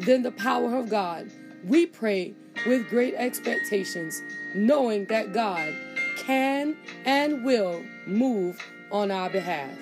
than 0.00 0.22
the 0.22 0.32
power 0.32 0.76
of 0.76 0.88
God. 0.88 1.30
We 1.64 1.86
pray 1.86 2.34
with 2.66 2.88
great 2.88 3.14
expectations, 3.14 4.20
knowing 4.54 5.06
that 5.06 5.32
God 5.32 5.74
can 6.16 6.76
and 7.04 7.44
will 7.44 7.82
move 8.06 8.60
on 8.90 9.10
our 9.10 9.30
behalf. 9.30 9.76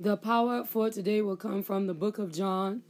The 0.00 0.16
power 0.16 0.64
for 0.64 0.90
today 0.90 1.22
will 1.22 1.36
come 1.36 1.62
from 1.62 1.88
the 1.88 1.94
book 1.94 2.18
of 2.18 2.32
John, 2.32 2.82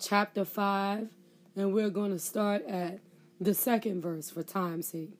chapter 0.00 0.44
5, 0.44 1.08
and 1.54 1.72
we're 1.72 1.90
going 1.90 2.10
to 2.10 2.18
start 2.18 2.64
at 2.66 2.98
the 3.40 3.54
second 3.54 4.02
verse 4.02 4.30
for 4.30 4.42
time's 4.42 4.88
sake. 4.88 5.12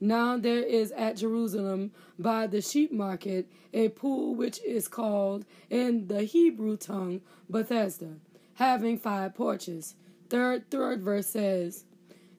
Now 0.00 0.36
there 0.36 0.62
is 0.62 0.92
at 0.92 1.16
Jerusalem 1.16 1.90
by 2.18 2.46
the 2.46 2.60
sheep 2.60 2.92
market 2.92 3.48
a 3.72 3.88
pool 3.88 4.34
which 4.34 4.62
is 4.62 4.86
called 4.86 5.44
in 5.70 6.06
the 6.06 6.22
Hebrew 6.22 6.76
tongue 6.76 7.20
Bethesda, 7.50 8.16
having 8.54 8.98
five 8.98 9.34
porches. 9.34 9.96
Third 10.30 10.70
third 10.70 11.02
verse 11.02 11.26
says, 11.26 11.84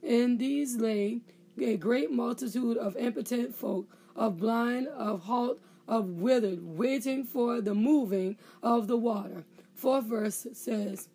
In 0.01 0.37
these 0.37 0.77
lay 0.77 1.21
a 1.59 1.75
great 1.75 2.11
multitude 2.11 2.77
of 2.77 2.95
impotent 2.95 3.53
folk, 3.53 3.87
of 4.15 4.37
blind, 4.37 4.87
of 4.87 5.21
halt, 5.21 5.59
of 5.87 6.21
withered, 6.21 6.59
waiting 6.63 7.25
for 7.25 7.59
the 7.61 7.73
moving 7.75 8.37
of 8.63 8.87
the 8.87 8.97
water. 8.97 9.43
Fourth 9.73 10.05
verse 10.05 10.47
says, 10.53 11.09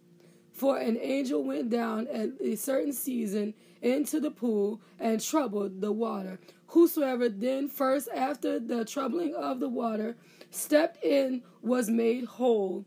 For 0.55 0.79
an 0.79 0.97
angel 1.01 1.43
went 1.43 1.69
down 1.69 2.07
at 2.07 2.31
a 2.41 2.55
certain 2.55 2.93
season 2.93 3.55
into 3.83 4.21
the 4.21 4.31
pool 4.31 4.81
and 5.01 5.21
troubled 5.21 5.81
the 5.81 5.91
water. 5.93 6.39
Whosoever 6.69 7.29
then 7.29 7.69
first 7.69 8.09
after 8.15 8.61
the 8.61 8.85
troubling 8.85 9.35
of 9.35 9.59
the 9.59 9.69
water 9.69 10.17
stepped 10.51 11.05
in 11.05 11.43
was 11.61 11.91
made 11.91 12.25
whole 12.25 12.87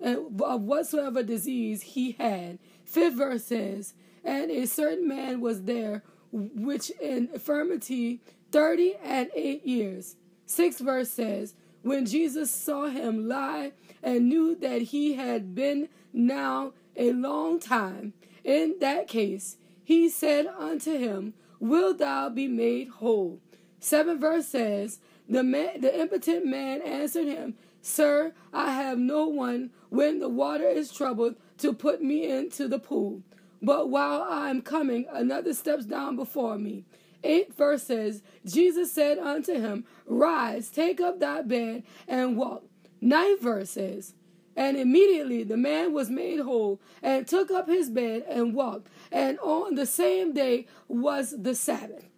of 0.00 0.62
whatsoever 0.62 1.24
disease 1.24 1.82
he 1.82 2.12
had. 2.12 2.60
Fifth 2.84 3.14
verse 3.14 3.44
says, 3.44 3.94
And 4.24 4.50
a 4.50 4.66
certain 4.66 5.08
man 5.08 5.40
was 5.40 5.64
there 5.64 6.04
which 6.30 6.90
in 7.00 7.30
infirmity 7.34 8.20
thirty 8.52 8.94
and 9.02 9.28
eight 9.34 9.66
years. 9.66 10.14
Sixth 10.46 10.78
verse 10.78 11.10
says, 11.10 11.54
When 11.82 12.06
Jesus 12.06 12.50
saw 12.50 12.86
him 12.86 13.28
lie 13.28 13.72
and 14.04 14.28
knew 14.28 14.54
that 14.56 14.82
he 14.82 15.14
had 15.14 15.54
been 15.54 15.88
now 16.12 16.74
a 16.98 17.12
long 17.12 17.60
time 17.60 18.12
in 18.44 18.76
that 18.80 19.08
case, 19.08 19.56
he 19.84 20.08
said 20.08 20.46
unto 20.46 20.98
him, 20.98 21.34
Wilt 21.60 21.98
thou 21.98 22.28
be 22.28 22.48
made 22.48 22.88
whole? 22.88 23.40
Seventh 23.80 24.20
verse 24.20 24.46
says, 24.46 25.00
the, 25.28 25.42
man, 25.42 25.80
the 25.80 25.98
impotent 25.98 26.46
man 26.46 26.80
answered 26.82 27.26
him, 27.26 27.54
Sir, 27.82 28.32
I 28.52 28.72
have 28.72 28.98
no 28.98 29.26
one 29.26 29.70
when 29.88 30.18
the 30.18 30.28
water 30.28 30.66
is 30.66 30.92
troubled 30.92 31.36
to 31.58 31.72
put 31.72 32.02
me 32.02 32.30
into 32.30 32.68
the 32.68 32.78
pool. 32.78 33.22
But 33.60 33.90
while 33.90 34.22
I 34.22 34.50
am 34.50 34.62
coming, 34.62 35.06
another 35.10 35.52
steps 35.52 35.84
down 35.84 36.16
before 36.16 36.58
me. 36.58 36.84
8 37.24 37.54
verse 37.54 37.82
says, 37.82 38.22
Jesus 38.44 38.92
said 38.92 39.18
unto 39.18 39.54
him, 39.54 39.84
Rise, 40.06 40.70
take 40.70 41.00
up 41.00 41.18
thy 41.18 41.42
bed, 41.42 41.82
and 42.06 42.36
walk. 42.36 42.64
Ninth 43.00 43.42
verse 43.42 43.70
says, 43.70 44.14
And 44.58 44.76
immediately 44.76 45.44
the 45.44 45.56
man 45.56 45.92
was 45.92 46.10
made 46.10 46.40
whole, 46.40 46.80
and 47.00 47.28
took 47.28 47.48
up 47.48 47.68
his 47.68 47.88
bed 47.88 48.24
and 48.28 48.52
walked. 48.52 48.88
And 49.12 49.38
on 49.38 49.76
the 49.76 49.86
same 49.86 50.34
day 50.34 50.66
was 50.88 51.32
the 51.40 51.54
Sabbath. 51.54 52.08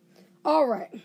All 0.42 0.66
right. 0.66 1.02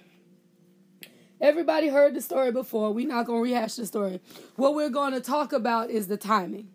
Everybody 1.42 1.90
heard 1.90 2.14
the 2.14 2.22
story 2.22 2.54
before. 2.54 2.94
We're 2.94 3.10
not 3.10 3.26
going 3.26 3.44
to 3.44 3.52
rehash 3.52 3.76
the 3.76 3.86
story. 3.86 4.22
What 4.56 4.76
we're 4.76 4.88
going 4.88 5.12
to 5.12 5.20
talk 5.20 5.52
about 5.52 5.90
is 5.90 6.08
the 6.08 6.16
timing. 6.16 6.70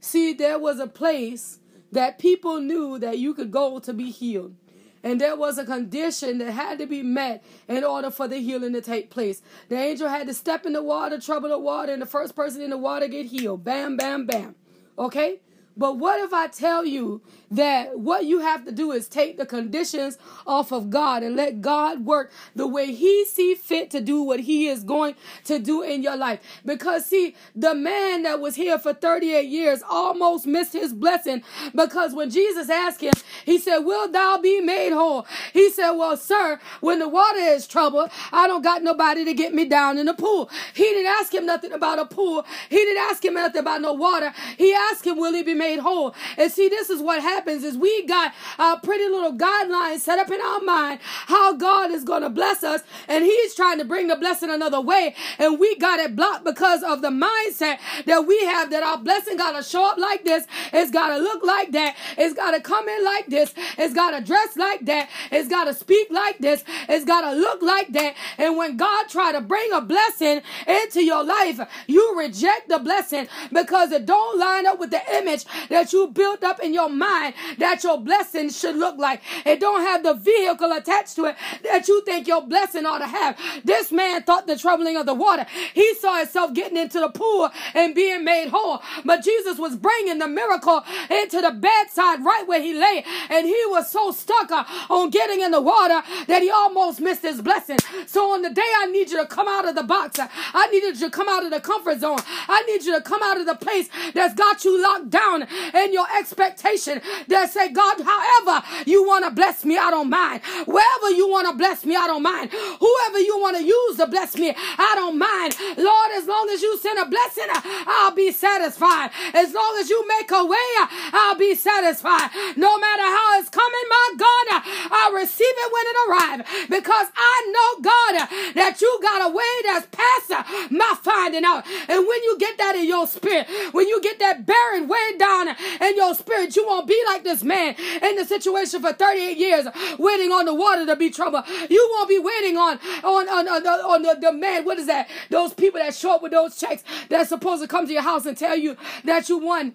See, 0.00 0.32
there 0.32 0.58
was 0.58 0.80
a 0.80 0.86
place 0.86 1.58
that 1.92 2.18
people 2.18 2.60
knew 2.60 2.98
that 2.98 3.18
you 3.18 3.34
could 3.34 3.50
go 3.50 3.78
to 3.78 3.92
be 3.92 4.10
healed. 4.10 4.54
And 5.02 5.20
there 5.20 5.36
was 5.36 5.58
a 5.58 5.64
condition 5.64 6.38
that 6.38 6.52
had 6.52 6.78
to 6.78 6.86
be 6.86 7.02
met 7.02 7.44
in 7.68 7.84
order 7.84 8.10
for 8.10 8.26
the 8.28 8.38
healing 8.38 8.72
to 8.72 8.80
take 8.80 9.10
place. 9.10 9.42
The 9.68 9.76
angel 9.76 10.08
had 10.08 10.26
to 10.26 10.34
step 10.34 10.66
in 10.66 10.72
the 10.72 10.82
water, 10.82 11.20
trouble 11.20 11.50
the 11.50 11.58
water, 11.58 11.92
and 11.92 12.02
the 12.02 12.06
first 12.06 12.34
person 12.34 12.62
in 12.62 12.70
the 12.70 12.78
water 12.78 13.08
get 13.08 13.26
healed. 13.26 13.64
Bam, 13.64 13.96
bam, 13.96 14.26
bam. 14.26 14.54
Okay? 14.98 15.40
But 15.78 15.98
what 15.98 16.20
if 16.20 16.34
I 16.34 16.48
tell 16.48 16.84
you 16.84 17.22
that 17.52 17.98
what 17.98 18.24
you 18.24 18.40
have 18.40 18.64
to 18.66 18.72
do 18.72 18.92
is 18.92 19.08
take 19.08 19.38
the 19.38 19.46
conditions 19.46 20.18
off 20.46 20.72
of 20.72 20.90
God 20.90 21.22
and 21.22 21.36
let 21.36 21.60
God 21.62 22.04
work 22.04 22.32
the 22.54 22.66
way 22.66 22.92
He 22.92 23.24
see 23.24 23.54
fit 23.54 23.90
to 23.92 24.00
do 24.00 24.22
what 24.22 24.40
He 24.40 24.66
is 24.66 24.84
going 24.84 25.14
to 25.44 25.58
do 25.58 25.82
in 25.82 26.02
your 26.02 26.16
life? 26.16 26.40
Because 26.64 27.06
see, 27.06 27.36
the 27.54 27.74
man 27.74 28.24
that 28.24 28.40
was 28.40 28.56
here 28.56 28.78
for 28.78 28.92
38 28.92 29.48
years 29.48 29.82
almost 29.88 30.46
missed 30.46 30.72
his 30.72 30.92
blessing 30.92 31.42
because 31.74 32.14
when 32.14 32.30
Jesus 32.30 32.68
asked 32.68 33.00
him, 33.00 33.12
he 33.44 33.58
said, 33.58 33.78
Will 33.78 34.10
thou 34.10 34.38
be 34.38 34.60
made 34.60 34.92
whole? 34.92 35.26
He 35.52 35.70
said, 35.70 35.92
Well, 35.92 36.16
sir, 36.16 36.58
when 36.80 36.98
the 36.98 37.08
water 37.08 37.38
is 37.38 37.66
troubled, 37.66 38.10
I 38.32 38.46
don't 38.46 38.62
got 38.62 38.82
nobody 38.82 39.24
to 39.24 39.34
get 39.34 39.54
me 39.54 39.64
down 39.64 39.98
in 39.98 40.06
the 40.06 40.14
pool. 40.14 40.50
He 40.74 40.84
didn't 40.84 41.12
ask 41.20 41.32
him 41.32 41.46
nothing 41.46 41.72
about 41.72 41.98
a 41.98 42.04
pool. 42.04 42.44
He 42.68 42.76
didn't 42.76 43.02
ask 43.04 43.24
him 43.24 43.34
nothing 43.34 43.60
about 43.60 43.80
no 43.80 43.92
water. 43.92 44.32
He 44.56 44.72
asked 44.72 45.06
him, 45.06 45.18
Will 45.18 45.34
he 45.34 45.42
be 45.42 45.54
made 45.54 45.67
made 45.68 45.80
whole. 45.80 46.14
And 46.36 46.50
see, 46.50 46.68
this 46.68 46.88
is 46.88 47.02
what 47.02 47.20
happens 47.20 47.62
is 47.62 47.76
we 47.76 48.06
got 48.06 48.32
a 48.58 48.78
pretty 48.78 49.08
little 49.08 49.32
guidelines 49.32 50.00
set 50.00 50.18
up 50.18 50.30
in 50.30 50.40
our 50.40 50.60
mind 50.60 51.00
how 51.02 51.52
God 51.54 51.90
is 51.90 52.04
going 52.04 52.22
to 52.22 52.30
bless 52.30 52.64
us. 52.64 52.82
And 53.06 53.24
he's 53.24 53.54
trying 53.54 53.78
to 53.78 53.84
bring 53.84 54.08
the 54.08 54.16
blessing 54.16 54.50
another 54.50 54.80
way. 54.80 55.14
And 55.38 55.58
we 55.58 55.76
got 55.76 56.00
it 56.00 56.16
blocked 56.16 56.44
because 56.44 56.82
of 56.82 57.02
the 57.02 57.10
mindset 57.10 57.78
that 58.06 58.26
we 58.26 58.38
have 58.46 58.70
that 58.70 58.82
our 58.82 58.98
blessing 58.98 59.36
got 59.36 59.52
to 59.52 59.62
show 59.62 59.84
up 59.90 59.98
like 59.98 60.24
this. 60.24 60.46
It's 60.72 60.90
got 60.90 61.08
to 61.08 61.18
look 61.18 61.44
like 61.44 61.72
that. 61.72 61.96
It's 62.16 62.34
got 62.34 62.52
to 62.52 62.60
come 62.60 62.88
in 62.88 63.04
like 63.04 63.26
this. 63.26 63.52
It's 63.76 63.94
got 63.94 64.12
to 64.18 64.24
dress 64.24 64.56
like 64.56 64.86
that. 64.86 65.10
It's 65.30 65.48
got 65.48 65.64
to 65.64 65.74
speak 65.74 66.08
like 66.10 66.38
this. 66.38 66.64
It's 66.88 67.04
got 67.04 67.22
to 67.22 67.32
look 67.36 67.62
like 67.62 67.92
that. 67.92 68.14
And 68.38 68.56
when 68.56 68.76
God 68.76 69.08
try 69.08 69.32
to 69.32 69.40
bring 69.40 69.72
a 69.72 69.80
blessing 69.80 70.40
into 70.66 71.04
your 71.04 71.24
life, 71.24 71.60
you 71.86 72.18
reject 72.18 72.68
the 72.68 72.78
blessing 72.78 73.28
because 73.52 73.92
it 73.92 74.06
don't 74.06 74.38
line 74.38 74.66
up 74.66 74.78
with 74.78 74.90
the 74.90 75.02
image 75.16 75.44
that 75.68 75.92
you 75.92 76.08
built 76.08 76.42
up 76.44 76.60
in 76.60 76.74
your 76.74 76.88
mind 76.88 77.34
that 77.58 77.82
your 77.84 77.98
blessing 77.98 78.50
should 78.50 78.76
look 78.76 78.98
like. 78.98 79.22
It 79.44 79.60
don't 79.60 79.82
have 79.82 80.02
the 80.02 80.14
vehicle 80.14 80.72
attached 80.72 81.16
to 81.16 81.26
it 81.26 81.36
that 81.64 81.88
you 81.88 82.02
think 82.04 82.26
your 82.26 82.42
blessing 82.42 82.86
ought 82.86 82.98
to 82.98 83.06
have. 83.06 83.38
This 83.64 83.92
man 83.92 84.22
thought 84.22 84.46
the 84.46 84.56
troubling 84.58 84.96
of 84.96 85.06
the 85.06 85.14
water. 85.14 85.46
He 85.74 85.94
saw 85.94 86.18
himself 86.18 86.54
getting 86.54 86.76
into 86.76 87.00
the 87.00 87.10
pool 87.10 87.50
and 87.74 87.94
being 87.94 88.24
made 88.24 88.48
whole. 88.48 88.82
But 89.04 89.22
Jesus 89.22 89.58
was 89.58 89.76
bringing 89.76 90.18
the 90.18 90.28
miracle 90.28 90.84
into 91.10 91.40
the 91.40 91.50
bedside 91.50 92.24
right 92.24 92.46
where 92.46 92.60
he 92.60 92.74
lay. 92.74 93.04
And 93.30 93.46
he 93.46 93.62
was 93.68 93.90
so 93.90 94.12
stuck 94.12 94.50
uh, 94.50 94.64
on 94.90 95.10
getting 95.10 95.40
in 95.40 95.50
the 95.50 95.60
water 95.60 96.02
that 96.26 96.42
he 96.42 96.50
almost 96.50 97.00
missed 97.00 97.22
his 97.22 97.42
blessing. 97.42 97.78
So 98.06 98.32
on 98.32 98.42
the 98.42 98.50
day 98.50 98.70
I 98.78 98.86
need 98.86 99.10
you 99.10 99.18
to 99.18 99.26
come 99.26 99.48
out 99.48 99.68
of 99.68 99.74
the 99.74 99.82
box, 99.82 100.18
I 100.18 100.68
needed 100.70 101.00
you 101.00 101.06
to 101.06 101.10
come 101.10 101.28
out 101.28 101.44
of 101.44 101.50
the 101.50 101.60
comfort 101.60 102.00
zone. 102.00 102.18
I 102.48 102.62
need 102.62 102.84
you 102.84 102.94
to 102.94 103.02
come 103.02 103.22
out 103.22 103.38
of 103.38 103.46
the 103.46 103.54
place 103.54 103.88
that's 104.14 104.34
got 104.34 104.64
you 104.64 104.82
locked 104.82 105.10
down 105.10 105.37
and 105.42 105.92
your 105.92 106.06
expectation 106.18 107.00
that 107.28 107.50
say, 107.50 107.70
God, 107.72 108.00
however 108.00 108.66
you 108.86 109.06
want 109.06 109.24
to 109.24 109.30
bless 109.30 109.64
me, 109.64 109.76
I 109.76 109.90
don't 109.90 110.10
mind. 110.10 110.42
Wherever 110.66 111.10
you 111.10 111.28
want 111.28 111.48
to 111.48 111.54
bless 111.54 111.84
me, 111.84 111.96
I 111.96 112.06
don't 112.06 112.22
mind. 112.22 112.50
Whoever 112.50 113.18
you 113.18 113.38
want 113.38 113.56
to 113.56 113.64
use 113.64 113.96
to 113.96 114.06
bless 114.06 114.36
me, 114.36 114.54
I 114.56 114.92
don't 114.94 115.18
mind. 115.18 115.56
Lord, 115.76 116.10
as 116.16 116.26
long 116.26 116.48
as 116.52 116.62
you 116.62 116.78
send 116.78 116.98
a 116.98 117.06
blessing, 117.06 117.46
I'll 117.86 118.14
be 118.14 118.32
satisfied. 118.32 119.10
As 119.34 119.52
long 119.52 119.76
as 119.80 119.88
you 119.90 120.06
make 120.08 120.30
a 120.30 120.44
way, 120.44 120.68
I'll 121.12 121.36
be 121.38 121.54
satisfied. 121.54 122.30
No 122.56 122.78
matter 122.78 123.02
how 123.02 123.38
it's 123.40 123.48
coming, 123.50 123.86
my 123.88 124.08
God, 124.18 124.62
I'll 124.90 125.12
receive 125.12 125.46
it 125.46 125.72
when 125.72 125.84
it 125.86 125.96
arrives 126.08 126.68
because 126.68 127.06
I 127.16 127.36
know, 127.52 127.82
God, 127.82 128.28
that 128.54 128.80
you 128.80 128.98
got 129.02 129.30
a 129.30 129.34
way 129.34 129.54
that's 129.64 129.86
past 129.90 130.70
my 130.70 130.94
finding 131.02 131.44
out. 131.44 131.64
And 131.88 132.06
when 132.06 132.22
you 132.24 132.38
get 132.38 132.58
that 132.58 132.76
in 132.76 132.86
your 132.86 133.06
spirit, 133.06 133.46
when 133.72 133.88
you 133.88 134.00
get 134.00 134.18
that 134.18 134.46
bearing 134.46 134.88
way 134.88 135.16
down 135.18 135.27
down 135.28 135.56
in 135.80 135.96
your 135.96 136.14
spirit. 136.14 136.56
You 136.56 136.66
won't 136.66 136.86
be 136.86 137.00
like 137.06 137.24
this 137.24 137.42
man 137.42 137.74
in 138.02 138.16
the 138.16 138.24
situation 138.24 138.80
for 138.80 138.92
38 138.92 139.36
years, 139.36 139.66
waiting 139.98 140.30
on 140.32 140.46
the 140.46 140.54
water 140.54 140.86
to 140.86 140.96
be 140.96 141.10
troubled. 141.10 141.44
You 141.68 141.88
won't 141.92 142.08
be 142.08 142.18
waiting 142.18 142.56
on 142.56 142.78
on 143.04 143.28
on, 143.28 143.48
on, 143.48 143.66
on 143.66 144.02
the, 144.02 144.16
the 144.20 144.32
man. 144.32 144.64
What 144.64 144.78
is 144.78 144.86
that? 144.86 145.08
Those 145.30 145.54
people 145.54 145.80
that 145.80 145.94
show 145.94 146.14
up 146.14 146.22
with 146.22 146.32
those 146.32 146.56
checks 146.58 146.82
that's 147.08 147.28
supposed 147.28 147.62
to 147.62 147.68
come 147.68 147.86
to 147.86 147.92
your 147.92 148.02
house 148.02 148.26
and 148.26 148.36
tell 148.36 148.56
you 148.56 148.76
that 149.04 149.28
you 149.28 149.38
won 149.38 149.74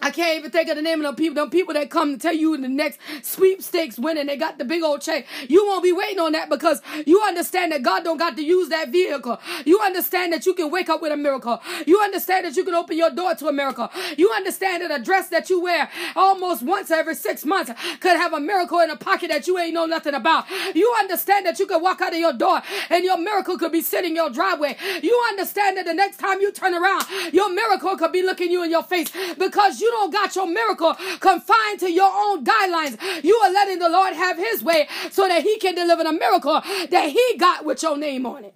I 0.00 0.10
can't 0.10 0.38
even 0.38 0.50
think 0.50 0.68
of 0.68 0.76
the 0.76 0.82
name 0.82 1.00
of 1.00 1.04
them 1.04 1.14
people. 1.16 1.34
Them 1.36 1.50
people 1.50 1.72
that 1.74 1.88
come 1.88 2.12
to 2.12 2.18
tell 2.18 2.34
you 2.34 2.52
in 2.52 2.62
the 2.62 2.68
next 2.68 2.98
sweepstakes 3.22 3.98
winning, 3.98 4.26
they 4.26 4.36
got 4.36 4.58
the 4.58 4.64
big 4.64 4.82
old 4.82 5.00
check. 5.00 5.26
You 5.48 5.64
won't 5.66 5.82
be 5.82 5.92
waiting 5.92 6.18
on 6.18 6.32
that 6.32 6.50
because 6.50 6.82
you 7.06 7.22
understand 7.22 7.72
that 7.72 7.82
God 7.82 8.04
don't 8.04 8.18
got 8.18 8.36
to 8.36 8.42
use 8.42 8.68
that 8.68 8.90
vehicle. 8.90 9.40
You 9.64 9.80
understand 9.80 10.32
that 10.32 10.46
you 10.46 10.54
can 10.54 10.70
wake 10.70 10.88
up 10.88 11.00
with 11.00 11.12
a 11.12 11.16
miracle. 11.16 11.62
You 11.86 12.00
understand 12.02 12.44
that 12.44 12.56
you 12.56 12.64
can 12.64 12.74
open 12.74 12.98
your 12.98 13.10
door 13.10 13.34
to 13.36 13.48
a 13.48 13.52
miracle. 13.52 13.88
You 14.18 14.30
understand 14.32 14.82
that 14.82 14.90
a 14.90 15.02
dress 15.02 15.28
that 15.28 15.48
you 15.48 15.62
wear 15.62 15.88
almost 16.16 16.62
once 16.62 16.90
every 16.90 17.14
six 17.14 17.44
months 17.44 17.70
could 18.00 18.16
have 18.16 18.32
a 18.32 18.40
miracle 18.40 18.80
in 18.80 18.90
a 18.90 18.96
pocket 18.96 19.30
that 19.30 19.46
you 19.46 19.58
ain't 19.58 19.74
know 19.74 19.86
nothing 19.86 20.14
about. 20.14 20.44
You 20.74 20.94
understand 20.98 21.46
that 21.46 21.58
you 21.58 21.66
can 21.66 21.80
walk 21.80 22.00
out 22.02 22.12
of 22.12 22.18
your 22.18 22.32
door 22.32 22.60
and 22.90 23.04
your 23.04 23.18
miracle 23.18 23.56
could 23.56 23.72
be 23.72 23.80
sitting 23.80 24.10
in 24.10 24.16
your 24.16 24.30
driveway. 24.30 24.76
You 25.02 25.24
understand 25.30 25.78
that 25.78 25.86
the 25.86 25.94
next 25.94 26.18
time 26.18 26.40
you 26.40 26.52
turn 26.52 26.74
around, 26.74 27.04
your 27.32 27.50
miracle 27.52 27.96
could 27.96 28.12
be 28.12 28.22
looking 28.22 28.50
you 28.50 28.62
in 28.62 28.70
your 28.70 28.82
face 28.82 29.10
because 29.38 29.80
you 29.80 29.83
don't 29.90 30.12
got 30.12 30.34
your 30.34 30.46
miracle 30.46 30.94
confined 31.20 31.80
to 31.80 31.90
your 31.90 32.10
own 32.12 32.44
guidelines. 32.44 32.98
You 33.22 33.34
are 33.36 33.52
letting 33.52 33.78
the 33.78 33.88
Lord 33.88 34.14
have 34.14 34.36
his 34.36 34.62
way 34.62 34.88
so 35.10 35.28
that 35.28 35.42
he 35.42 35.58
can 35.58 35.74
deliver 35.74 36.04
the 36.04 36.12
miracle 36.12 36.60
that 36.90 37.10
he 37.10 37.36
got 37.38 37.64
with 37.64 37.82
your 37.82 37.96
name 37.96 38.26
on 38.26 38.44
it. 38.44 38.54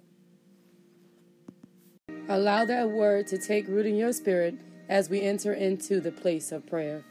Allow 2.27 2.65
that 2.65 2.89
word 2.89 3.27
to 3.27 3.37
take 3.37 3.67
root 3.67 3.85
in 3.85 3.95
your 3.95 4.13
spirit 4.13 4.55
as 4.87 5.09
we 5.09 5.21
enter 5.21 5.53
into 5.53 5.99
the 5.99 6.11
place 6.11 6.51
of 6.51 6.65
prayer. 6.65 7.03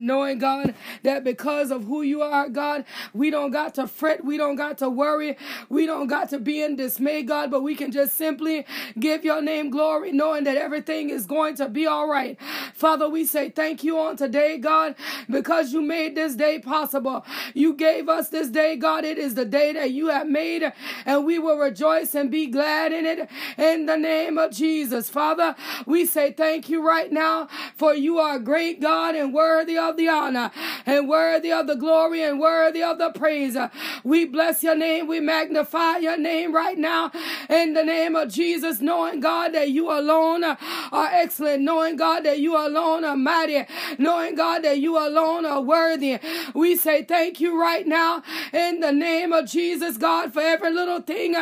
Knowing, 0.00 0.38
God, 0.38 0.74
that 1.04 1.22
because 1.22 1.70
of 1.70 1.84
who 1.84 2.02
you 2.02 2.20
are, 2.20 2.48
God, 2.48 2.84
we 3.12 3.30
don't 3.30 3.52
got 3.52 3.76
to 3.76 3.86
fret, 3.86 4.24
we 4.24 4.36
don't 4.36 4.56
got 4.56 4.76
to 4.78 4.90
worry, 4.90 5.36
we 5.68 5.86
don't 5.86 6.08
got 6.08 6.28
to 6.30 6.40
be 6.40 6.60
in 6.60 6.74
dismay, 6.74 7.22
God, 7.22 7.48
but 7.48 7.62
we 7.62 7.76
can 7.76 7.92
just 7.92 8.16
simply 8.16 8.66
give 8.98 9.24
your 9.24 9.40
name 9.40 9.70
glory, 9.70 10.10
knowing 10.10 10.42
that 10.44 10.56
everything 10.56 11.10
is 11.10 11.26
going 11.26 11.54
to 11.54 11.68
be 11.68 11.86
all 11.86 12.08
right. 12.08 12.36
Father, 12.74 13.08
we 13.08 13.24
say 13.24 13.50
thank 13.50 13.84
you 13.84 13.96
on 14.00 14.16
today, 14.16 14.58
God, 14.58 14.96
because 15.30 15.72
you 15.72 15.80
made 15.80 16.16
this 16.16 16.34
day 16.34 16.58
possible. 16.58 17.24
You 17.54 17.72
gave 17.72 18.08
us 18.08 18.30
this 18.30 18.48
day, 18.48 18.74
God. 18.74 19.04
It 19.04 19.16
is 19.16 19.36
the 19.36 19.44
day 19.44 19.72
that 19.74 19.92
you 19.92 20.08
have 20.08 20.26
made, 20.26 20.72
and 21.06 21.24
we 21.24 21.38
will 21.38 21.56
rejoice 21.56 22.16
and 22.16 22.32
be 22.32 22.48
glad 22.48 22.90
in 22.90 23.06
it 23.06 23.30
in 23.56 23.86
the 23.86 23.96
name 23.96 24.38
of 24.38 24.50
Jesus. 24.50 25.08
Father, 25.08 25.54
we 25.86 26.04
say 26.04 26.32
thank 26.32 26.68
you 26.68 26.84
right 26.84 27.12
now, 27.12 27.46
for 27.76 27.94
you 27.94 28.18
are 28.18 28.40
great, 28.40 28.80
God, 28.80 29.14
and 29.14 29.32
worthy 29.32 29.78
of 29.90 29.96
the 29.96 30.08
honor 30.08 30.50
and 30.86 31.08
worthy 31.08 31.52
of 31.52 31.66
the 31.66 31.76
glory 31.76 32.22
and 32.22 32.40
worthy 32.40 32.82
of 32.82 32.98
the 32.98 33.10
praise. 33.10 33.56
We 34.02 34.24
bless 34.24 34.62
your 34.62 34.76
name. 34.76 35.06
We 35.06 35.20
magnify 35.20 35.98
your 35.98 36.16
name 36.18 36.54
right 36.54 36.78
now 36.78 37.10
in 37.48 37.74
the 37.74 37.84
name 37.84 38.16
of 38.16 38.30
Jesus, 38.30 38.80
knowing 38.80 39.20
God 39.20 39.54
that 39.54 39.70
you 39.70 39.90
alone 39.90 40.44
are 40.44 41.10
excellent, 41.12 41.62
knowing 41.62 41.96
God 41.96 42.24
that 42.24 42.38
you 42.38 42.56
alone 42.56 43.04
are 43.04 43.16
mighty, 43.16 43.64
knowing 43.98 44.34
God 44.34 44.64
that 44.64 44.78
you 44.78 44.96
alone 44.96 45.44
are 45.46 45.60
worthy. 45.60 46.18
We 46.54 46.76
say 46.76 47.04
thank 47.04 47.40
you 47.40 47.60
right 47.60 47.86
now 47.86 48.22
in 48.52 48.80
the 48.80 48.92
name 48.92 49.32
of 49.32 49.46
Jesus, 49.46 49.96
God, 49.96 50.32
for 50.32 50.40
every 50.40 50.72
little 50.72 51.00
thing 51.00 51.32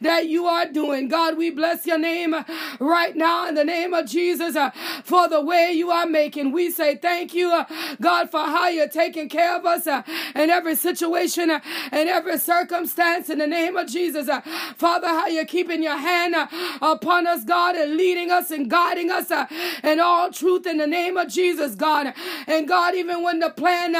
that 0.00 0.26
you 0.26 0.46
are 0.46 0.66
doing. 0.66 1.08
God, 1.08 1.36
we 1.36 1.50
bless 1.50 1.86
your 1.86 1.98
name 1.98 2.34
right 2.78 3.16
now 3.16 3.48
in 3.48 3.54
the 3.54 3.64
name 3.64 3.94
of 3.94 4.06
Jesus 4.06 4.56
uh, 4.56 4.70
for 5.04 5.28
the 5.28 5.40
way 5.40 5.72
you 5.72 5.90
are 5.90 6.06
making. 6.06 6.52
We 6.52 6.70
say 6.70 6.96
thank 6.96 7.34
you 7.34 7.50
uh, 7.52 7.64
God, 8.00 8.30
for 8.30 8.40
how 8.40 8.68
you're 8.68 8.88
taking 8.88 9.28
care 9.28 9.56
of 9.56 9.64
us 9.64 9.86
uh, 9.86 10.02
in 10.34 10.50
every 10.50 10.76
situation 10.76 11.50
uh, 11.50 11.60
and 11.92 12.08
every 12.08 12.38
circumstance 12.38 13.28
in 13.30 13.38
the 13.38 13.46
name 13.46 13.76
of 13.76 13.88
Jesus. 13.88 14.28
Uh, 14.28 14.40
Father, 14.76 15.08
how 15.08 15.26
you're 15.26 15.44
keeping 15.44 15.82
your 15.82 15.96
hand 15.96 16.34
upon 16.82 17.26
us, 17.26 17.44
God, 17.44 17.76
and 17.76 17.96
leading 17.96 18.30
us 18.30 18.50
and 18.50 18.70
guiding 18.70 19.10
us 19.10 19.30
in 19.82 20.00
all 20.00 20.30
truth 20.30 20.66
in 20.66 20.78
the 20.78 20.86
name 20.86 21.16
of 21.16 21.28
Jesus, 21.28 21.74
God. 21.74 22.12
And 22.46 22.68
God, 22.68 22.94
even 22.94 23.22
when 23.22 23.40
the 23.40 23.50
plan 23.50 23.92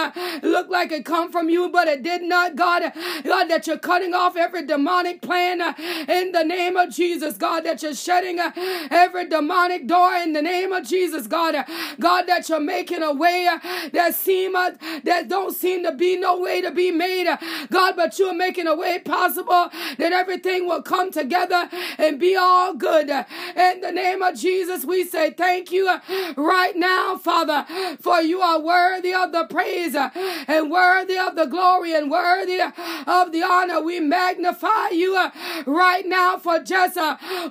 looked 0.43 0.71
like 0.71 0.93
it 0.93 1.05
come 1.05 1.31
from 1.33 1.49
you, 1.49 1.69
but 1.71 1.89
it 1.89 2.03
did 2.03 2.23
not, 2.23 2.57
God, 2.57 2.93
God, 3.25 3.45
that 3.45 3.67
you're 3.67 3.79
cutting 3.79 4.15
off 4.15 4.37
every 4.37 4.67
demonic 4.67 5.23
plan 5.23 5.61
in 6.09 6.33
the 6.33 6.45
name 6.45 6.77
of 6.77 6.91
Jesus, 6.91 7.37
God, 7.37 7.65
that 7.65 7.83
you're 7.83 7.95
shutting 7.95 8.39
every 8.39 9.29
demonic 9.29 9.87
door 9.87 10.15
in 10.15 10.33
the 10.33 10.43
name 10.43 10.73
of 10.73 10.87
Jesus, 10.87 11.27
God. 11.27 11.55
God, 11.99 12.23
that 12.27 12.49
you're 12.49 12.61
making 12.61 13.03
a 13.03 13.13
way 13.13 13.49
that 13.93 14.15
seem 14.15 14.53
that 14.53 15.29
don't 15.29 15.55
seem 15.55 15.85
to 15.85 15.93
be 15.93 16.17
no 16.17 16.41
way 16.41 16.61
to 16.61 16.71
be 16.71 16.91
made. 16.91 17.27
Uh, 17.27 17.37
God, 17.71 17.97
but 17.97 18.19
you're 18.19 18.35
making 18.35 18.67
a 18.67 18.75
way 18.75 18.99
possible 18.99 19.71
that 19.99 20.13
everything 20.13 20.67
will 20.67 20.83
come 20.83 21.11
together 21.11 21.69
and 21.99 22.19
be 22.19 22.37
all 22.37 22.75
good. 22.75 23.11
Uh, 23.11 23.25
in 23.57 23.81
the 23.81 23.93
name 23.93 24.23
of 24.23 24.37
Jesus, 24.37 24.85
we 24.85 25.05
say 25.05 25.31
thank 25.31 25.71
you 25.71 25.89
uh, 25.89 26.01
right 26.37 26.77
now, 26.77 27.17
Father, 27.17 27.67
for 28.01 28.21
you 28.21 28.41
are 28.41 28.61
worthy 28.61 29.13
of 29.13 29.33
the 29.33 29.45
praise 29.45 29.95
and 29.95 30.71
worthy 30.71 31.17
of 31.17 31.37
the 31.37 31.47
glory 31.47 31.95
and 31.95 32.11
worthy 32.11 32.61
of 32.61 33.33
the 33.33 33.43
honor. 33.43 33.81
We 33.83 34.01
magnify 34.01 34.91
you 34.91 35.15
right 35.67 36.07
now 36.07 36.39
for 36.39 36.59
just 36.61 36.99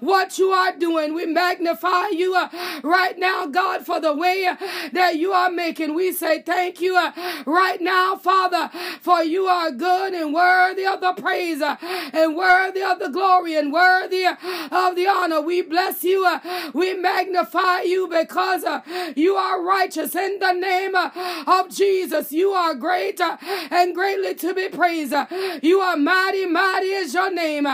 what 0.01 0.37
you 0.37 0.51
are 0.51 0.75
doing. 0.75 1.13
We 1.13 1.25
magnify 1.25 2.09
you 2.09 2.35
right 2.83 3.17
now, 3.17 3.45
God, 3.47 3.85
for 3.85 3.99
the 3.99 4.13
way 4.13 4.47
that 4.93 5.17
you 5.17 5.31
are 5.31 5.49
making. 5.49 5.93
We 5.93 6.11
say 6.19 6.41
thank 6.41 6.81
you 6.81 6.97
uh, 6.97 7.11
right 7.45 7.79
now, 7.79 8.17
Father, 8.17 8.69
for 9.01 9.23
you 9.23 9.45
are 9.45 9.71
good 9.71 10.13
and 10.13 10.33
worthy 10.33 10.85
of 10.85 10.99
the 10.99 11.13
praise 11.13 11.61
uh, 11.61 11.77
and 12.11 12.35
worthy 12.35 12.81
of 12.83 12.99
the 12.99 13.09
glory 13.09 13.55
and 13.55 13.71
worthy 13.71 14.25
uh, 14.25 14.35
of 14.71 14.95
the 14.97 15.07
honor. 15.07 15.41
We 15.41 15.61
bless 15.61 16.03
you. 16.03 16.25
Uh, 16.25 16.71
we 16.73 16.93
magnify 16.93 17.81
you 17.81 18.07
because 18.07 18.65
uh, 18.65 18.81
you 19.15 19.35
are 19.35 19.63
righteous 19.63 20.13
in 20.13 20.39
the 20.39 20.51
name 20.51 20.93
uh, 20.93 21.09
of 21.47 21.69
Jesus. 21.69 22.31
You 22.33 22.51
are 22.51 22.75
great 22.75 23.21
and 23.21 23.95
greatly 23.95 24.35
to 24.35 24.53
be 24.53 24.67
praised. 24.67 25.13
You 25.61 25.79
are 25.79 25.95
mighty, 25.95 26.45
mighty 26.45 26.87
is 26.87 27.13
your 27.13 27.33
name. 27.33 27.67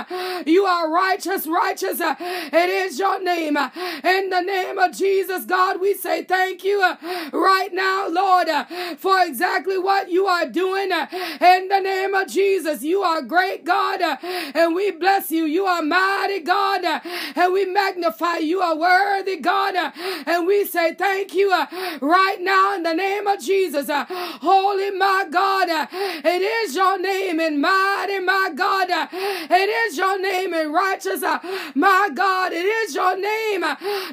You 0.45 0.65
are 0.65 0.91
righteous, 0.91 1.47
righteous. 1.47 1.97
It 1.99 2.69
is 2.69 2.99
your 2.99 3.21
name. 3.23 3.57
In 3.57 4.29
the 4.29 4.41
name 4.41 4.77
of 4.77 4.91
Jesus, 4.95 5.45
God, 5.45 5.81
we 5.81 5.95
say 5.95 6.23
thank 6.23 6.63
you 6.63 6.79
right 7.31 7.69
now, 7.73 8.07
Lord. 8.07 8.34
Lord, 8.35 8.49
uh, 8.49 8.65
for 8.97 9.23
exactly 9.23 9.77
what 9.77 10.09
you 10.09 10.25
are 10.27 10.45
doing 10.45 10.91
uh, 10.91 11.07
in 11.41 11.69
the 11.69 11.79
name 11.79 12.13
of 12.13 12.27
Jesus. 12.27 12.83
You 12.83 13.01
are 13.01 13.21
great, 13.21 13.63
God, 13.63 14.01
uh, 14.01 14.17
and 14.53 14.75
we 14.75 14.91
bless 14.91 15.31
you. 15.31 15.45
You 15.45 15.65
are 15.65 15.81
mighty, 15.81 16.41
God, 16.41 16.83
and 16.83 17.53
we 17.53 17.65
magnify 17.65 18.37
you. 18.37 18.59
are 18.59 18.75
worthy, 18.75 19.37
God, 19.37 19.75
and 20.25 20.45
we 20.45 20.65
say 20.65 20.93
thank 20.95 21.33
you 21.33 21.49
right 22.01 22.37
now 22.41 22.75
in 22.75 22.83
the 22.83 22.93
name 22.93 23.25
of 23.25 23.39
Jesus. 23.39 23.87
Holy, 23.89 24.91
my 24.91 25.25
God, 25.29 25.67
it 26.25 26.41
is 26.41 26.75
your 26.75 26.99
name, 26.99 27.39
and 27.39 27.61
mighty, 27.61 28.19
my 28.19 28.51
God, 28.53 28.89
it 28.89 29.69
is 29.69 29.97
your 29.97 30.19
name, 30.19 30.53
and 30.53 30.73
righteous, 30.73 31.21
my 31.73 32.09
God, 32.13 32.51
it 32.51 32.65
is 32.65 32.95
your 32.95 33.17
name. 33.17 33.63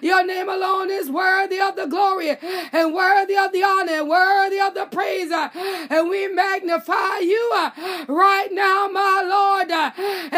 Your 0.00 0.24
name 0.24 0.48
alone 0.48 0.90
is 0.90 1.10
worthy 1.10 1.60
of 1.60 1.74
the 1.74 1.86
glory 1.86 2.36
and 2.72 2.94
worthy 2.94 3.36
of 3.36 3.52
the 3.52 3.64
honor 3.64 4.04
worthy 4.12 4.60
of 4.60 4.74
the 4.74 4.86
praise. 4.86 5.30
Uh, 5.30 5.48
and 5.90 6.08
we 6.10 6.28
magnify 6.28 7.18
you 7.18 7.44
uh, 7.54 7.70
right 8.08 8.50
now, 8.52 8.88
my 8.88 9.22
Lord, 9.36 9.70
uh, 9.70 9.90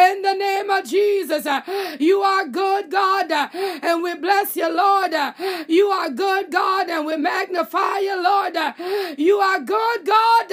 in 0.09 0.23
the 0.23 0.35
name 0.35 0.71
of 0.71 0.85
Jesus. 0.85 1.45
Uh, 1.47 1.61
you 1.99 2.21
are 2.23 2.47
good, 2.47 2.91
God, 2.91 3.31
uh, 3.33 3.49
and 3.83 4.03
we 4.03 4.15
bless 4.15 4.57
you, 4.57 4.71
Lord. 4.75 5.13
Uh, 5.13 5.33
you 5.69 5.87
are 5.89 6.11
good, 6.11 6.51
God, 6.51 6.89
and 6.89 7.07
we 7.07 7.17
magnify 7.17 7.99
you, 7.99 8.17
Lord. 8.23 8.57
You 9.19 9.39
are 9.39 9.61
good, 9.61 10.01
God, 10.07 10.53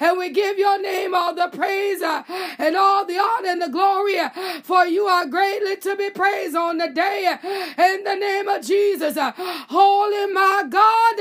and 0.00 0.18
we 0.18 0.30
give 0.30 0.58
your 0.58 0.80
name 0.80 1.14
all 1.14 1.34
the 1.34 1.48
praise 1.48 2.02
and 2.02 2.76
all 2.76 3.04
the 3.06 3.18
honor 3.18 3.48
and 3.48 3.62
the 3.62 3.68
glory, 3.68 4.18
for 4.62 4.86
you 4.86 5.04
are 5.06 5.26
greatly 5.26 5.76
to 5.76 5.94
be 5.96 6.10
praised 6.10 6.56
on 6.56 6.78
the 6.78 6.88
day 6.88 7.36
in 7.78 8.04
the 8.04 8.14
name 8.16 8.48
of 8.48 8.62
Jesus. 8.62 9.16
Holy, 9.18 10.32
my 10.32 10.64
God, 10.68 11.16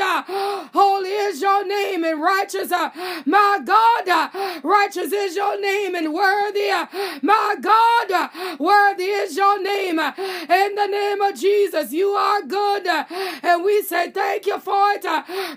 holy 0.74 1.10
is 1.10 1.35
is 1.36 1.42
your 1.42 1.68
name 1.68 2.04
and 2.04 2.22
righteous, 2.22 2.72
uh, 2.72 2.90
my 3.26 3.60
God, 3.64 4.08
uh, 4.08 4.30
righteous 4.64 5.12
is 5.12 5.36
your 5.36 5.60
name 5.60 5.94
and 5.96 6.14
worthy, 6.14 6.70
uh, 6.70 6.86
my 7.22 7.56
God, 7.60 8.12
uh, 8.12 8.56
Worthy 8.60 9.06
is 9.06 9.36
your 9.36 9.62
name. 9.62 10.00
Uh, 10.00 10.14
in 10.18 10.76
the 10.76 10.88
name 10.88 11.22
of 11.22 11.36
Jesus, 11.36 11.92
you 11.92 12.10
are 12.10 12.42
good. 12.42 12.88
Uh, 12.88 13.04
and 13.44 13.64
we 13.64 13.82
say 13.82 14.12
thank 14.12 14.46
you 14.46 14.60
for 14.60 14.92
it 14.92 15.06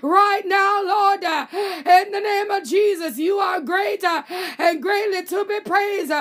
right 0.01 0.43
now, 0.45 0.83
Lord. 0.83 1.23
In 1.23 2.11
the 2.11 2.19
name 2.19 2.51
of 2.51 2.63
Jesus, 2.63 3.17
you 3.17 3.37
are 3.37 3.61
great 3.61 4.03
and 4.03 4.81
greatly 4.81 5.23
to 5.25 5.45
be 5.45 5.59
praised. 5.61 6.11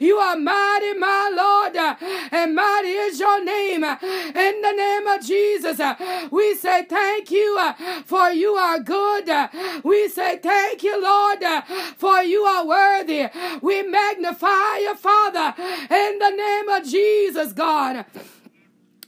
You 0.00 0.16
are 0.18 0.36
mighty, 0.36 0.92
my 0.98 1.30
Lord, 1.34 1.76
and 2.32 2.54
mighty 2.54 2.88
is 3.06 3.18
your 3.18 3.42
name. 3.44 3.84
In 3.84 4.54
the 4.62 4.72
name 4.76 5.06
of 5.06 5.20
Jesus, 5.24 5.80
we 6.30 6.54
say 6.54 6.84
thank 6.84 7.30
you 7.30 7.58
for 8.04 8.30
you 8.30 8.52
are 8.54 8.80
good. 8.80 9.05
We 9.82 10.08
say 10.08 10.38
thank 10.38 10.82
you, 10.82 11.00
Lord, 11.02 11.42
for 11.96 12.22
you 12.22 12.42
are 12.42 12.66
worthy. 12.66 13.26
We 13.62 13.82
magnify 13.82 14.78
you, 14.78 14.94
Father, 14.96 15.54
in 15.90 16.18
the 16.18 16.30
name 16.30 16.68
of 16.68 16.84
Jesus, 16.84 17.52
God. 17.52 18.04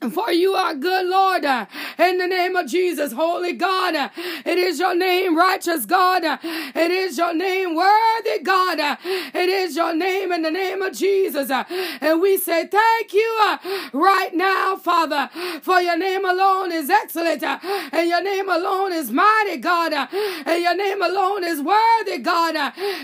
For 0.01 0.31
you 0.31 0.55
are 0.55 0.75
good, 0.75 1.07
Lord, 1.09 1.45
in 1.45 2.19
the 2.19 2.29
name 2.29 2.55
of 2.55 2.69
Jesus, 2.69 3.13
holy 3.13 3.53
God. 3.53 4.13
It 4.47 4.57
is 4.57 4.79
your 4.79 4.95
name, 4.95 5.37
righteous 5.37 5.87
God. 5.87 6.23
It 6.25 6.91
is 6.93 7.19
your 7.19 7.35
name, 7.35 7.75
worthy 7.75 8.39
God. 8.45 8.79
It 9.05 9.49
is 9.49 9.75
your 9.75 9.93
name 9.97 10.31
in 10.31 10.43
the 10.43 10.53
name 10.53 10.83
of 10.83 10.93
Jesus. 10.97 11.51
And 11.51 12.21
we 12.21 12.39
say 12.39 12.69
thank 12.69 13.13
you 13.13 13.59
right 13.93 14.33
now, 14.33 14.77
Father, 14.77 15.31
for 15.63 15.81
your 15.81 15.99
name 15.99 16.25
alone 16.25 16.71
is 16.71 16.89
excellent, 16.91 17.43
and 17.43 18.09
your 18.09 18.23
name 18.23 18.49
alone 18.49 18.93
is 18.93 19.11
mighty, 19.11 19.57
God, 19.57 19.93
and 19.93 20.63
your 20.63 20.77
name 20.77 21.03
alone 21.03 21.43
is 21.43 21.61
worthy, 21.61 22.19
God. 22.19 22.55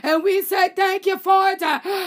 And 0.05 0.23
we 0.23 0.43
say 0.43 0.69
thank 0.69 1.07
you 1.07 1.19
for 1.19 1.49
it 1.49 1.61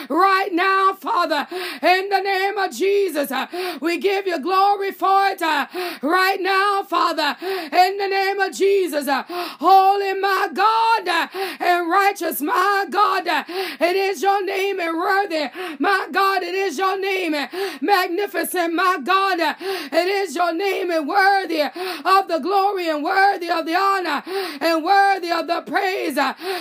right 0.10 0.50
now, 0.54 0.94
Father, 0.94 1.46
in 1.52 2.08
the 2.08 2.22
name 2.22 2.58
of 2.58 2.72
Jesus. 2.72 3.34
We 3.82 3.98
give 3.98 4.26
you 4.26 4.40
glory 4.40 4.77
it 4.84 5.42
uh, 5.42 5.68
right 6.02 6.40
now, 6.42 6.84
Father, 6.84 7.36
in 7.42 7.98
the 7.98 8.08
name 8.08 8.40
of 8.40 8.54
Jesus. 8.54 9.08
Uh, 9.08 9.24
holy, 9.28 10.14
my 10.14 10.50
God, 10.54 11.08
uh, 11.08 11.28
and 11.60 11.90
righteous, 11.90 12.42
my 12.42 12.86
God, 12.90 13.24
it 13.28 13.96
is 13.96 14.22
your 14.22 14.44
name 14.44 14.80
and 14.80 14.98
worthy, 14.98 15.50
my 15.80 16.08
God, 16.12 16.44
it 16.44 16.54
is 16.56 16.78
your 16.78 17.00
name, 17.00 17.34
and 17.34 17.50
magnificent, 17.82 18.74
my 18.74 19.00
God, 19.04 19.40
it 19.60 20.08
is 20.08 20.36
your 20.36 20.54
name 20.54 20.92
and 20.92 21.08
worthy 21.08 21.62
of 21.62 22.28
the 22.28 22.40
glory 22.42 22.90
and 22.90 23.04
worthy 23.04 23.50
of 23.50 23.66
the 23.66 23.76
honor 23.76 24.24
and 24.62 24.84
worthy 24.84 25.32
of 25.32 25.48
the 25.48 25.62
praise. 25.62 26.18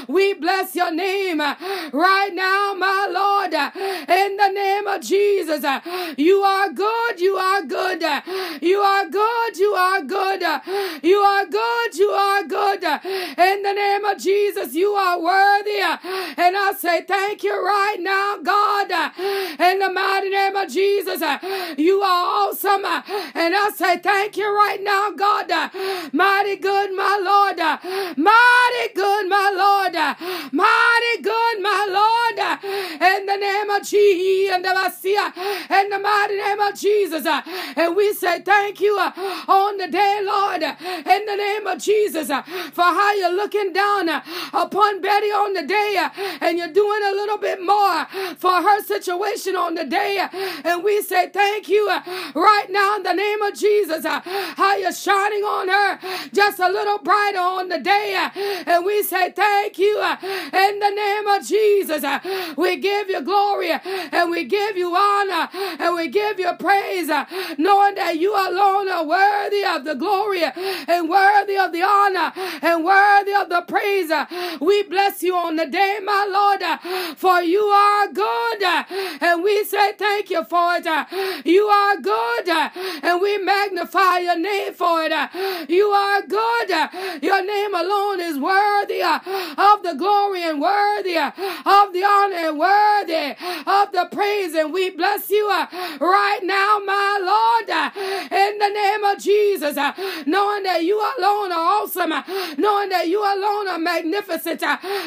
We 0.08 0.34
bless 0.34 0.74
your 0.74 0.92
name 0.92 1.38
right 1.40 2.30
now, 2.32 2.74
my 2.74 3.08
Lord, 3.10 3.52
in 3.52 4.36
the 4.36 4.48
name 4.48 4.86
of 4.86 5.00
Jesus. 5.00 5.64
You 6.16 6.40
are 6.40 6.70
good, 6.70 7.20
you 7.20 7.36
are 7.36 7.62
good. 7.62 8.02
You 8.60 8.78
are 8.78 9.08
good. 9.08 9.56
You 9.58 9.72
are 9.74 10.02
good. 10.02 10.42
You 11.02 11.18
are 11.18 11.46
good. 11.46 11.94
You 11.94 12.10
are 12.10 12.44
good. 12.44 12.84
In 12.84 13.62
the 13.62 13.72
name 13.72 14.04
of 14.04 14.18
Jesus, 14.18 14.74
you 14.74 14.90
are 14.90 15.20
worthy. 15.20 15.80
And 15.80 16.56
I 16.56 16.72
say 16.78 17.02
thank 17.02 17.42
you 17.42 17.54
right 17.54 17.96
now, 18.00 18.38
God. 18.42 18.85
In 19.58 19.78
the 19.78 19.90
mighty 19.90 20.30
name 20.30 20.56
of 20.56 20.70
Jesus, 20.70 21.22
uh, 21.22 21.38
you 21.78 22.02
are 22.02 22.48
awesome. 22.48 22.84
Uh, 22.84 23.02
and 23.34 23.54
I 23.54 23.70
say 23.74 23.98
thank 23.98 24.36
you 24.36 24.54
right 24.54 24.82
now, 24.82 25.10
God. 25.10 25.50
Uh, 25.50 25.68
mighty 26.12 26.56
good, 26.56 26.94
my 26.94 27.18
Lord. 27.22 27.58
Mighty 28.16 28.94
good, 28.94 29.28
my 29.28 29.50
Lord. 29.56 29.94
Mighty 30.52 31.22
good, 31.22 31.62
my 31.62 31.86
Lord. 31.88 32.38
In 33.00 33.26
the 33.26 33.36
name 33.36 33.70
of 33.70 33.82
Jesus, 33.82 34.56
in 34.56 35.90
the 35.90 35.98
mighty 35.98 36.36
name 36.36 36.60
of 36.60 36.74
Jesus. 36.74 37.26
And 37.76 37.96
we 37.96 38.12
say 38.12 38.40
thank 38.42 38.80
you 38.80 38.98
uh, 38.98 39.12
on 39.48 39.76
the 39.78 39.88
day, 39.88 40.20
Lord, 40.22 40.62
in 40.62 41.26
the 41.26 41.36
name 41.36 41.66
of 41.66 41.78
Jesus, 41.78 42.30
uh, 42.30 42.42
for 42.42 42.82
how 42.82 43.14
you're 43.14 43.34
looking 43.34 43.72
down 43.72 44.08
uh, 44.08 44.22
upon 44.52 45.00
Betty 45.00 45.26
on 45.28 45.52
the 45.52 45.62
day 45.62 46.08
and 46.40 46.58
you're 46.58 46.72
doing 46.72 47.02
a 47.04 47.12
little 47.12 47.38
bit 47.38 47.62
more 47.62 48.06
for 48.36 48.62
her 48.62 48.82
situation 48.82 49.45
on 49.54 49.74
the 49.74 49.84
day. 49.84 50.26
And 50.64 50.82
we 50.82 51.02
say 51.02 51.28
thank 51.28 51.68
you 51.68 51.88
uh, 51.88 52.02
right 52.34 52.66
now 52.70 52.96
in 52.96 53.02
the 53.02 53.12
name 53.12 53.42
of 53.42 53.54
Jesus, 53.54 54.04
uh, 54.04 54.20
how 54.24 54.76
you're 54.76 54.92
shining 54.92 55.42
on 55.42 55.68
her 55.68 55.98
just 56.32 56.58
a 56.58 56.68
little 56.68 56.98
brighter 56.98 57.38
on 57.38 57.68
the 57.68 57.78
day. 57.78 58.14
Uh, 58.16 58.30
and 58.66 58.84
we 58.84 59.02
say 59.02 59.30
thank 59.30 59.78
you 59.78 60.02
in 60.02 60.78
the 60.78 60.90
name 60.90 61.26
of 61.26 61.46
Jesus. 61.46 62.04
We 62.56 62.76
give 62.76 63.08
you 63.08 63.20
glory 63.22 63.72
and 63.72 64.30
we 64.30 64.44
give 64.44 64.76
you 64.76 64.94
honor 64.94 65.48
and 65.52 65.94
we 65.94 66.08
give 66.08 66.38
you 66.38 66.52
praise, 66.54 67.08
knowing 67.58 67.94
that 67.96 68.18
you 68.18 68.32
alone 68.34 68.88
are 68.88 69.04
worthy 69.04 69.64
of 69.64 69.84
the 69.84 69.94
glory 69.94 70.42
and 70.44 71.08
worthy 71.08 71.56
of 71.56 71.72
the 71.72 71.82
honor 71.82 72.32
and 72.62 72.84
worthy 72.84 73.34
of 73.34 73.48
the 73.48 73.62
praise. 73.62 74.10
We 74.60 74.82
bless 74.84 75.22
you 75.22 75.34
on 75.36 75.56
the 75.56 75.66
day, 75.66 75.98
my 76.02 76.26
Lord, 76.30 77.16
for 77.16 77.40
you 77.42 77.62
are 77.62 78.08
good 78.08 78.62
and 79.36 79.44
we 79.44 79.64
say 79.64 79.92
thank 79.92 80.30
you 80.30 80.42
for 80.44 80.76
it. 80.76 80.86
You 81.44 81.64
are 81.66 82.00
good 82.00 82.48
and 82.48 83.20
we 83.20 83.36
magnify 83.36 84.18
your 84.18 84.38
name 84.38 84.72
for 84.72 85.02
it. 85.02 85.68
You 85.68 85.88
are 85.88 86.22
good. 86.22 86.70
Your 87.22 87.44
name 87.44 87.74
alone 87.74 88.20
is 88.20 88.38
worthy 88.38 89.02
of 89.02 89.82
the 89.82 89.94
glory 89.98 90.42
and 90.42 90.60
worthy 90.60 91.18
of 91.18 91.92
the 91.92 92.04
honor 92.04 92.48
and 92.48 92.58
worthy 92.58 93.34
of 93.66 93.92
the 93.92 94.08
praise. 94.10 94.54
And 94.54 94.72
we 94.72 94.88
bless 94.90 95.28
you 95.28 95.46
right 95.48 96.40
now, 96.42 96.80
my 96.84 97.18
Lord 97.20 97.68
in 98.32 98.58
the 98.58 98.68
name 98.68 99.04
of 99.04 99.18
Jesus, 99.18 99.76
knowing 100.26 100.62
that 100.62 100.82
you 100.82 100.98
alone 100.98 101.52
are 101.52 101.82
awesome, 101.82 102.14
knowing 102.56 102.88
that 102.88 103.08
you 103.08 103.20
alone 103.20 103.68
are 103.68 103.78
magnificent, 103.78 104.62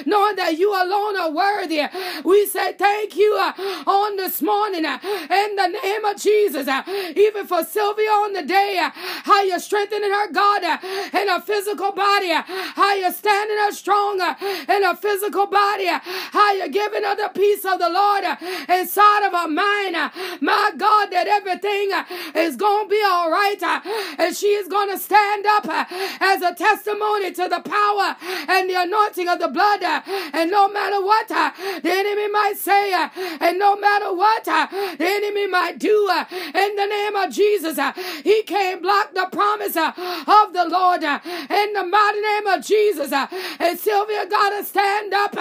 knowing 0.05 0.35
that 0.35 0.57
you 0.57 0.69
alone 0.69 1.17
are 1.17 1.31
worthy. 1.31 1.81
We 2.23 2.45
say 2.45 2.73
thank 2.73 3.15
you 3.15 3.33
on 3.39 4.18
this 4.19 4.41
morning 4.41 4.85
uh, 4.85 4.99
in 5.03 5.55
the 5.55 5.67
name 5.67 6.03
of 6.03 6.17
Jesus, 6.17 6.67
uh, 6.67 6.83
even 7.15 7.47
for 7.47 7.63
Sylvia 7.63 8.09
on 8.09 8.33
the 8.33 8.43
day, 8.43 8.77
uh, 8.77 8.91
how 9.23 9.41
you're 9.43 9.59
strengthening 9.59 10.11
her, 10.11 10.31
God, 10.31 10.61
in 10.63 11.27
her 11.29 11.39
physical 11.39 11.93
body, 11.93 12.31
how 12.31 12.93
you're 12.95 13.13
standing 13.13 13.57
her 13.57 13.71
stronger 13.71 14.35
in 14.67 14.83
her 14.83 14.95
physical 14.95 15.47
body, 15.47 15.87
how 15.87 16.51
you're 16.53 16.67
giving 16.67 17.03
her 17.03 17.15
the 17.15 17.31
peace 17.33 17.63
of 17.63 17.79
the 17.79 17.89
Lord 17.89 18.25
inside 18.67 19.25
of 19.25 19.31
her 19.31 19.47
mind. 19.47 19.95
My 20.41 20.71
God, 20.75 21.11
that 21.11 21.27
everything 21.27 21.91
is 22.35 22.57
going 22.57 22.87
to 22.87 22.89
be 22.89 23.01
all 23.05 23.31
right. 23.31 23.61
Uh, 23.61 23.79
and 24.17 24.35
she 24.35 24.47
is 24.47 24.67
going 24.67 24.89
to 24.89 24.97
stand 24.97 25.45
up 25.45 25.65
uh, 25.65 25.85
as 26.19 26.41
a 26.41 26.53
testimony 26.53 27.31
to 27.31 27.47
the 27.47 27.61
power 27.61 28.15
and 28.49 28.69
the 28.69 28.75
anointing 28.75 29.27
of 29.29 29.39
the 29.39 29.47
blood. 29.47 29.81
Uh, 29.81 30.01
and 30.33 30.51
no 30.51 30.67
matter 30.67 31.01
what 31.01 31.27
the 31.29 31.91
enemy 31.91 32.27
might 32.29 32.57
say, 32.57 32.93
and 33.39 33.59
no 33.59 33.75
matter 33.75 34.08
what 34.13 34.47
uh, 34.47 34.67
the 34.97 35.05
enemy 35.05 35.47
might 35.47 35.79
do, 35.79 36.07
uh, 36.11 36.25
in 36.31 36.75
the 36.75 36.85
name 36.85 37.15
of 37.15 37.31
Jesus, 37.31 37.77
uh, 37.77 37.93
he 38.23 38.43
can't 38.43 38.81
block 38.81 39.13
the 39.13 39.27
promise 39.31 39.75
of 39.75 40.53
the 40.53 40.65
Lord. 40.67 41.03
In 41.03 41.73
the 41.73 41.85
mighty 41.85 42.21
name 42.21 42.47
of 42.47 42.65
Jesus. 42.65 43.11
And 43.11 43.79
Sylvia 43.79 44.25
got 44.27 44.49
to 44.57 44.63
stand 44.63 45.13
up 45.13 45.35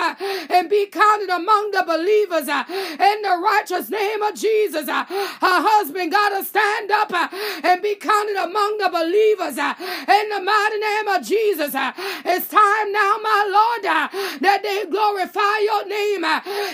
and 0.50 0.68
be 0.68 0.86
counted 0.86 1.30
among 1.30 1.70
the 1.70 1.84
believers 1.86 2.48
in 2.48 3.22
the 3.22 3.40
righteous 3.42 3.90
name 3.90 4.22
of 4.22 4.34
Jesus. 4.34 4.88
Her 4.88 5.06
husband 5.40 6.12
got 6.12 6.30
to 6.30 6.44
stand 6.44 6.90
up 6.90 7.12
and 7.64 7.82
be 7.82 7.94
counted 7.94 8.36
among 8.36 8.78
the 8.78 8.88
believers 8.88 9.58
uh, 9.58 9.74
in 9.78 10.28
the 10.30 10.40
mighty 10.40 10.78
name 10.78 11.08
of 11.08 11.22
Jesus. 11.24 11.74
Uh, 11.74 11.92
it's 12.24 12.48
time 12.48 12.92
now, 12.92 13.18
my 13.22 13.42
Lord, 13.48 13.84
uh, 13.86 14.08
that 14.40 14.62
they 14.62 14.86
glorify 14.86 15.58
your 15.62 15.86
name. 15.86 16.24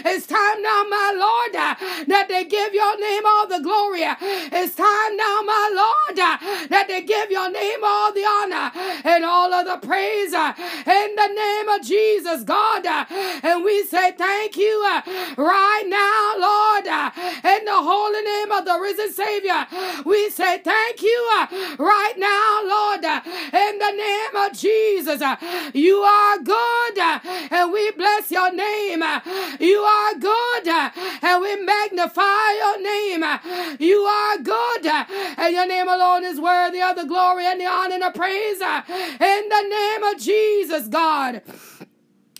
It's 0.05 0.27
time 0.27 0.63
now, 0.63 0.85
my 0.89 1.11
Lord, 1.17 1.55
that 2.09 2.27
they 2.29 2.45
give 2.45 2.75
your 2.75 2.99
name 3.01 3.23
all 3.27 3.47
the 3.47 3.61
glory. 3.61 4.03
It's 4.05 4.75
time 4.75 5.17
now, 5.17 5.43
my 5.43 5.71
Lord, 5.75 6.17
that 6.71 6.87
they 6.89 7.03
give 7.03 7.31
your 7.31 7.51
name 7.51 7.81
all 7.83 8.13
the 8.13 8.25
honor 8.25 8.71
and 9.05 9.25
all 9.25 9.53
of 9.53 9.67
the 9.67 9.87
praise 9.87 10.33
in 10.33 11.09
the 11.17 11.31
name 11.35 11.69
of 11.69 11.83
Jesus, 11.83 12.43
God. 12.45 12.87
And 13.43 13.65
we 13.65 13.85
say 13.85 14.13
thank 14.13 14.57
you 14.57 14.83
right 15.37 15.87
now, 15.87 16.35
Lord, 16.39 16.87
in 16.87 17.65
the 17.65 17.81
holy 17.81 18.23
name 18.23 18.51
of 18.53 18.65
the 18.65 18.79
risen 18.81 19.13
Savior. 19.13 19.67
We 20.05 20.31
say 20.31 20.59
thank 20.59 21.03
you 21.03 21.47
right 21.79 22.15
now, 22.17 22.61
Lord, 22.65 23.05
in 23.05 23.79
the 23.79 23.93
name 23.93 24.37
of 24.37 24.53
Jesus. 24.57 25.23
You 25.75 25.97
are 25.99 26.39
good 26.39 26.99
and 27.51 27.73
we 27.73 27.91
bless 27.93 28.31
your 28.31 28.53
name. 28.53 29.03
You 29.61 29.79
are 29.81 30.15
good 30.15 30.69
and 30.69 31.43
we 31.43 31.57
magnify 31.75 32.53
your 32.63 32.83
name. 32.83 33.25
You 33.79 34.01
are 34.01 34.39
good 34.39 34.87
and 34.87 35.55
your 35.55 35.67
name 35.67 35.89
alone 35.89 36.25
is 36.25 36.41
worthy 36.41 36.81
of 36.81 36.97
the 36.97 37.05
glory 37.05 37.47
and 37.47 37.61
the 37.61 37.67
honor 37.67 37.95
and 37.95 38.03
the 38.03 38.11
praise 38.11 38.61
in 38.61 39.49
the 39.49 39.63
name 39.69 40.03
of 40.03 40.19
Jesus, 40.19 40.89
God. 40.89 41.43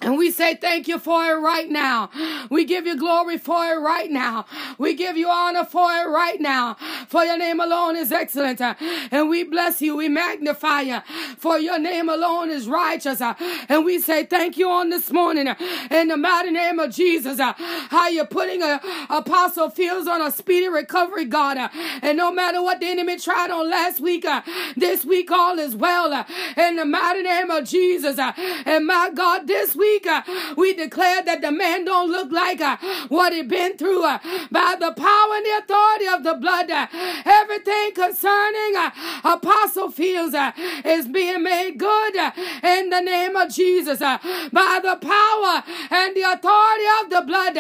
And 0.05 0.19
we 0.19 0.31
say 0.31 0.55
thank 0.55 0.87
you 0.87 0.99
for 0.99 1.25
it 1.25 1.37
right 1.41 1.71
now. 1.71 2.11
We 2.51 2.65
give 2.65 2.87
you 2.87 2.97
glory 2.97 3.39
for 3.39 3.65
it 3.67 3.79
right 3.79 4.11
now. 4.11 4.45
We 4.77 4.95
give 4.95 5.17
you 5.17 5.29
honor 5.29 5.65
for 5.65 5.91
it 5.91 6.09
right 6.09 6.39
now. 6.41 6.77
For 7.09 7.25
your 7.25 7.39
name 7.39 7.59
alone 7.59 7.97
is 7.97 8.13
excellent. 8.13 8.61
And 8.61 9.31
we 9.31 9.45
bless 9.45 9.81
you. 9.81 9.97
We 9.97 10.09
magnify 10.11 10.83
you. 10.83 11.01
For 11.39 11.59
your 11.59 11.79
name 11.79 12.11
alone 12.11 12.51
is 12.51 12.69
righteous. 12.69 13.23
And 13.23 13.85
we 13.85 13.99
say 13.99 14.27
thank 14.27 14.59
you 14.59 14.69
on 14.69 14.91
this 14.91 15.11
morning. 15.11 15.49
In 15.91 16.09
the 16.09 16.17
mighty 16.19 16.51
name 16.51 16.79
of 16.79 16.91
Jesus. 16.91 17.41
How 17.41 18.09
you're 18.09 18.27
putting 18.27 18.63
a 18.63 18.81
apostle 19.09 19.71
Fields 19.71 20.07
on 20.07 20.21
a 20.21 20.31
speedy 20.31 20.69
recovery, 20.69 21.25
God. 21.25 21.57
And 22.03 22.19
no 22.19 22.31
matter 22.31 22.63
what 22.63 22.81
the 22.81 22.87
enemy 22.87 23.19
tried 23.19 23.51
on 23.51 23.71
last 23.71 24.01
week, 24.01 24.27
this 24.77 25.05
week 25.05 25.31
all 25.31 25.59
is 25.59 25.75
well. 25.75 26.27
In 26.57 26.77
the 26.77 26.85
mighty 26.85 27.23
name 27.23 27.51
of 27.51 27.65
Jesus. 27.65 28.19
And 28.19 28.87
my 28.87 29.11
God, 29.15 29.47
this 29.47 29.75
week 29.75 29.94
week, 29.95 30.07
uh, 30.07 30.23
we 30.57 30.75
declare 30.75 31.23
that 31.23 31.41
the 31.41 31.53
man 31.53 31.85
don't 31.85 32.11
look 32.11 32.31
like 32.33 32.61
uh, 32.61 32.77
what 33.09 33.33
he 33.33 33.43
been 33.43 33.77
through 33.77 34.05
uh, 34.05 34.19
by 34.51 34.77
the 34.79 34.93
power 34.93 35.35
and 35.37 35.47
the 35.47 35.59
authority 35.63 36.07
of 36.07 36.23
the 36.25 36.35
blood. 36.35 36.71
Uh, 36.71 36.87
everything 37.25 37.93
concerning 37.95 38.75
uh, 38.77 38.91
Apostle 39.25 39.91
Fields 39.91 40.35
uh, 40.35 40.53
is 40.85 41.07
being 41.07 41.43
made 41.43 41.79
good 41.79 42.17
in 42.63 42.91
the 42.91 43.01
name 43.01 43.37
of 43.37 43.51
Jesus 43.51 43.99
by 44.01 44.81
the 44.83 44.97
power 45.01 45.63
and 45.91 46.17
the 46.17 46.23
authority 46.23 46.89
of 47.01 47.11
the 47.11 47.23
blood. 47.27 47.57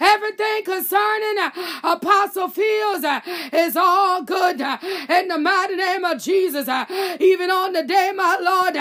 everything 0.00 0.64
concerning 0.64 1.36
Apostle 1.82 2.48
Fields 2.48 3.04
is 3.52 3.76
all 3.76 4.22
good 4.22 4.60
in 4.60 5.28
the 5.28 5.38
mighty 5.38 5.76
name 5.76 6.04
of 6.04 6.20
Jesus. 6.22 6.68
even 7.20 7.50
on 7.50 7.72
the 7.72 7.82
day, 7.82 8.12
my 8.14 8.36
Lord, 8.40 8.74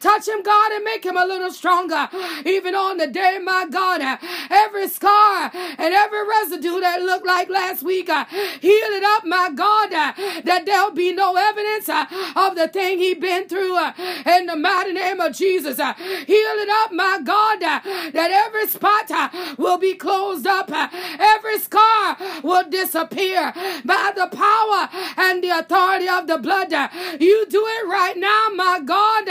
touch 0.00 0.28
him, 0.28 0.42
God, 0.42 0.72
and 0.72 0.84
make 0.84 1.04
him 1.04 1.16
a 1.16 1.24
little 1.24 1.50
stronger 1.50 2.08
even 2.50 2.74
on 2.74 2.96
the 2.98 3.06
day, 3.06 3.38
my 3.42 3.66
God, 3.70 4.18
every 4.50 4.88
scar 4.88 5.29
Uh, 5.40 5.48
and 5.78 5.94
every 5.94 6.28
residue 6.28 6.80
that 6.80 7.00
looked 7.00 7.26
like 7.26 7.48
last 7.48 7.82
week, 7.82 8.10
uh, 8.10 8.26
heal 8.26 8.90
it 8.98 9.02
up, 9.02 9.24
my 9.24 9.50
God, 9.54 9.90
uh, 9.92 10.12
that 10.44 10.66
there'll 10.66 10.90
be 10.90 11.14
no 11.14 11.34
evidence 11.34 11.88
of 12.36 12.56
the 12.56 12.68
thing 12.68 12.98
he 12.98 13.14
been 13.14 13.48
through 13.48 13.78
in 14.26 14.46
the 14.46 14.56
mighty 14.56 14.92
name 14.92 15.18
of 15.18 15.34
Jesus. 15.34 15.78
Heal 15.78 16.56
it 16.64 16.68
up, 16.68 16.92
my 16.92 17.20
God, 17.24 17.60
that 17.60 18.30
every 18.30 18.66
spot 18.66 19.10
will 19.58 19.78
be 19.78 19.94
closed 19.94 20.46
up, 20.46 20.70
every 20.70 21.58
scar 21.58 22.18
will 22.42 22.68
disappear 22.68 23.52
by 23.84 24.12
the 24.14 24.26
power 24.26 24.88
and 25.16 25.42
the 25.42 25.58
authority 25.58 26.08
of 26.08 26.26
the 26.26 26.36
blood. 26.36 26.70
You 27.18 27.46
do 27.48 27.64
it 27.66 27.88
right 27.88 28.16
now, 28.16 28.48
my 28.54 28.80
God, 28.84 29.26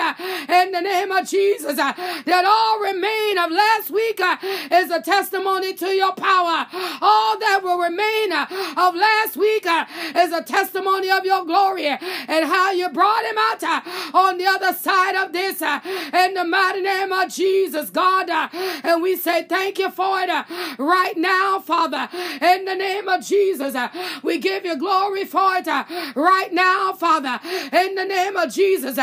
in 0.50 0.72
the 0.72 0.82
name 0.82 1.12
of 1.12 1.28
Jesus, 1.28 1.76
that 1.76 2.46
all 2.46 2.80
remain 2.80 3.38
of 3.38 3.52
last 3.52 3.92
week 3.92 4.20
uh, 4.20 4.38
is 4.72 4.90
a 4.92 5.02
testimony 5.02 5.74
to 5.74 5.88
your 6.00 6.14
power. 6.14 6.66
All 7.02 7.38
that 7.40 7.60
will 7.62 7.78
remain 7.78 8.32
uh, 8.32 8.48
of 8.78 8.96
last 8.96 9.36
week 9.36 9.66
uh, 9.66 9.86
is 10.16 10.32
a 10.32 10.42
testimony 10.42 11.12
of 11.12 11.26
your 11.26 11.46
glory 11.46 11.88
and 11.88 12.46
how 12.46 12.72
you 12.72 12.90
brought 12.90 13.26
him 13.26 13.38
out 13.38 13.64
uh, 13.64 14.18
on 14.18 14.38
the 14.38 14.46
other 14.46 14.74
side 14.74 15.16
of 15.16 15.34
this 15.34 15.62
uh, 15.62 15.80
in 16.14 16.34
the 16.34 16.46
mighty 16.46 16.82
name 16.82 17.12
of 17.12 17.30
Jesus, 17.30 17.90
God. 17.90 18.30
Uh, 18.30 18.48
and 18.84 19.02
we 19.04 19.16
say 19.16 19.44
thank 19.44 19.78
you 19.78 19.92
for 19.92 20.20
it 20.22 20.30
right 20.80 21.18
now, 21.18 21.60
Father, 21.60 22.08
in 22.42 22.66
the 22.66 22.76
name 22.76 23.08
of 23.10 23.24
Jesus. 23.26 23.76
We 24.24 24.40
give 24.40 24.66
you 24.66 24.78
glory 24.78 25.26
for 25.26 25.58
it 25.58 25.68
right 26.16 26.54
now, 26.54 26.94
Father, 26.94 27.40
in 27.46 27.96
the 27.96 28.06
name 28.06 28.38
of 28.38 28.54
Jesus. 28.54 28.98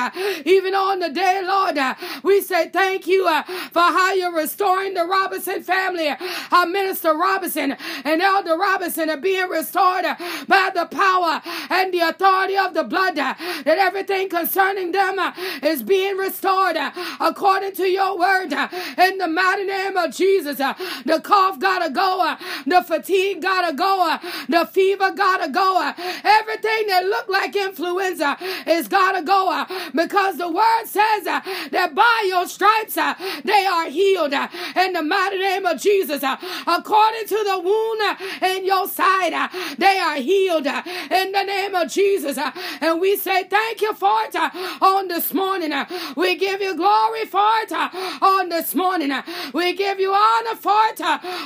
Even 0.45 0.75
on 0.75 1.01
the 1.01 1.11
day, 1.11 1.43
Lord, 1.45 1.79
we 2.23 2.41
say 2.41 2.71
thank 2.71 3.07
you 3.07 3.25
for 3.71 3.83
how 3.83 4.15
you're 4.15 4.35
restoring 4.35 4.95
the 4.95 5.05
Robinson 5.05 5.63
family. 5.63 6.09
Our 6.51 6.67
Minister 6.87 7.15
Robinson 7.17 7.77
and 8.05 8.23
Elder 8.23 8.57
Robinson 8.57 9.11
are 9.11 9.17
being 9.17 9.49
restored 9.49 10.05
by 10.47 10.71
the 10.73 10.87
power 10.87 11.43
and 11.69 11.93
the 11.93 11.99
authority 11.99 12.57
of 12.57 12.75
the 12.75 12.85
blood. 12.85 13.17
That 13.17 13.67
everything 13.67 14.29
concerning 14.29 14.93
them 14.93 15.19
is 15.65 15.83
being 15.83 16.17
restored 16.17 16.77
according 17.19 17.73
to 17.73 17.89
your 17.89 18.17
word. 18.17 18.53
In 18.53 19.19
the 19.19 19.27
mighty 19.27 19.65
name 19.65 19.97
of 19.97 20.15
Jesus, 20.15 20.59
the 20.59 21.21
cough 21.25 21.59
gotta 21.59 21.91
go, 21.91 22.37
the 22.67 22.83
fatigue 22.83 23.43
gotta 23.43 23.75
go, 23.75 24.19
the 24.49 24.65
fever 24.67 25.11
gotta 25.11 25.51
go. 25.51 25.93
Everything 26.23 26.87
that 26.87 27.05
looked 27.05 27.31
like 27.31 27.57
influenza 27.57 28.37
is 28.65 28.87
gotta 28.87 29.23
go 29.23 29.67
because 29.93 30.39
the 30.39 30.49
word 30.49 30.85
says 30.87 31.25
that 31.25 31.91
by 31.97 32.25
your 32.29 32.47
stripes 32.47 32.95
they 32.95 33.67
are 33.67 33.91
healed 33.91 34.35
in 34.77 34.93
the 34.93 35.03
mighty 35.03 35.39
name 35.39 35.67
of 35.67 35.81
Jesus. 35.81 36.23
Uh, 36.77 36.81
according 36.87 37.27
to 37.27 37.45
the 37.45 37.59
wound 37.59 38.01
uh, 38.03 38.47
in 38.47 38.65
your 38.65 38.89
side, 38.89 39.33
uh, 39.33 39.49
they 39.79 39.99
are 39.99 40.17
healed 40.17 40.67
uh, 40.67 40.83
in 41.11 41.33
the 41.33 41.43
name 41.43 41.75
of 41.75 41.91
Jesus. 41.91 42.39
Uh, 42.39 42.51
and 42.81 43.01
we 43.01 43.17
say 43.17 43.45
thank 43.45 43.81
you 43.81 43.95
for 43.95 44.23
it 44.25 44.35
on 44.83 45.09
this 45.09 45.33
morning. 45.33 45.73
We 46.17 46.37
give 46.37 46.61
you 46.61 46.77
glory 46.77 47.27
for 47.27 47.49
it 47.63 47.73
on 48.23 48.49
this 48.49 48.75
morning. 48.75 49.13
We 49.53 49.75
give 49.75 50.01
you 50.01 50.13
honor 50.13 50.57
for 50.57 50.81
it 50.89 51.01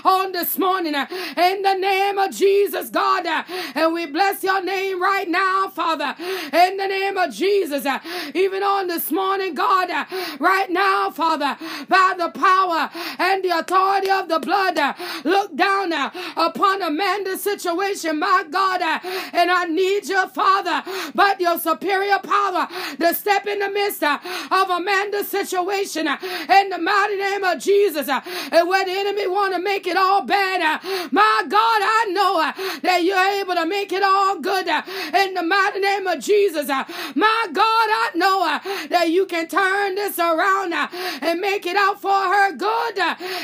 on 0.05 0.33
this 0.33 0.59
morning 0.59 0.95
in 0.95 1.63
the 1.63 1.75
name 1.75 2.19
of 2.19 2.33
Jesus, 2.35 2.91
God. 2.91 3.27
And 3.75 3.93
we 3.93 4.07
bless 4.07 4.43
your 4.43 4.63
name 4.63 5.01
right 5.01 5.29
now, 5.29 5.69
Father, 5.69 6.15
in 6.19 6.77
the 6.77 6.87
name 6.87 7.17
of 7.17 7.33
Jesus. 7.33 7.87
Even 8.35 8.63
on 8.63 8.89
this 8.89 9.11
morning, 9.11 9.55
God, 9.55 9.91
right 10.39 10.71
now, 10.71 11.11
Father, 11.11 11.57
by 11.89 12.15
the 12.17 12.31
power 12.31 12.91
and 13.19 13.45
the 13.45 13.59
authority 13.59 14.11
of 14.11 14.29
the 14.29 14.39
blood. 14.39 14.77
Look 15.25 15.57
down 15.57 15.93
uh, 15.93 16.11
upon 16.37 16.83
Amanda's 16.83 17.43
situation, 17.43 18.19
my 18.19 18.45
God, 18.51 18.83
uh, 18.83 19.01
and 19.33 19.51
I 19.51 19.65
need 19.65 20.09
your 20.09 20.29
Father, 20.29 20.83
but 21.15 21.41
your 21.41 21.59
superior 21.59 22.19
power 22.19 22.69
to 22.99 23.15
step 23.15 23.47
in 23.47 23.59
the 23.59 23.71
midst 23.71 24.03
uh, 24.03 24.19
of 24.51 24.71
Amanda's 24.71 25.29
situation 25.29 26.07
in 26.07 26.69
the 26.71 26.79
mighty 26.79 27.17
name 27.17 27.45
of 27.45 27.59
Jesus. 27.59 28.09
And 28.09 28.69
where 28.69 28.85
the 28.85 28.93
enemy 28.93 29.27
want 29.27 29.55
to 29.55 29.61
make 29.61 29.87
it 29.87 29.97
all 29.97 30.23
bad, 30.23 30.83
my 31.13 31.43
God, 31.49 31.59
I 31.83 32.07
know 32.11 32.53
that 32.83 33.03
you're 33.05 33.41
able 33.41 33.55
to 33.55 33.67
make 33.67 33.93
it 33.93 34.03
all 34.03 34.39
good 34.39 34.67
in 34.69 35.35
the 35.35 35.43
mighty 35.43 35.81
name 35.81 36.07
of 36.07 36.21
Jesus. 36.21 36.69
My 36.69 37.47
God, 37.53 37.89
I 37.91 38.11
know 38.15 38.61
that 38.89 39.11
you 39.11 39.27
can 39.27 39.49
turn 39.49 39.95
this 39.95 40.19
around 40.19 40.73
and 40.75 41.41
make 41.41 41.67
it 41.67 41.77
out 41.77 42.01
for 42.01 42.11
her 42.11 42.53
good 42.53 42.99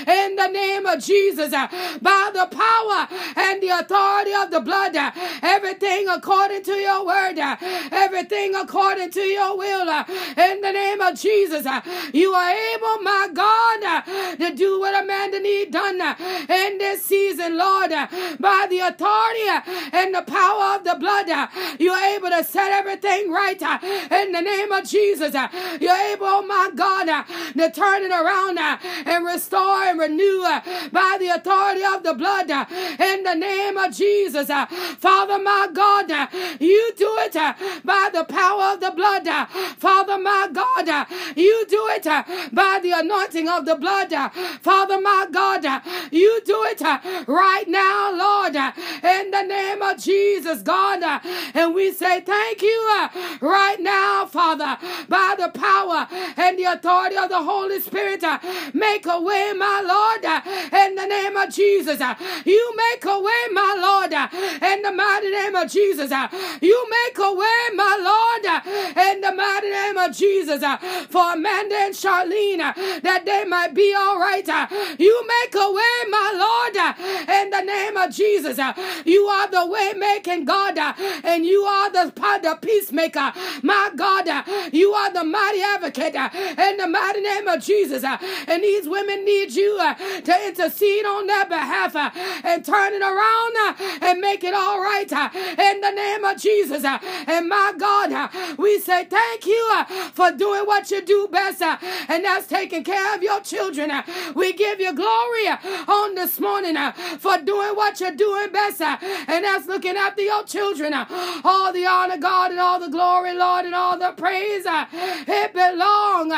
in 0.06 0.36
the 0.36 0.48
name 0.48 0.86
of 0.86 1.02
Jesus 1.02 1.52
by 2.02 2.30
the 2.32 2.46
power 2.46 3.08
and 3.36 3.62
the 3.62 3.68
authority 3.68 4.32
of 4.32 4.50
the 4.50 4.60
blood. 4.60 4.96
Everything 5.42 6.08
according 6.08 6.62
to 6.64 6.72
your 6.72 7.04
word, 7.06 7.38
everything 7.92 8.54
according 8.54 9.10
to 9.10 9.20
your 9.20 9.56
will 9.56 9.88
in 10.36 10.60
the 10.60 10.72
name 10.72 11.00
of 11.00 11.18
Jesus. 11.18 11.66
You 12.12 12.32
are 12.32 12.50
able, 12.50 13.02
my 13.02 13.28
God, 13.32 14.04
to 14.38 14.54
do 14.54 14.80
what 14.80 15.02
Amanda 15.02 15.40
need 15.40 15.70
done 15.72 16.00
in 16.00 16.78
this 16.78 17.04
season, 17.04 17.56
Lord, 17.56 17.90
by 17.90 18.66
the 18.68 18.80
authority 18.80 19.48
and 19.92 20.14
the 20.14 20.22
power 20.22 20.76
of 20.76 20.84
the 20.84 20.96
blood. 20.98 21.28
You're 21.78 21.96
able 21.96 22.28
to 22.30 22.44
set 22.44 22.72
everything 22.72 23.30
right 23.30 23.60
in 23.60 24.32
the 24.32 24.40
name 24.40 24.72
of 24.72 24.84
Jesus. 24.84 25.34
You're 25.80 26.12
able, 26.12 26.26
oh 26.26 26.44
my 26.46 26.70
God, 26.74 27.06
to 27.06 27.70
turn 27.70 28.02
it 28.02 28.10
around 28.12 28.58
and 28.58 29.26
restore 29.26 29.82
and 29.82 29.98
renew 29.98 30.42
by 30.92 31.16
the 31.18 31.28
authority 31.28 31.55
of 31.60 32.02
the 32.02 32.14
blood 32.14 32.50
uh, 32.50 32.66
in 33.00 33.22
the 33.22 33.34
name 33.34 33.76
of 33.76 33.94
Jesus. 33.94 34.50
Uh, 34.50 34.66
Father, 34.66 35.38
my 35.42 35.68
God, 35.72 36.10
uh, 36.10 36.26
you 36.60 36.92
do 36.96 37.16
it 37.20 37.34
uh, 37.34 37.54
by 37.84 38.10
the 38.12 38.24
power 38.24 38.74
of 38.74 38.80
the 38.80 38.90
blood. 38.90 39.26
Uh, 39.26 39.46
Father, 39.78 40.18
my 40.18 40.48
God, 40.52 41.06
you 41.36 41.64
do 41.68 41.86
it 41.90 42.04
by 42.52 42.80
the 42.82 42.92
anointing 42.92 43.48
of 43.48 43.64
the 43.64 43.74
blood. 43.76 44.12
Father, 44.60 45.00
my 45.00 45.26
God, 45.30 45.64
you 46.12 46.40
do 46.44 46.62
it 46.66 46.80
right 47.26 47.64
now, 47.68 48.12
Lord, 48.14 48.54
in 48.56 49.30
the 49.30 49.42
name 49.42 49.82
of 49.82 49.98
Jesus, 49.98 50.62
God. 50.62 51.02
And 51.54 51.74
we 51.74 51.92
say 51.92 52.20
thank 52.20 52.62
you 52.62 53.08
right 53.40 53.78
now, 53.80 54.26
Father, 54.26 54.78
by 55.08 55.34
the 55.38 55.48
power 55.48 56.06
and 56.36 56.58
the 56.58 56.64
authority 56.64 57.16
of 57.16 57.28
the 57.28 57.42
Holy 57.42 57.80
Spirit. 57.80 58.22
Make 58.74 59.06
a 59.06 59.20
way, 59.20 59.52
my 59.56 59.80
Lord, 59.84 60.24
in 60.72 60.94
the 60.94 61.06
name 61.06 61.36
of 61.36 61.45
Jesus. 61.50 62.00
Uh, 62.00 62.14
you 62.44 62.74
make 62.76 63.04
a 63.04 63.18
way, 63.20 63.42
my 63.52 63.76
Lord, 63.78 64.12
uh, 64.12 64.28
in 64.64 64.82
the 64.82 64.92
mighty 64.92 65.30
name 65.30 65.54
of 65.54 65.70
Jesus. 65.70 66.12
Uh, 66.12 66.28
you 66.60 66.86
make 66.88 67.18
a 67.18 67.32
way, 67.32 67.60
my 67.74 67.96
Lord, 68.00 68.44
in 68.96 69.20
the 69.20 69.32
mighty 69.32 69.70
name 69.70 69.96
of 69.98 70.16
Jesus, 70.16 70.60
for 71.10 71.32
Amanda 71.32 71.74
and 71.74 71.94
Charlene, 71.94 73.02
that 73.02 73.22
they 73.24 73.44
might 73.44 73.74
be 73.74 73.94
all 73.94 74.18
right. 74.18 74.46
You 74.98 75.26
make 75.26 75.54
a 75.54 75.72
way, 75.72 75.96
my 76.10 76.30
Lord, 76.36 76.96
in 77.28 77.50
the 77.50 77.56
the 77.56 77.64
name 77.64 77.96
of 77.96 78.10
Jesus. 78.10 78.58
You 79.04 79.24
are 79.26 79.50
the 79.50 79.66
way 79.66 79.92
making 79.96 80.44
God, 80.44 80.78
and 80.78 81.44
you 81.44 81.62
are 81.62 81.90
the, 81.90 82.12
the 82.42 82.58
peacemaker. 82.60 83.32
My 83.62 83.90
God, 83.94 84.26
you 84.72 84.92
are 84.92 85.12
the 85.12 85.24
mighty 85.24 85.62
advocate 85.62 86.14
in 86.14 86.76
the 86.76 86.86
mighty 86.86 87.20
name 87.20 87.48
of 87.48 87.62
Jesus. 87.62 88.04
And 88.04 88.62
these 88.62 88.88
women 88.88 89.24
need 89.24 89.52
you 89.52 89.78
to 89.78 90.46
intercede 90.46 91.06
on 91.06 91.25
their 91.26 91.46
behalf 91.46 91.94
uh, 91.96 92.10
and 92.44 92.64
turn 92.64 92.92
it 92.92 93.02
around 93.02 93.56
uh, 93.60 93.74
and 94.02 94.20
make 94.20 94.44
it 94.44 94.54
all 94.54 94.80
right 94.80 95.10
uh, 95.12 95.28
in 95.34 95.80
the 95.80 95.90
name 95.90 96.24
of 96.24 96.38
Jesus. 96.40 96.84
And 96.84 97.48
my 97.48 97.72
God, 97.78 98.30
we 98.58 98.78
say 98.78 99.04
thank 99.04 99.46
you 99.46 99.84
for 100.14 100.32
doing 100.32 100.64
what 100.64 100.90
you 100.90 101.02
do 101.02 101.28
best, 101.30 101.62
and 101.62 102.24
that's 102.24 102.46
taking 102.46 102.84
care 102.84 103.14
of 103.14 103.22
your 103.22 103.40
children. 103.40 103.90
We 104.34 104.52
give 104.52 104.80
you 104.80 104.94
glory 104.94 105.48
on 105.48 106.14
this 106.14 106.38
morning 106.40 106.76
for 107.18 107.38
doing 107.38 107.74
what 107.74 108.00
you're 108.00 108.14
doing 108.14 108.50
best, 108.52 108.80
and 108.80 109.44
that's 109.44 109.66
looking 109.66 109.96
after 109.96 110.22
your 110.22 110.44
children. 110.44 110.92
All 110.94 111.72
the 111.72 111.86
honor, 111.86 112.18
God, 112.18 112.50
and 112.50 112.60
all 112.60 112.80
the 112.80 112.88
glory, 112.88 113.34
Lord, 113.34 113.64
and 113.64 113.74
all 113.74 113.98
the 113.98 114.12
praise, 114.12 114.64
it 114.66 115.52
belongs 115.52 116.32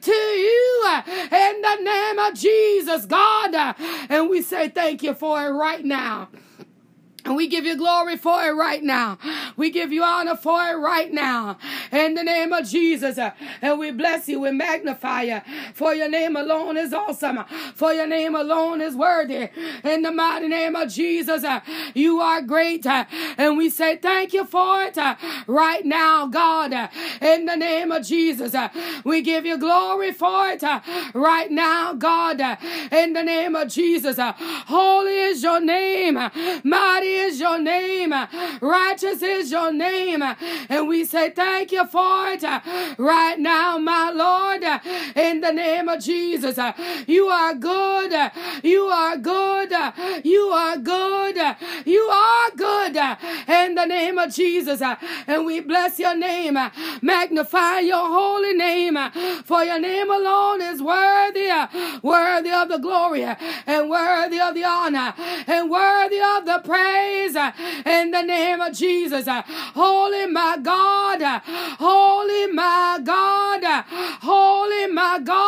to 0.00 0.12
you 0.12 1.02
in 1.30 1.60
the 1.62 1.76
name 1.82 2.18
of 2.18 2.34
Jesus, 2.34 3.06
God. 3.06 3.74
And 4.08 4.28
we 4.30 4.33
say 4.42 4.68
thank 4.68 5.02
you 5.02 5.14
for 5.14 5.46
it 5.46 5.50
right 5.50 5.84
now. 5.84 6.28
And 7.24 7.36
we 7.36 7.46
give 7.46 7.64
you 7.64 7.76
glory 7.76 8.18
for 8.18 8.44
it 8.44 8.52
right 8.52 8.82
now. 8.82 9.18
We 9.56 9.70
give 9.70 9.92
you 9.92 10.02
honor 10.02 10.36
for 10.36 10.60
it 10.60 10.74
right 10.74 11.10
now. 11.10 11.56
In 11.90 12.14
the 12.14 12.22
name 12.22 12.52
of 12.52 12.68
Jesus. 12.68 13.16
Uh, 13.16 13.30
and 13.62 13.78
we 13.78 13.90
bless 13.92 14.28
you. 14.28 14.40
We 14.40 14.50
magnify 14.50 15.22
you. 15.22 15.40
For 15.72 15.94
your 15.94 16.10
name 16.10 16.36
alone 16.36 16.76
is 16.76 16.92
awesome. 16.92 17.44
For 17.74 17.94
your 17.94 18.06
name 18.06 18.34
alone 18.34 18.82
is 18.82 18.94
worthy. 18.94 19.48
In 19.82 20.02
the 20.02 20.12
mighty 20.12 20.48
name 20.48 20.76
of 20.76 20.92
Jesus. 20.92 21.44
Uh, 21.44 21.60
you 21.94 22.20
are 22.20 22.42
great. 22.42 22.86
Uh, 22.86 23.06
and 23.38 23.56
we 23.56 23.70
say 23.70 23.96
thank 23.96 24.34
you 24.34 24.44
for 24.44 24.82
it 24.82 24.98
right 25.46 25.84
now, 25.84 26.26
God. 26.26 26.72
In 27.22 27.46
the 27.46 27.56
name 27.56 27.90
of 27.90 28.06
Jesus. 28.06 28.54
We 29.02 29.22
give 29.22 29.46
you 29.46 29.56
glory 29.56 30.12
for 30.12 30.48
it 30.48 30.62
right 31.14 31.50
now, 31.50 31.94
God. 31.94 32.40
In 32.92 33.14
the 33.14 33.22
name 33.22 33.56
of 33.56 33.68
Jesus. 33.68 34.18
Holy 34.18 35.16
is 35.16 35.42
your 35.42 35.60
name. 35.60 36.18
Mighty 36.64 37.13
is 37.16 37.40
your 37.40 37.58
name. 37.58 38.12
Righteous 38.60 39.22
is 39.22 39.50
your 39.50 39.72
name. 39.72 40.22
And 40.22 40.88
we 40.88 41.04
say 41.04 41.30
thank 41.30 41.72
you 41.72 41.86
for 41.86 42.28
it 42.28 42.42
right 42.98 43.38
now, 43.38 43.78
my 43.78 44.10
Lord. 44.10 44.62
In 45.16 45.40
the 45.40 45.52
name 45.52 45.88
of 45.88 46.00
Jesus. 46.00 46.58
You 47.06 47.28
are 47.28 47.54
good. 47.54 48.12
You 48.62 48.82
are 48.86 49.16
good. 49.16 49.72
You 50.24 50.42
are 50.48 50.76
good. 50.78 51.56
You 51.84 52.02
are 52.02 52.50
good. 52.56 52.96
In 53.48 53.74
the 53.74 53.86
name 53.86 54.18
of 54.18 54.32
Jesus. 54.32 54.82
And 55.26 55.46
we 55.46 55.60
bless 55.60 55.98
your 55.98 56.16
name. 56.16 56.58
Magnify 57.02 57.80
your 57.80 58.08
holy 58.08 58.54
name. 58.54 58.98
For 59.44 59.64
your 59.64 59.80
name 59.80 60.10
alone 60.10 60.60
is 60.62 60.82
worthy. 60.82 61.50
Worthy 62.02 62.50
of 62.50 62.68
the 62.68 62.78
glory 62.78 63.24
and 63.24 63.90
worthy 63.90 64.40
of 64.40 64.54
the 64.54 64.64
honor 64.64 65.14
and 65.46 65.70
worthy 65.70 66.20
of 66.20 66.44
the 66.46 66.60
praise 66.64 67.03
praise 67.04 67.36
uh, 67.36 67.52
in 67.86 68.10
the 68.10 68.22
name 68.22 68.60
of 68.60 68.72
Jesus. 68.72 69.26
Uh, 69.26 69.42
holy 69.74 70.26
my 70.26 70.56
God, 70.62 71.22
uh, 71.22 71.40
holy 71.78 72.46
my 72.52 73.00
God, 73.02 73.84
holy 74.22 74.86
my 74.86 75.18
God. 75.18 75.43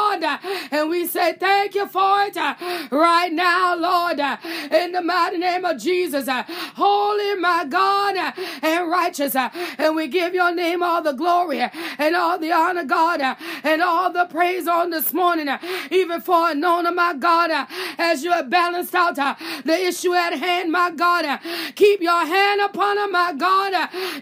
And 0.71 0.91
we 0.91 1.07
say 1.07 1.35
thank 1.35 1.75
you 1.75 1.87
for 1.89 2.23
it 2.23 2.37
uh, 2.37 2.55
right 2.91 3.33
now, 3.33 3.77
Lord, 3.77 4.21
uh, 4.21 4.37
in 4.71 4.93
the 4.93 5.03
mighty 5.03 5.39
name 5.39 5.65
of 5.65 5.79
Jesus. 5.79 6.29
Uh, 6.29 6.45
holy 6.75 7.37
my 7.41 7.65
God 7.65 8.17
and 8.63 8.91
righteous. 8.91 9.35
And 9.35 9.95
we 9.95 10.09
give 10.09 10.35
your 10.35 10.55
name 10.55 10.83
all 10.83 11.03
the 11.03 11.13
glory 11.13 11.61
and 11.61 12.17
all 12.17 12.39
the 12.39 12.53
honor, 12.53 12.85
God, 12.85 13.21
and 13.63 13.83
all 13.83 14.13
the 14.13 14.27
praise 14.27 14.67
on 14.67 14.91
this 14.91 15.13
morning, 15.13 15.49
even 15.91 16.21
for 16.21 16.51
Anona, 16.51 16.95
my 16.95 17.15
God, 17.15 17.51
as 17.99 18.25
you 18.25 18.33
have 18.33 18.51
balanced 18.51 18.95
out 18.95 19.17
the 19.17 19.87
issue 19.87 20.15
at 20.15 20.35
hand, 20.35 20.73
my 20.73 20.91
God. 20.91 21.41
Keep 21.75 22.01
your 22.01 22.27
hand 22.27 22.61
upon 22.61 22.97
them, 22.97 23.13
my 23.13 23.33
God, 23.33 23.73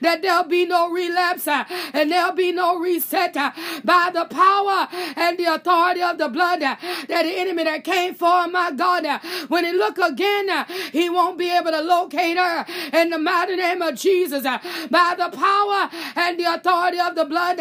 that 0.01 0.21
there'll 0.23 0.45
be 0.45 0.65
no 0.67 0.91
relapse 0.91 1.47
and 1.49 2.11
there'll 2.11 2.33
be 2.33 2.53
no 2.53 2.79
reset 2.79 3.35
by 3.35 4.11
the 4.13 4.27
power 4.27 4.89
and 5.17 5.39
the 5.39 5.45
authority 5.47 6.01
of 6.05 6.19
the 6.19 6.29
blood 6.29 6.63
uh, 6.63 6.77
that 7.09 7.23
the 7.23 7.39
enemy 7.39 7.65
that 7.65 7.85
came 7.85 8.15
for, 8.15 8.47
my 8.49 8.71
God, 8.71 9.05
uh, 9.05 9.19
when 9.49 9.65
he 9.65 9.73
look 9.73 9.99
again, 9.99 10.51
uh, 10.51 10.65
he 10.93 11.09
won't 11.11 11.39
be 11.39 11.51
able 11.51 11.71
to 11.71 11.81
locate 11.81 12.37
her 12.37 12.65
in 12.93 13.11
the 13.11 13.19
mighty 13.19 13.57
name 13.57 13.83
of 13.83 13.97
Jesus 13.97 14.43
by 14.43 15.15
the 15.17 15.31
power 15.37 15.91
and 16.17 16.39
the 16.39 16.45
authority 16.45 17.01
of 17.01 17.15
the 17.15 17.25
blood. 17.25 17.59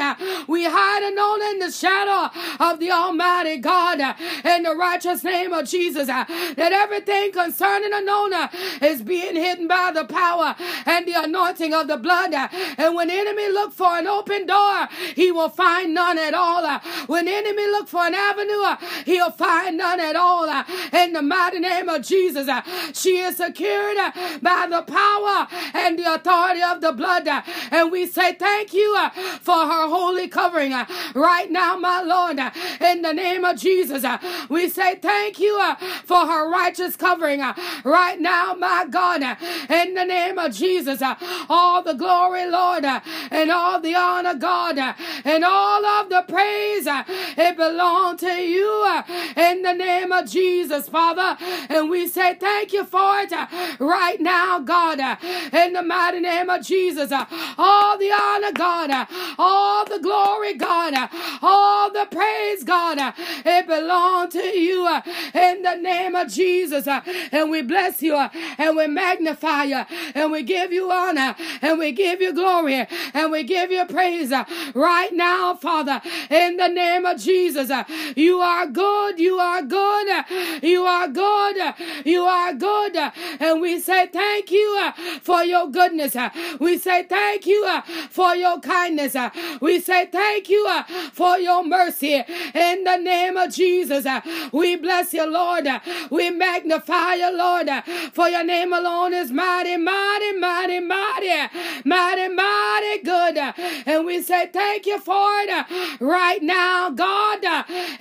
We 0.47 0.65
hide 0.65 1.03
Anona 1.03 1.51
in 1.53 1.60
the 1.60 1.71
shadow 1.71 2.29
of 2.60 2.79
the 2.79 2.91
Almighty 2.91 3.58
God 3.58 3.99
in 4.45 4.63
the 4.63 4.75
righteous 4.75 5.23
name 5.23 5.53
of 5.53 5.67
Jesus 5.67 6.08
that 6.08 6.29
everything 6.60 7.32
concerning 7.32 7.91
Anona 7.91 8.49
is 8.84 9.01
being 9.01 9.36
hidden 9.36 9.63
hidden 9.63 9.67
by 9.67 9.91
the 9.93 10.06
power 10.06 10.56
and 10.86 11.06
the 11.08 11.13
anointing 11.13 11.73
of 11.73 11.88
the 11.88 11.97
blood. 11.97 12.34
And 12.34 12.95
when 12.95 13.10
enemy 13.10 13.49
look 13.49 13.73
for 13.73 13.97
an 13.97 14.08
open 14.08 14.45
door, 14.45 14.88
he 15.15 15.32
will 15.32 15.49
find 15.49 15.93
none 15.93 16.17
at 16.17 16.34
all. 16.34 16.79
When 17.08 17.27
enemy 17.27 17.65
look 17.67 17.88
for 17.88 18.01
an 18.06 18.15
avenue, 18.15 18.33
Uh, 18.39 18.78
he'll 19.06 19.32
find 19.32 19.78
none 19.78 20.00
at 20.00 20.15
all. 20.15 20.50
Uh, 20.50 20.63
in 20.91 21.13
the 21.13 21.22
mighty 21.22 21.60
name 21.60 21.89
of 21.89 22.02
Jesus, 22.02 22.48
uh. 22.48 22.62
she 22.93 23.17
is 23.17 23.38
secured 23.38 23.98
by 24.41 24.67
the 24.69 24.84
power 24.84 25.48
and 25.74 25.98
the 26.00 26.13
authority 26.13 26.62
of 26.62 26.82
the 26.82 26.91
blood. 26.91 27.28
And 27.72 27.91
we 27.91 28.06
say 28.08 28.34
thank 28.34 28.74
you 28.74 28.96
for 29.41 29.56
her 29.56 29.88
holy 29.88 30.28
covering 30.28 30.74
right 31.13 31.50
now, 31.50 31.78
my 31.78 32.02
Lord. 32.02 32.39
In 32.82 33.02
the 33.02 33.13
name 33.13 33.46
of 33.46 33.58
Jesus, 33.58 34.04
we 34.50 34.69
say 34.69 34.96
thank 34.96 35.39
you 35.39 35.62
for 36.06 36.26
her 36.26 36.50
righteous 36.50 36.96
covering 36.96 37.41
right 37.84 38.19
now, 38.19 38.54
my 38.54 38.86
God 38.89 39.38
in 39.69 39.93
the 39.93 40.06
name 40.06 40.38
of 40.38 40.54
Jesus. 40.54 41.02
Uh, 41.02 41.15
all 41.50 41.82
the 41.82 41.93
glory, 41.93 42.50
Lord, 42.50 42.86
uh, 42.86 43.02
and 43.32 43.52
all 43.52 43.80
the 43.80 43.96
honor, 43.96 44.36
God, 44.36 44.78
uh, 44.78 44.93
and 45.24 45.43
all 45.43 45.86
of 45.86 46.10
the 46.10 46.24
praise, 46.28 46.86
it 46.88 47.58
belongs 47.58 48.22
to 48.23 48.41
you 48.41 48.83
uh, 48.88 49.03
in 49.36 49.62
the 49.62 49.73
name 49.73 50.12
of 50.12 50.29
Jesus, 50.29 50.89
Father. 50.89 51.38
And 51.69 51.89
we 51.89 52.07
say 52.07 52.36
thank 52.36 52.73
you 52.73 52.86
for 52.86 53.19
it 53.19 53.31
uh, 53.31 53.47
right 53.79 54.19
now, 54.19 54.59
God, 54.59 54.99
uh, 54.99 55.15
in 55.51 55.73
the 55.73 55.83
mighty 55.83 56.19
name 56.19 56.49
of 56.49 56.65
Jesus. 56.65 57.12
All 57.57 57.97
the 57.97 58.12
honor, 58.12 58.51
God, 58.53 59.07
all 59.38 59.86
the 59.86 59.99
glory, 59.99 60.53
God, 60.53 60.93
all 61.41 61.91
the 61.91 62.07
praise, 62.09 62.63
God, 62.63 62.97
it 63.45 63.67
belongs 63.67 64.33
to 64.33 64.43
you 64.43 64.88
in 65.33 65.62
the 65.62 65.75
name 65.75 66.15
of 66.15 66.29
Jesus. 66.29 66.88
And 67.31 67.51
we 67.51 67.62
bless 67.62 68.01
you 68.01 68.15
and 68.57 68.77
we 68.77 68.88
magnify 68.88 69.33
magnify 69.43 69.63
you 69.63 69.86
and 70.15 70.31
we 70.31 70.43
give 70.43 70.71
you 70.71 70.91
honor 70.91 71.36
and 71.62 71.79
we 71.79 71.91
give 71.91 72.21
you 72.21 72.33
glory 72.33 72.86
and 73.13 73.31
we 73.31 73.43
give 73.43 73.71
you 73.71 73.86
praise 73.86 74.31
right 74.73 75.13
now, 75.13 75.55
Father, 75.55 76.01
in 76.29 76.57
the 76.57 76.67
name 76.67 77.05
of 77.05 77.19
Jesus. 77.19 77.69
You 78.15 78.39
are 78.39 78.67
good, 78.67 79.19
you 79.19 79.38
are 79.39 79.62
good, 79.62 80.26
you 80.62 80.84
are 80.84 81.08
good, 81.08 81.73
you 82.06 82.23
are 82.23 82.54
good, 82.54 82.95
and 83.39 83.62
we 83.62 83.80
say 83.80 84.08
thank 84.08 84.52
you 84.52 84.78
uh, 84.80 84.91
for 85.21 85.43
your 85.43 85.69
goodness. 85.69 86.15
Uh, 86.15 86.30
we 86.60 86.78
say 86.78 87.04
thank 87.04 87.45
you 87.47 87.65
uh, 87.67 87.82
for 88.10 88.36
your 88.36 88.60
kindness. 88.60 89.15
We 89.62 89.80
say 89.80 90.06
thank 90.06 90.49
you 90.49 90.69
for 91.13 91.38
your 91.38 91.63
mercy 91.65 92.23
in 92.54 92.84
the 92.84 92.97
name 92.97 93.38
of 93.38 93.52
Jesus. 93.52 94.06
We 94.52 94.76
bless 94.76 95.13
you, 95.13 95.26
Lord. 95.30 95.67
We 96.12 96.30
magnify 96.30 97.15
you, 97.15 97.36
Lord, 97.36 97.69
for 98.13 98.30
your 98.30 98.43
name 98.43 98.73
alone 98.73 99.13
is 99.13 99.23
is 99.23 99.32
mighty, 99.32 99.78
mighty, 99.78 100.34
mighty, 100.38 100.80
mighty, 100.82 101.49
mighty, 101.86 102.28
mighty 102.28 103.04
good. 103.04 103.38
And 103.86 104.06
we 104.06 104.21
say 104.21 104.47
thank 104.52 104.86
you 104.86 104.99
for 104.99 105.30
it 105.39 105.99
right 106.02 106.41
now, 106.41 106.89
God, 106.89 107.43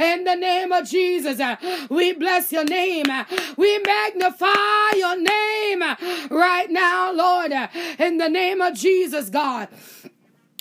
in 0.03 0.25
the 0.25 0.35
name 0.35 0.73
of 0.73 0.89
Jesus. 0.89 1.41
Uh, 1.41 1.57
we 1.89 2.13
bless 2.13 2.53
your 2.53 2.65
name. 2.65 3.07
Uh, 3.09 3.25
we 3.57 3.79
magnify 3.79 4.97
your 4.97 5.17
name 5.21 5.83
uh, 5.83 5.97
right 6.31 6.71
now, 6.71 7.13
Lord, 7.13 7.53
in 7.99 8.19
the 8.19 8.29
name 8.29 8.61
of 8.61 8.75
Jesus, 8.75 9.31
God. 9.31 9.69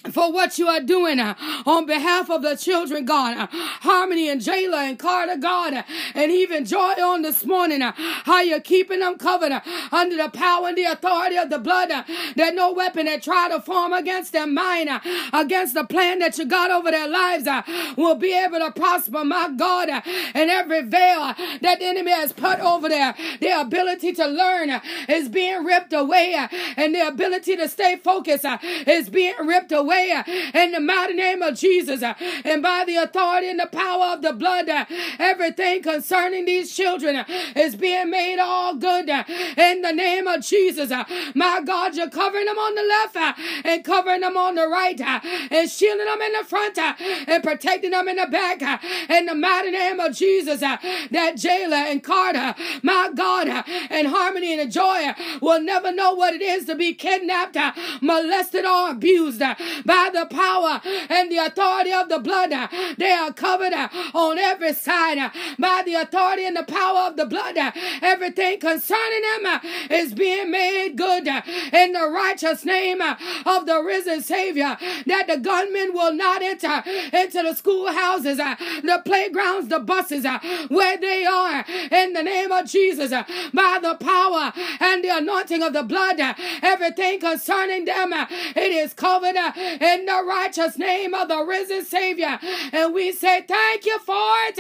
For 0.10 0.32
what 0.32 0.58
you 0.58 0.68
are 0.68 0.82
doing 0.82 1.20
uh, 1.20 1.36
on 1.68 1.86
behalf 1.86 2.32
of 2.32 2.42
the 2.42 2.56
children, 2.56 3.06
God. 3.06 3.38
Uh, 3.38 3.48
Harmani 3.82 4.32
and 4.32 4.42
Jayla 4.42 4.90
and 4.90 4.98
Carter, 4.98 5.38
God, 5.38 5.76
uh, 5.76 5.84
and 6.16 6.32
even 6.32 6.66
Joy 6.66 6.94
on 6.94 7.22
this 7.22 7.46
morning. 7.46 7.84
Uh, 7.84 7.92
how 7.96 8.42
you're 8.42 8.62
keeping 8.62 9.02
them 9.02 9.20
covered 9.20 9.52
uh, 9.52 9.62
under 9.92 10.18
the 10.18 10.30
power 10.30 10.70
and 10.70 10.78
the 10.78 10.86
authority 10.86 11.38
of 11.38 11.52
the 11.52 11.60
blood. 11.60 11.92
Uh, 11.92 12.04
that 12.36 12.56
no 12.56 12.74
weapon 12.74 13.06
that 13.06 13.22
try 13.22 13.48
to 13.50 13.62
form 13.62 13.94
against 13.94 14.34
their 14.34 14.48
mind, 14.48 14.90
against 15.34 15.76
the 15.76 15.84
plan 15.84 16.18
that 16.18 16.36
you 16.40 16.46
got 16.46 16.72
over 16.72 16.90
their 16.90 17.08
lives, 17.08 17.48
will 17.96 18.16
be 18.16 18.34
able 18.36 18.58
to 18.58 18.72
prosper, 18.72 19.24
my 19.24 19.52
God. 19.56 19.88
And 20.34 20.50
every 20.50 20.82
veil 20.82 21.36
that 21.62 21.78
the 21.78 21.86
enemy 21.86 22.12
has 22.12 22.34
put 22.34 22.60
over 22.60 22.90
there, 22.90 23.14
their 23.40 23.62
ability 23.62 24.14
to 24.14 24.26
learn 24.26 24.82
is 25.08 25.30
being 25.30 25.64
ripped 25.64 25.94
away, 25.94 26.48
and 26.76 26.96
their 26.96 27.10
ability 27.10 27.56
to 27.58 27.70
stay 27.70 27.98
focused 27.98 28.46
is 28.88 29.10
being 29.10 29.36
ripped 29.46 29.72
away 29.72 29.91
away 29.92 30.12
uh, 30.12 30.24
in 30.54 30.72
the 30.72 30.80
mighty 30.80 31.14
name 31.14 31.42
of 31.42 31.58
Jesus. 31.58 32.02
Uh, 32.02 32.14
and 32.44 32.62
by 32.64 32.84
the 32.86 32.96
authority 32.96 33.50
and 33.50 33.60
the 33.60 33.68
power 33.68 34.14
of 34.14 34.22
the 34.22 34.34
blood, 34.34 34.70
uh, 34.70 34.86
everything 35.20 35.82
concerning 35.82 36.46
these 36.46 36.76
children 36.76 37.16
uh, 37.16 37.26
is 37.56 37.76
being 37.76 38.10
made 38.10 38.40
all 38.40 38.76
good 38.76 39.10
uh, 39.10 39.24
in 39.58 39.82
the 39.82 39.92
name 39.92 40.28
of 40.28 40.42
Jesus. 40.42 40.92
Uh. 40.92 41.04
My 41.36 41.62
God, 41.64 41.96
you're 41.96 42.10
covering 42.10 42.46
them 42.46 42.58
on 42.58 42.76
the 42.76 42.84
left 42.84 43.38
and 43.66 43.84
covering 43.84 44.22
them 44.22 44.38
on 44.38 44.56
the 44.56 44.68
right 44.68 45.00
and 45.00 45.70
shielding 45.70 46.06
them 46.06 46.22
in 46.22 46.34
the 46.34 46.46
front 46.46 46.78
and 46.78 47.44
protecting 47.44 47.92
them 47.92 48.08
in 48.08 48.18
the 48.18 48.28
back 48.28 48.62
in 49.10 49.26
the 49.26 49.36
mighty 49.36 49.72
name 49.72 50.00
of 50.00 50.16
Jesus. 50.16 50.60
That 50.62 51.34
Jayla 51.36 51.92
and 51.92 52.04
Carter, 52.04 52.56
my 52.82 53.12
God, 53.14 53.48
and 53.48 54.08
Harmani 54.08 54.60
and 54.60 54.72
Joy 54.72 55.14
will 55.42 55.62
never 55.62 55.92
know 55.92 56.14
what 56.14 56.34
it 56.34 56.42
is 56.42 56.66
to 56.66 56.76
be 56.76 56.94
kidnapped, 56.94 57.58
molested, 58.02 58.66
or 58.66 58.92
abused 58.92 59.42
by 59.86 60.10
the 60.14 60.26
power 60.26 60.82
and 61.10 61.32
the 61.32 61.38
authority 61.38 61.92
of 61.92 62.10
the 62.10 62.20
blood. 62.20 62.52
They 62.98 63.12
are 63.12 63.34
covered 63.34 63.74
on 64.14 64.38
every 64.38 64.74
side 64.74 65.32
by 65.60 65.84
the 65.86 65.96
authority 65.96 66.46
and 66.46 66.56
the 66.56 66.64
power 66.64 67.08
of 67.10 67.18
the 67.18 67.26
blood. 67.26 67.58
Everything 68.02 68.60
concerning 68.60 69.22
them 69.22 69.60
is 69.90 70.14
being 70.14 70.52
made 70.52 70.96
good 70.96 71.28
in 71.28 71.94
the 71.94 72.10
righteous 72.14 72.66
name 72.66 73.02
of 73.02 73.66
the 73.66 73.82
risen 73.84 74.22
Savior. 74.22 74.78
That 75.06 75.28
the 75.28 75.38
gunmen 75.38 75.94
will 75.94 76.14
not 76.14 76.42
enter 76.42 76.84
into 77.14 77.44
the 77.44 77.54
schoolhouses, 77.54 78.38
the 78.38 79.02
playgrounds, 79.06 79.68
the 79.70 79.80
buses, 79.80 80.26
where 80.70 80.98
they 80.98 81.26
are 81.26 81.66
in 81.92 82.14
the 82.14 82.24
name 82.24 82.52
of 82.52 82.66
Jesus 82.66 83.12
by 83.54 83.80
the 83.82 83.96
power 83.96 84.54
and 84.80 85.04
the 85.04 85.10
anointing 85.18 85.64
of 85.64 85.74
the 85.74 85.84
blood. 85.84 86.20
Everything 86.62 87.20
concerning 87.20 87.86
them, 87.86 88.14
it 88.14 88.72
is 88.72 88.94
covered 88.94 89.36
in 89.80 90.06
the 90.06 90.24
righteous 90.28 90.78
name 90.78 91.14
of 91.14 91.28
the 91.28 91.44
risen 91.44 91.86
Savior. 91.86 92.40
And 92.72 92.94
we 92.94 93.12
say 93.12 93.44
thank 93.48 93.86
you 93.86 94.00
for 94.00 94.32
it 94.48 94.58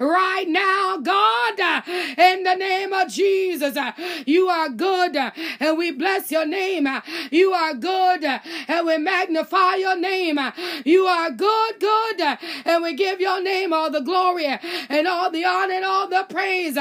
right 0.00 0.46
now, 0.48 0.98
God, 0.98 1.84
in 2.18 2.42
the 2.42 2.54
name 2.54 2.92
of 2.92 3.08
Jesus. 3.08 3.76
You 4.26 4.48
are 4.48 4.68
good 4.68 5.16
and 5.16 5.78
we 5.78 5.90
bless 5.92 6.30
your 6.30 6.46
name. 6.46 6.88
You 7.30 7.52
are 7.52 7.74
good 7.74 8.24
and 8.24 8.86
we 8.86 8.98
magnify 8.98 9.76
your 9.76 9.96
name. 9.96 10.38
You 10.84 11.04
are 11.06 11.30
good, 11.30 11.80
good, 11.80 12.38
and 12.64 12.82
we 12.82 12.94
give 12.94 13.20
your 13.20 13.42
name 13.42 13.72
all 13.72 13.90
the 13.90 14.00
glory 14.00 14.46
and 14.46 15.06
all 15.06 15.30
the 15.30 15.44
honor 15.44 15.74
and 15.74 15.84
all 15.84 16.08
the 16.08 16.26
praise 16.28 16.76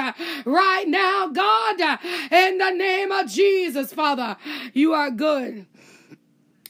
right 0.45 0.85
now, 0.87 1.27
God, 1.27 1.99
in 2.31 2.57
the 2.57 2.71
name 2.71 3.11
of 3.11 3.27
Jesus, 3.27 3.93
Father. 3.93 4.37
You 4.73 4.93
are 4.93 5.11
good. 5.11 5.65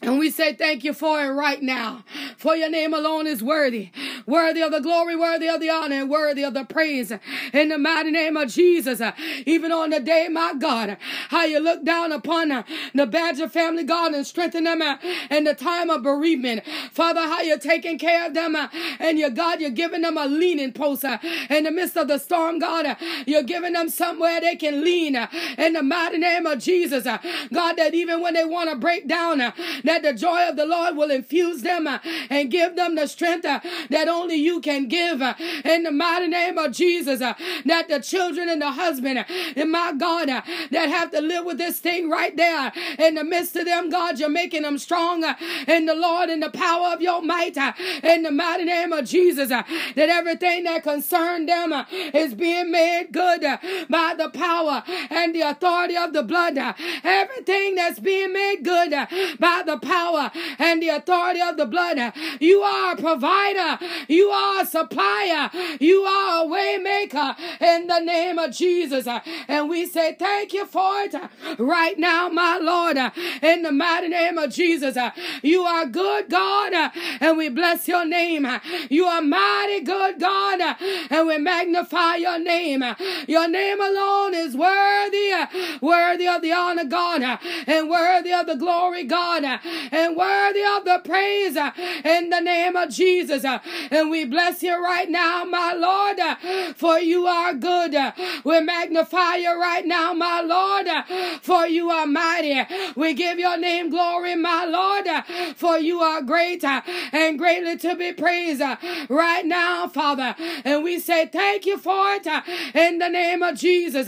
And 0.08 0.20
we 0.20 0.30
say 0.30 0.54
thank 0.54 0.86
you 0.86 0.94
for 0.94 1.22
it 1.22 1.28
right 1.32 1.62
now. 1.62 2.06
For 2.38 2.56
your 2.56 2.70
name 2.70 2.94
alone 2.94 3.28
is 3.28 3.44
worthy. 3.44 3.90
Worthy 4.26 4.62
of 4.62 4.72
the 4.72 4.80
glory, 4.80 5.18
worthy 5.18 5.50
of 5.50 5.60
the 5.60 5.70
honor, 5.70 5.98
and 5.98 6.10
worthy 6.10 6.44
of 6.44 6.54
the 6.54 6.64
praise. 6.64 7.12
In 7.52 7.68
the 7.68 7.78
mighty 7.78 8.12
name 8.12 8.38
of 8.38 8.48
Jesus. 8.50 9.02
Uh, 9.02 9.12
even 9.46 9.74
on 9.74 9.90
the 9.90 10.00
day, 10.00 10.30
my 10.32 10.54
God, 10.54 10.96
how 11.28 11.44
you 11.44 11.60
look 11.60 11.84
down 11.84 12.14
upon 12.14 12.54
uh, 12.54 12.64
the 12.96 13.06
Badger 13.06 13.50
family, 13.50 13.84
God, 13.84 14.14
and 14.14 14.26
strengthen 14.26 14.64
them 14.64 14.82
uh, 14.82 14.96
in 15.30 15.44
the 15.44 15.54
time 15.54 15.90
of 15.90 16.04
bereavement. 16.04 16.64
Father, 16.94 17.20
how 17.20 17.42
you're 17.42 17.58
taking 17.58 18.00
care 18.00 18.28
of 18.28 18.34
them. 18.34 18.56
And 19.00 19.20
your 19.20 19.30
God, 19.30 19.60
you're 19.60 19.72
giving 19.72 20.04
them 20.04 20.18
a 20.18 20.26
leaning 20.26 20.72
post 20.72 21.04
in 21.04 21.66
the 21.66 21.72
midst 21.72 21.98
of 21.98 22.08
the 22.08 22.18
storm, 22.18 22.60
God. 22.60 22.96
You're 23.26 23.44
giving 23.44 23.74
them 23.74 23.90
somewhere 23.90 24.40
they 24.40 24.56
can 24.56 24.86
lean 24.86 25.18
in 25.58 25.74
the 25.74 25.84
mighty 25.84 26.18
name 26.18 26.46
of 26.46 26.60
Jesus. 26.60 27.04
God, 27.04 27.74
that 27.74 27.94
even 27.94 28.22
when 28.22 28.36
they 28.36 28.46
want 28.46 28.70
to 28.70 28.78
break 28.78 29.06
down, 29.06 29.40
that 29.40 29.97
the 30.04 30.14
joy 30.14 30.48
of 30.50 30.56
the 30.56 30.66
Lord 30.66 30.96
will 30.96 31.12
infuse 31.12 31.62
them 31.62 31.88
uh, 31.88 32.00
and 32.30 32.52
give 32.52 32.76
them 32.76 32.96
the 32.96 33.08
strength 33.08 33.46
uh, 33.46 33.60
that 33.90 34.08
only 34.08 34.36
you 34.36 34.62
can 34.62 34.88
give 34.88 35.22
uh, 35.22 35.34
in 35.64 35.84
the 35.84 35.92
mighty 35.92 36.28
name 36.28 36.58
of 36.58 36.72
Jesus. 36.72 37.22
Uh, 37.22 37.34
that 37.66 37.88
the 37.88 38.00
children 38.00 38.50
and 38.50 38.62
the 38.62 38.72
husband 38.72 39.20
uh, 39.20 39.24
and 39.56 39.72
my 39.72 39.94
God 39.94 40.30
uh, 40.30 40.42
that 40.72 40.90
have 40.90 41.12
to 41.12 41.22
live 41.22 41.46
with 41.46 41.58
this 41.58 41.80
thing 41.80 42.10
right 42.10 42.36
there 42.36 42.72
in 43.00 43.16
the 43.16 43.24
midst 43.24 43.56
of 43.56 43.66
them, 43.66 43.90
God, 43.90 44.20
you're 44.20 44.30
making 44.30 44.64
them 44.64 44.78
strong 44.78 45.24
in 45.68 45.86
the 45.86 45.96
Lord 45.96 46.30
and 46.30 46.42
the 46.42 46.50
power 46.50 46.94
of 46.94 47.02
your 47.02 47.22
might 47.22 47.58
in 48.04 48.24
the 48.24 48.32
mighty 48.32 48.66
name 48.66 48.94
of 48.94 49.06
Jesus. 49.06 49.50
That 49.50 49.66
everything 49.98 50.64
that 50.66 50.84
concerned 50.84 51.50
them 51.50 51.74
is 52.14 52.34
being 52.34 52.72
made 52.72 53.08
good 53.12 53.42
by 53.90 54.16
the 54.18 54.30
power 54.30 54.84
and 55.10 55.34
the 55.34 55.42
authority 55.42 55.96
of 55.96 56.14
the 56.14 56.24
blood. 56.24 56.58
Everything 57.04 57.76
that's 57.76 58.00
being 58.00 58.34
made 58.34 58.64
good 58.64 58.92
by 59.40 59.64
the 59.66 59.77
power 59.80 60.32
and 60.60 60.82
the 60.82 60.90
authority 60.90 61.42
of 61.42 61.58
the 61.58 61.66
blood. 61.66 62.14
You 62.40 62.62
are 62.62 62.94
a 62.94 62.98
provider. 62.98 63.86
You 64.08 64.30
are 64.30 64.62
a 64.62 64.66
supplier. 64.66 65.50
You 65.80 66.02
are 66.02 66.46
a 66.46 66.48
waymaker 66.48 67.36
in 67.62 67.88
the 67.88 68.00
name 68.00 68.38
of 68.38 68.52
Jesus. 68.52 69.08
And 69.48 69.70
we 69.70 69.86
say 69.86 70.16
thank 70.18 70.54
you 70.54 70.66
for 70.66 71.02
it 71.02 71.16
right 71.58 71.98
now, 71.98 72.30
my 72.30 72.58
Lord, 72.58 72.98
in 73.42 73.62
the 73.62 73.72
mighty 73.72 74.10
name 74.10 74.38
of 74.38 74.52
Jesus. 74.52 74.98
You 75.42 75.62
are 75.62 75.86
good, 75.86 76.30
God, 76.30 76.92
and 77.20 77.38
we 77.38 77.50
bless 77.50 77.88
your 77.88 78.06
name. 78.06 78.48
You 78.90 79.06
are 79.06 79.22
mighty 79.22 79.82
good, 79.82 80.20
God, 80.20 80.76
and 81.10 81.28
we 81.28 81.38
magnify 81.38 82.16
your 82.16 82.40
name. 82.40 82.84
Your 83.28 83.48
name 83.48 83.82
alone 83.82 84.34
is 84.34 84.56
worthy, 84.56 85.34
worthy 85.82 86.28
of 86.28 86.42
the 86.42 86.52
honor, 86.52 86.86
God, 86.86 87.40
and 87.68 87.90
worthy 87.90 88.34
of 88.34 88.48
the 88.48 88.56
glory, 88.56 89.04
God 89.04 89.58
and 89.92 90.16
worthy 90.16 90.64
of 90.64 90.86
the 90.86 91.02
praise 91.04 91.56
uh, 91.56 91.72
in 92.04 92.30
the 92.30 92.40
name 92.40 92.76
of 92.76 92.90
Jesus. 92.90 93.44
Uh, 93.44 93.60
and 93.92 94.10
we 94.10 94.26
bless 94.26 94.64
you 94.64 94.82
right 94.84 95.10
now, 95.10 95.44
my 95.46 95.74
Lord, 95.74 96.20
uh, 96.20 96.36
for 96.74 97.00
you 97.00 97.28
are 97.28 97.54
good. 97.54 97.96
Uh, 97.96 98.12
we 98.44 98.60
magnify 98.62 99.36
you 99.36 99.60
right 99.60 99.86
now, 99.86 100.14
my 100.14 100.42
Lord, 100.42 100.88
uh, 100.88 101.04
for 101.42 101.66
you 101.68 101.90
are 101.90 102.06
mighty. 102.06 102.62
We 102.96 103.14
give 103.14 103.40
your 103.40 103.58
name 103.58 103.90
glory, 103.90 104.36
my 104.36 104.66
Lord, 104.66 105.08
uh, 105.08 105.24
for 105.56 105.78
you 105.78 106.00
are 106.00 106.22
great 106.22 106.64
and 106.64 107.38
greatly 107.38 107.78
to 107.78 107.96
be 107.96 108.14
praised 108.14 108.62
right 109.10 109.46
now, 109.46 109.88
Father. 109.88 110.36
And 110.66 110.84
we 110.84 111.00
say 111.00 111.26
thank 111.26 111.66
you 111.66 111.78
for 111.78 112.14
it 112.14 112.28
in 112.76 113.00
the 113.00 113.10
name 113.10 113.44
of 113.44 113.58
Jesus. 113.58 114.08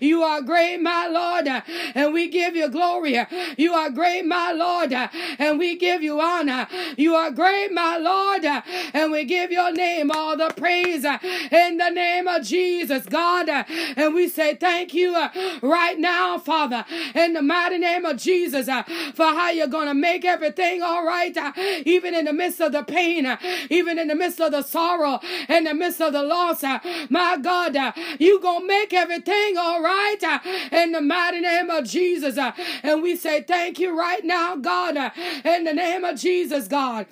You 0.00 0.22
are 0.22 0.42
great, 0.42 0.78
my 0.78 1.06
Lord, 1.06 1.48
and 1.94 2.12
we 2.12 2.28
give 2.28 2.56
you 2.56 2.68
glory. 2.68 3.18
You 3.56 3.74
are 3.74 3.90
great, 3.90 4.24
my 4.24 4.52
Lord, 4.52 4.92
and 5.38 5.58
we 5.58 5.76
give 5.76 6.02
you 6.02 6.20
honor. 6.20 6.66
You 6.96 7.14
are 7.14 7.30
great, 7.30 7.72
my 7.72 7.96
Lord, 7.96 8.44
and 8.44 9.12
we 9.12 9.24
give 9.24 9.50
your 9.50 9.72
name 9.72 10.10
all 10.10 10.36
the 10.36 10.52
praise 10.56 11.04
in 11.04 11.76
the 11.78 11.90
name 11.90 12.28
of 12.28 12.42
Jesus, 12.44 13.06
God. 13.06 13.48
And 13.48 14.14
we 14.14 14.28
say 14.28 14.54
thank 14.54 14.94
you 14.94 15.14
right 15.62 15.98
now, 15.98 16.38
Father, 16.38 16.84
in 17.14 17.32
the 17.34 17.42
mighty 17.42 17.78
name 17.78 18.04
of 18.04 18.16
Jesus, 18.16 18.66
for 19.14 19.26
how 19.26 19.50
you're 19.50 19.66
going 19.66 19.88
to 19.88 19.94
make 19.94 20.24
everything 20.24 20.82
all 20.82 21.04
right, 21.04 21.36
even 21.86 22.14
in 22.14 22.24
the 22.24 22.32
midst 22.32 22.60
of 22.60 22.72
the 22.72 22.82
pain, 22.82 23.26
even 23.70 23.98
in 23.98 24.08
the 24.08 24.14
midst 24.14 24.40
of 24.40 24.52
the 24.52 24.62
sorrow, 24.62 25.20
in 25.48 25.64
the 25.64 25.74
midst 25.74 26.00
of 26.00 26.12
the 26.12 26.22
loss. 26.22 26.62
My 27.08 27.36
God, 27.40 27.76
you're 28.18 28.40
going 28.40 28.60
to 28.60 28.66
make 28.66 28.92
everything 28.92 29.56
all 29.56 29.82
right 29.82 30.40
in 30.72 30.92
the 30.92 31.00
mighty 31.00 31.40
name 31.40 31.70
of 31.70 31.84
Jesus. 31.84 32.38
And 32.82 33.02
we 33.02 33.16
say 33.16 33.42
thank 33.42 33.78
you 33.78 33.98
right 33.98 34.24
now, 34.24 34.56
God, 34.56 34.89
in 34.96 35.64
the 35.64 35.72
name 35.72 36.04
of 36.04 36.18
Jesus, 36.18 36.68
God. 36.68 37.06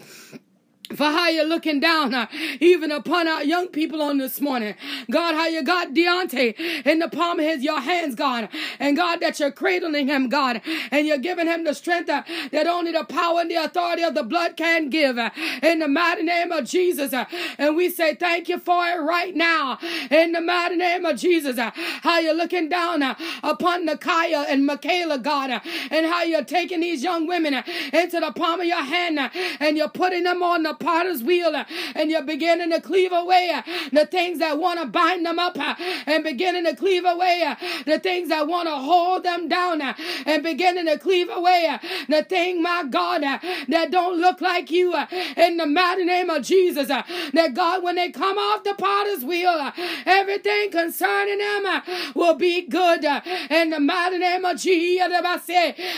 For 0.97 1.05
how 1.05 1.29
you're 1.29 1.45
looking 1.45 1.81
down 1.81 2.15
uh, 2.15 2.27
even 2.61 2.91
upon 2.91 3.29
our 3.29 3.45
young 3.45 3.69
people 3.69 4.01
on 4.01 4.19
this 4.19 4.41
morning. 4.41 4.75
God, 5.11 5.35
how 5.35 5.47
you 5.47 5.63
got 5.63 5.93
Deontae 5.93 6.59
in 6.87 6.99
the 6.99 7.09
palm 7.09 7.39
of 7.39 7.45
his, 7.45 7.63
your 7.63 7.81
hands, 7.81 8.15
God. 8.15 8.49
And 8.79 8.97
God, 8.97 9.21
that 9.21 9.39
you're 9.39 9.53
cradling 9.53 10.09
him, 10.09 10.31
God. 10.31 10.63
And 10.91 11.07
you're 11.07 11.19
giving 11.19 11.47
him 11.47 11.65
the 11.65 11.75
strength 11.75 12.09
uh, 12.09 12.23
that 12.53 12.67
only 12.67 12.93
the 12.93 13.05
power 13.05 13.41
and 13.41 13.51
the 13.51 13.57
authority 13.57 14.03
of 14.03 14.15
the 14.15 14.23
blood 14.23 14.57
can 14.57 14.89
give. 14.89 15.19
Uh, 15.19 15.31
in 15.63 15.81
the 15.81 15.89
mighty 15.89 16.23
name 16.23 16.53
of 16.53 16.65
Jesus. 16.65 17.13
Uh, 17.13 17.27
and 17.59 17.77
we 17.77 17.91
say 17.91 18.15
thank 18.15 18.49
you 18.49 18.59
for 18.59 18.87
it 18.87 19.01
right 19.01 19.37
now. 19.37 19.79
In 20.11 20.33
the 20.33 20.41
mighty 20.41 20.77
name 20.77 21.05
of 21.05 21.19
Jesus. 21.19 21.59
Uh, 21.59 21.71
how 21.75 22.19
you're 22.19 22.35
looking 22.35 22.71
down 22.71 23.03
uh, 23.03 23.15
upon 23.43 23.87
Nakya 23.87 24.47
and 24.49 24.67
Makayla, 24.67 25.23
God. 25.23 25.61
And 25.91 26.07
how 26.07 26.23
you're 26.23 26.45
taking 26.45 26.81
these 26.81 27.03
young 27.03 27.27
women 27.27 27.63
into 27.93 28.21
the 28.21 28.33
palm 28.35 28.61
of 28.61 28.67
your 28.67 28.83
hand 28.83 29.19
and 29.61 29.77
you're 29.77 29.89
putting 29.89 30.23
them 30.23 30.43
on 30.43 30.63
the 30.63 30.78
potter's 30.79 31.23
wheel 31.23 31.55
uh, 31.55 31.65
and 31.95 32.11
you're 32.11 32.23
beginning 32.23 32.71
to 32.71 32.81
cleave 32.81 33.13
away 33.13 33.51
uh, 33.55 33.63
the 33.93 34.07
things 34.07 34.39
that 34.39 34.59
want 34.59 34.81
to 34.81 34.87
bind 34.87 35.27
them 35.27 35.39
up 35.39 35.59
uh, 35.59 35.75
and 36.07 36.25
beginning 36.25 36.65
to 36.65 36.75
cleave 36.75 37.05
away 37.05 37.43
uh, 37.47 37.55
the 37.85 37.99
things 37.99 38.29
that 38.29 38.47
want 38.47 38.69
to 38.69 38.75
hold 38.75 39.23
them 39.25 39.49
down 39.49 39.83
uh, 39.83 39.95
and 40.27 40.43
beginning 40.43 40.87
to 40.87 40.99
cleave 40.99 41.29
away 41.31 41.67
uh, 41.69 41.79
the 42.09 42.23
thing, 42.23 42.63
my 42.63 42.85
God, 42.85 43.23
that 43.23 43.91
don't 43.91 44.19
look 44.21 44.41
like 44.41 44.71
you 44.71 44.95
in 45.37 45.57
the 45.57 45.67
mighty 45.67 46.05
name 46.05 46.31
of 46.31 46.43
Jesus. 46.43 46.89
That 46.89 47.55
God, 47.55 47.83
when 47.83 47.97
they 47.97 48.11
come 48.11 48.39
off 48.39 48.65
the 48.65 48.75
potter's 48.75 49.25
wheel, 49.25 49.73
everything 50.07 50.71
concerning 50.71 51.39
them 51.39 51.83
will 52.15 52.35
be 52.35 52.63
good 52.63 53.05
in 53.51 53.71
the 53.71 53.81
mighty 53.81 54.19
name 54.19 54.45
of 54.45 54.59
Jesus. 54.59 55.09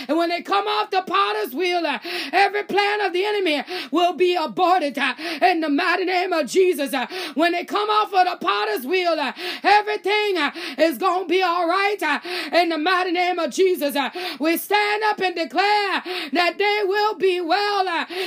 And 0.09 0.17
when 0.17 0.29
they 0.31 0.43
come 0.43 0.67
off 0.67 0.91
the 0.91 1.03
potter's 1.03 1.55
wheel, 1.55 1.83
every 2.33 2.65
plan 2.65 3.01
of 3.01 3.13
the 3.13 3.25
enemy 3.25 3.63
will 3.91 4.15
be 4.15 4.35
aborted 4.35 4.70
uh, 4.71 5.15
in 5.43 5.61
the 5.61 5.69
mighty 5.69 6.05
name 6.05 6.33
of 6.33 6.47
Jesus. 6.47 6.95
Uh, 6.95 7.07
when 7.35 7.53
they 7.53 7.65
come 7.65 7.89
off 7.91 8.13
of 8.13 8.25
the 8.27 8.45
potter's 8.45 8.87
wheel, 8.87 9.13
uh, 9.19 9.33
everything 9.63 10.37
is 10.79 10.99
going 10.99 11.25
to 11.25 11.29
be 11.29 11.43
all 11.43 11.69
right 11.69 12.21
in 12.53 12.69
the 12.69 12.79
mighty 12.79 13.13
name 13.13 13.39
of 13.39 13.51
Jesus. 13.51 13.97
We 14.39 14.57
stand 14.57 15.03
up 15.05 15.21
and 15.21 15.35
declare 15.35 16.03
that 16.33 16.55
they 16.59 16.83
will 16.85 17.15
be 17.17 17.41
well 17.41 17.70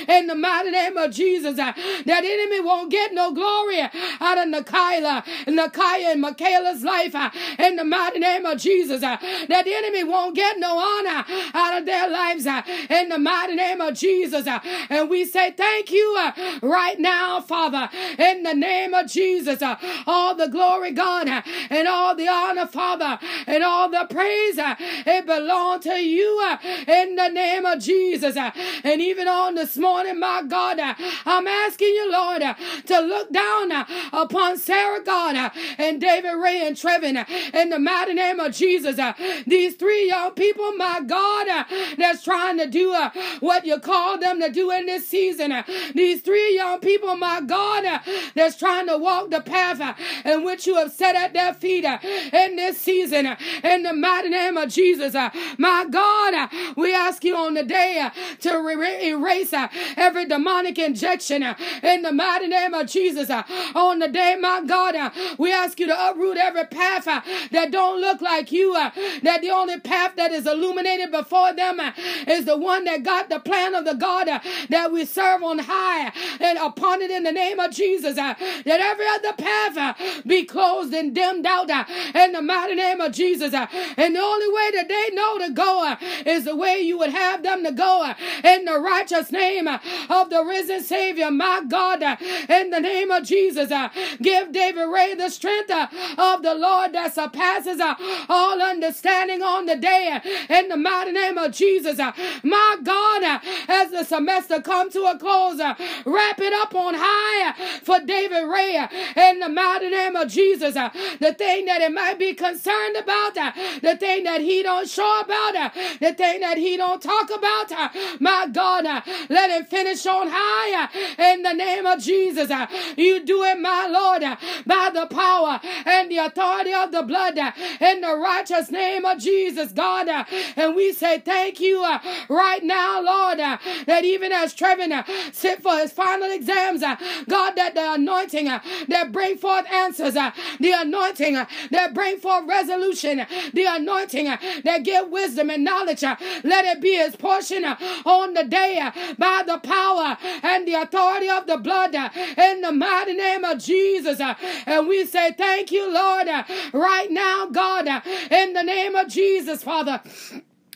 in 0.07 0.27
the 0.27 0.35
mighty 0.35 0.71
name 0.71 0.97
of 0.97 1.11
Jesus. 1.11 1.57
Uh, 1.59 1.73
that 2.05 2.23
enemy 2.23 2.59
won't 2.59 2.91
get 2.91 3.13
no 3.13 3.31
glory 3.33 3.81
out 3.81 4.37
of 4.37 4.47
Nakila, 4.47 5.23
Nakya 5.47 6.13
and 6.13 6.23
Makayla's 6.23 6.83
life 6.83 7.15
uh, 7.15 7.29
in 7.59 7.75
the 7.75 7.83
mighty 7.83 8.19
name 8.19 8.45
of 8.45 8.57
Jesus. 8.57 9.03
Uh, 9.03 9.17
that 9.49 9.65
the 9.65 9.73
enemy 9.73 10.03
won't 10.03 10.35
get 10.35 10.59
no 10.59 10.77
honor 10.77 11.25
out 11.53 11.79
of 11.79 11.85
their 11.85 12.09
lives 12.09 12.45
in 12.45 13.09
the 13.09 13.17
mighty 13.17 13.55
name 13.55 13.81
of 13.81 13.95
Jesus. 13.95 14.47
And 14.89 15.09
we 15.09 15.25
say 15.25 15.51
thank 15.51 15.91
you 15.91 16.31
right 16.61 16.99
now, 16.99 17.41
Father, 17.41 17.89
in 18.17 18.43
the 18.43 18.53
name 18.53 18.93
of 18.93 19.07
Jesus. 19.07 19.61
Uh, 19.61 19.75
all 20.05 20.35
the 20.35 20.47
glory, 20.47 20.91
God, 20.91 21.27
uh, 21.27 21.41
and 21.69 21.87
all 21.87 22.15
the 22.15 22.27
honor, 22.27 22.67
Father, 22.67 23.19
and 23.47 23.63
all 23.63 23.89
the 23.89 24.07
praise, 24.09 24.57
uh, 24.57 24.75
it 24.79 25.25
belongs 25.25 25.83
to 25.83 25.93
you 25.93 26.57
in 26.87 27.15
the 27.15 27.29
name 27.29 27.65
of 27.65 27.79
Jesus. 27.79 28.35
And 28.37 29.01
even 29.01 29.27
on 29.27 29.55
this 29.55 29.77
morning, 29.77 29.92
my 30.19 30.43
God, 30.47 30.79
I'm 31.25 31.47
asking 31.47 31.89
you, 31.89 32.11
Lord, 32.11 32.41
to 32.41 32.99
look 32.99 33.31
down 33.31 33.71
upon 34.11 34.57
Sara, 34.57 35.03
God, 35.03 35.51
and 35.77 36.01
David 36.01 36.33
Ray 36.33 36.65
and 36.65 36.75
Trevin 36.75 37.25
in 37.53 37.69
the 37.69 37.79
mighty 37.79 38.13
name 38.13 38.39
of 38.39 38.53
Jesus. 38.53 38.99
These 39.45 39.75
three 39.75 40.07
young 40.07 40.31
people, 40.31 40.73
my 40.73 41.01
God, 41.05 41.65
that's 41.97 42.23
trying 42.23 42.57
to 42.57 42.67
do 42.67 42.95
what 43.39 43.65
you 43.65 43.79
call 43.79 44.17
them 44.17 44.41
to 44.41 44.49
do 44.49 44.71
in 44.71 44.85
this 44.85 45.07
season. 45.07 45.53
These 45.93 46.21
three 46.21 46.55
young 46.55 46.79
people, 46.79 47.15
my 47.15 47.41
God, 47.41 48.01
that's 48.35 48.57
trying 48.57 48.87
to 48.87 48.97
walk 48.97 49.29
the 49.29 49.41
path 49.41 49.97
in 50.25 50.43
which 50.43 50.65
you 50.65 50.75
have 50.75 50.91
set 50.91 51.15
at 51.15 51.33
their 51.33 51.53
feet 51.53 51.85
in 51.85 52.55
this 52.55 52.77
season. 52.77 53.35
In 53.63 53.83
the 53.83 53.93
mighty 53.93 54.29
name 54.29 54.57
of 54.57 54.69
Jesus, 54.69 55.13
my 55.57 55.85
God, 55.89 56.49
we 56.75 56.93
ask 56.93 57.23
you 57.23 57.35
on 57.35 57.53
the 57.53 57.63
day 57.63 58.09
to 58.41 58.67
erase 58.67 59.53
every 59.97 60.25
demonic 60.25 60.77
injection 60.77 61.43
uh, 61.43 61.55
in 61.81 62.01
the 62.01 62.11
mighty 62.11 62.47
name 62.47 62.73
of 62.73 62.87
Jesus. 62.87 63.29
Uh, 63.29 63.43
on 63.75 63.99
the 63.99 64.07
day, 64.07 64.35
my 64.39 64.63
God, 64.65 64.95
uh, 64.95 65.09
we 65.37 65.51
ask 65.51 65.79
you 65.79 65.87
to 65.87 66.09
uproot 66.09 66.37
every 66.37 66.65
path 66.65 67.05
that 67.05 67.71
don't 67.71 67.99
look 68.01 68.21
like 68.21 68.51
you. 68.51 68.73
That 68.73 69.41
the 69.41 69.49
only 69.49 69.79
path 69.79 70.15
that 70.15 70.31
is 70.31 70.45
illuminated 70.47 71.11
before 71.11 71.53
them 71.53 71.79
is 72.27 72.45
the 72.45 72.57
one 72.57 72.85
that 72.85 73.03
got 73.03 73.29
the 73.29 73.39
plan 73.39 73.75
of 73.75 73.85
the 73.85 73.93
God 73.93 74.27
that 74.69 74.91
we 74.91 75.05
serve 75.05 75.43
on 75.43 75.59
high 75.59 76.11
and 76.39 76.57
upon 76.57 77.01
it 77.01 77.11
in 77.11 77.23
the 77.23 77.31
name 77.31 77.59
of 77.59 77.71
Jesus. 77.71 78.17
Uh, 78.17 78.33
that 78.65 78.79
every 78.79 79.07
other 79.07 79.33
path 79.33 79.77
uh, 79.77 79.93
be 80.25 80.43
closed 80.45 80.93
and 80.93 81.13
dimmed 81.13 81.45
out 81.45 81.69
uh, 81.69 81.85
in 82.15 82.31
the 82.33 82.41
mighty 82.41 82.75
name 82.75 83.01
of 83.01 83.11
Jesus. 83.11 83.53
And 83.53 84.15
the 84.15 84.19
only 84.19 84.47
way 84.47 84.71
that 84.75 84.87
they 84.87 85.09
know 85.13 85.37
to 85.39 85.51
go 85.51 85.95
is 86.25 86.45
the 86.45 86.55
way 86.55 86.79
you 86.79 86.97
would 86.97 87.11
have 87.11 87.43
them 87.43 87.63
to 87.63 87.71
go 87.71 88.13
in 88.43 88.65
the 88.65 88.79
righteous 88.79 89.31
name 89.31 89.67
Uh, 89.73 89.79
of 90.09 90.29
the 90.29 90.43
risen 90.43 90.81
Savior, 90.81 91.31
my 91.31 91.63
God, 91.67 92.03
uh, 92.03 92.17
in 92.49 92.69
the 92.69 92.79
name 92.79 93.11
of 93.11 93.23
Jesus. 93.23 93.71
Uh, 93.71 93.89
give 94.21 94.51
David 94.51 94.85
Ray 94.85 95.15
the 95.15 95.29
strength 95.29 95.71
of 95.71 96.43
the 96.43 96.55
Lord 96.55 96.93
that 96.93 97.13
surpasses 97.13 97.81
all 98.29 98.61
understanding 98.61 99.41
on 99.41 99.65
the 99.65 99.75
day 99.75 100.19
in 100.49 100.69
the 100.69 100.77
mighty 100.77 101.11
name 101.11 101.37
of 101.37 101.51
Jesus. 101.51 101.97
My 101.97 102.77
God, 102.83 103.41
as 103.67 103.91
the 103.91 104.03
semester 104.03 104.61
come 104.61 104.89
to 104.91 105.05
a 105.05 105.17
close, 105.17 105.59
Wrap 106.05 106.39
it 106.39 106.53
up 106.53 106.75
on 106.75 106.93
high 106.97 107.53
for 107.83 107.99
David 107.99 108.45
Ray 108.47 108.87
in 109.15 109.39
the 109.39 109.49
mighty 109.49 109.89
name 109.89 110.15
of 110.15 110.29
Jesus. 110.29 110.73
The 110.73 111.33
thing 111.33 111.65
that 111.65 111.81
it 111.81 111.91
might 111.91 112.19
be 112.19 112.33
concerned 112.33 112.97
about, 112.97 113.35
the 113.81 113.97
thing 113.97 114.23
that 114.23 114.41
he 114.41 114.63
don't 114.63 114.87
show 114.87 115.21
about, 115.21 115.73
the 115.99 116.13
thing 116.13 116.41
that 116.41 116.57
he 116.57 116.77
don't 116.77 117.01
talk 117.01 117.29
about. 117.29 117.71
My 118.19 118.47
God, 118.51 118.85
let 119.29 119.49
him 119.63 119.69
finish 119.69 120.05
on 120.05 120.27
high 120.29 120.89
in 121.17 121.41
the 121.43 121.53
name 121.53 121.85
of 121.85 121.99
Jesus. 121.99 122.51
You 122.97 123.23
do 123.25 123.43
it, 123.43 123.59
my 123.59 123.87
Lord, 123.87 124.21
by 124.65 124.89
the 124.93 125.07
power 125.07 125.59
and 125.85 126.09
the 126.09 126.17
authority 126.17 126.73
of 126.73 126.91
the 126.91 127.03
blood 127.03 127.37
in 127.37 128.01
the 128.01 128.15
righteous 128.15 128.71
name 128.71 129.05
of 129.05 129.19
Jesus, 129.19 129.71
God. 129.71 130.07
And 130.55 130.75
we 130.75 130.93
say 130.93 131.19
thank 131.19 131.59
you 131.59 131.83
uh, 131.83 131.99
right 132.29 132.63
now, 132.63 133.01
Lord, 133.01 133.39
uh, 133.39 133.57
that 133.85 134.05
even 134.05 134.31
as 134.31 134.53
Trevin 134.53 134.91
uh, 134.91 135.03
sit 135.31 135.61
for 135.61 135.77
his 135.77 135.91
final 135.91 136.31
exams, 136.31 136.83
uh, 136.83 136.95
God, 137.27 137.55
that 137.55 137.75
the 137.75 137.93
anointing 137.93 138.47
uh, 138.47 138.59
that 138.87 139.11
bring 139.11 139.37
forth 139.37 139.65
answers, 139.71 140.15
uh, 140.15 140.31
the 140.59 140.71
anointing 140.71 141.33
that 141.71 141.93
bring 141.93 142.17
forth 142.17 142.47
resolution, 142.47 143.25
the 143.53 143.65
anointing 143.67 144.25
that 144.25 144.83
give 144.83 145.09
wisdom 145.09 145.49
and 145.49 145.63
knowledge, 145.63 146.01
let 146.01 146.65
it 146.65 146.81
be 146.81 146.95
his 146.95 147.15
portion 147.15 147.63
on 147.63 148.33
the 148.33 148.43
day 148.43 148.91
by 149.17 149.43
the 149.45 149.52
power 149.59 150.17
and 150.41 150.67
the 150.67 150.75
authority 150.75 151.29
of 151.29 151.47
the 151.47 151.57
blood 151.57 151.95
uh, 151.95 152.09
in 152.37 152.61
the 152.61 152.71
mighty 152.71 153.13
name 153.13 153.43
of 153.43 153.59
Jesus. 153.59 154.19
Uh, 154.19 154.35
and 154.65 154.87
we 154.87 155.05
say 155.05 155.31
thank 155.31 155.71
you, 155.71 155.91
Lord, 155.93 156.27
uh, 156.27 156.43
right 156.73 157.11
now, 157.11 157.47
God, 157.47 157.87
in 158.31 158.53
the 158.53 158.63
name 158.63 158.95
of 158.95 159.07
Jesus, 159.07 159.63
Father. 159.63 160.01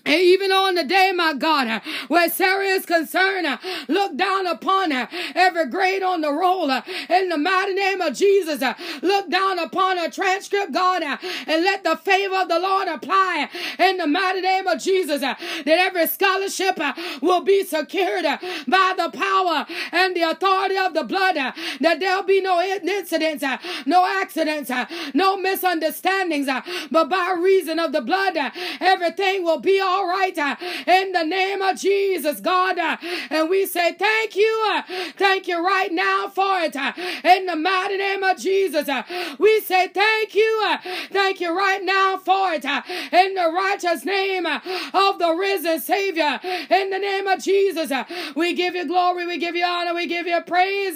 And 0.07 0.21
even 0.21 0.53
on 0.53 0.75
the 0.75 0.85
day, 0.85 1.11
my 1.13 1.33
God, 1.33 1.67
uh, 1.67 1.79
where 2.07 2.29
Sara 2.29 2.63
is 2.63 2.85
concerned, 2.85 3.45
uh, 3.45 3.57
look 3.89 4.15
down 4.15 4.47
upon 4.47 4.91
her, 4.91 5.09
every 5.35 5.67
grade 5.69 6.01
on 6.01 6.21
the 6.21 6.31
roll 6.31 6.71
in 6.71 7.27
the 7.27 7.37
mighty 7.37 7.73
name 7.73 7.99
of 7.99 8.13
Jesus. 8.13 8.63
Look 9.01 9.29
down 9.29 9.59
upon 9.59 9.99
a 9.99 10.09
transcript, 10.09 10.71
God, 10.71 11.03
and 11.03 11.63
let 11.63 11.83
the 11.83 11.97
favor 11.97 12.37
of 12.37 12.47
the 12.47 12.57
Lord 12.59 12.87
apply 12.87 13.49
in 13.77 13.97
the 13.97 14.07
mighty 14.07 14.39
name 14.39 14.65
of 14.65 14.79
Jesus. 14.79 15.19
That 15.19 15.37
every 15.67 16.07
scholarship 16.07 16.79
will 17.21 17.41
be 17.41 17.65
secured 17.65 18.23
by 18.23 18.93
the 18.95 19.09
power 19.13 19.65
and 19.91 20.15
the 20.15 20.21
authority 20.21 20.77
of 20.77 20.93
the 20.93 21.03
blood. 21.03 21.35
That 21.35 21.99
there'll 21.99 22.23
be 22.23 22.39
no 22.39 22.61
incidents, 22.61 23.43
no 23.85 24.05
accidents, 24.05 24.71
no 25.13 25.35
misunderstandings, 25.35 26.47
but 26.91 27.09
by 27.09 27.35
reason 27.37 27.77
of 27.77 27.91
the 27.91 28.01
blood, 28.01 28.37
everything 28.79 29.43
will 29.43 29.59
be 29.59 29.81
all 29.81 29.96
all 29.97 30.07
right 30.07 30.37
uh, 30.37 30.55
in 30.85 31.11
the 31.11 31.23
name 31.23 31.61
of 31.61 31.75
Jesus, 31.77 32.39
God. 32.39 32.77
Uh, 32.77 32.97
and 33.29 33.49
we 33.49 33.65
say 33.65 33.93
thank 33.93 34.35
you. 34.35 34.63
Uh, 34.67 34.83
thank 35.15 35.47
you 35.47 35.65
right 35.65 35.91
now 35.91 36.27
for 36.27 36.59
it 36.59 36.75
uh, 36.75 36.93
in 37.23 37.47
the 37.47 37.55
mighty 37.55 37.97
name 37.97 38.23
of 38.23 38.37
Jesus. 38.37 38.87
Uh, 38.87 39.03
we 39.39 39.59
say 39.61 39.87
thank 39.87 40.35
you. 40.35 40.63
Uh, 40.67 40.77
thank 41.11 41.41
you 41.41 41.57
right 41.57 41.83
now 41.83 42.17
for 42.17 42.53
it 42.53 42.65
in 42.65 43.33
the 43.33 43.51
righteous 43.51 44.05
name 44.05 44.45
of 44.45 45.19
the 45.19 45.35
risen 45.37 45.79
Savior. 45.79 46.39
In 46.43 46.91
the 46.91 46.99
name 46.99 47.27
of 47.27 47.41
Jesus, 47.41 47.91
we 48.35 48.53
give 48.53 48.75
you 48.75 48.85
glory, 48.85 49.25
we 49.25 49.37
give 49.37 49.55
you 49.55 49.65
honor, 49.65 49.95
we 49.95 50.05
give 50.05 50.27
you 50.27 50.39
praise 50.41 50.95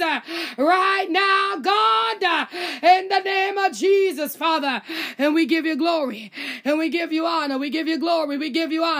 right 0.57 1.07
now, 1.09 1.57
God, 1.59 2.47
in 2.83 3.07
the 3.07 3.19
name 3.19 3.57
of 3.57 3.73
Jesus, 3.73 4.35
Father. 4.35 4.83
And 5.17 5.33
we 5.33 5.45
give 5.47 5.65
you 5.65 5.75
glory 5.75 6.31
and 6.63 6.77
we 6.77 6.89
give 6.89 7.11
you 7.11 7.25
honor, 7.25 7.57
we 7.57 7.69
give 7.71 7.87
you 7.87 7.97
glory, 7.97 8.37
we 8.37 8.51
give 8.51 8.71
you 8.71 8.83
honor. 8.83 8.90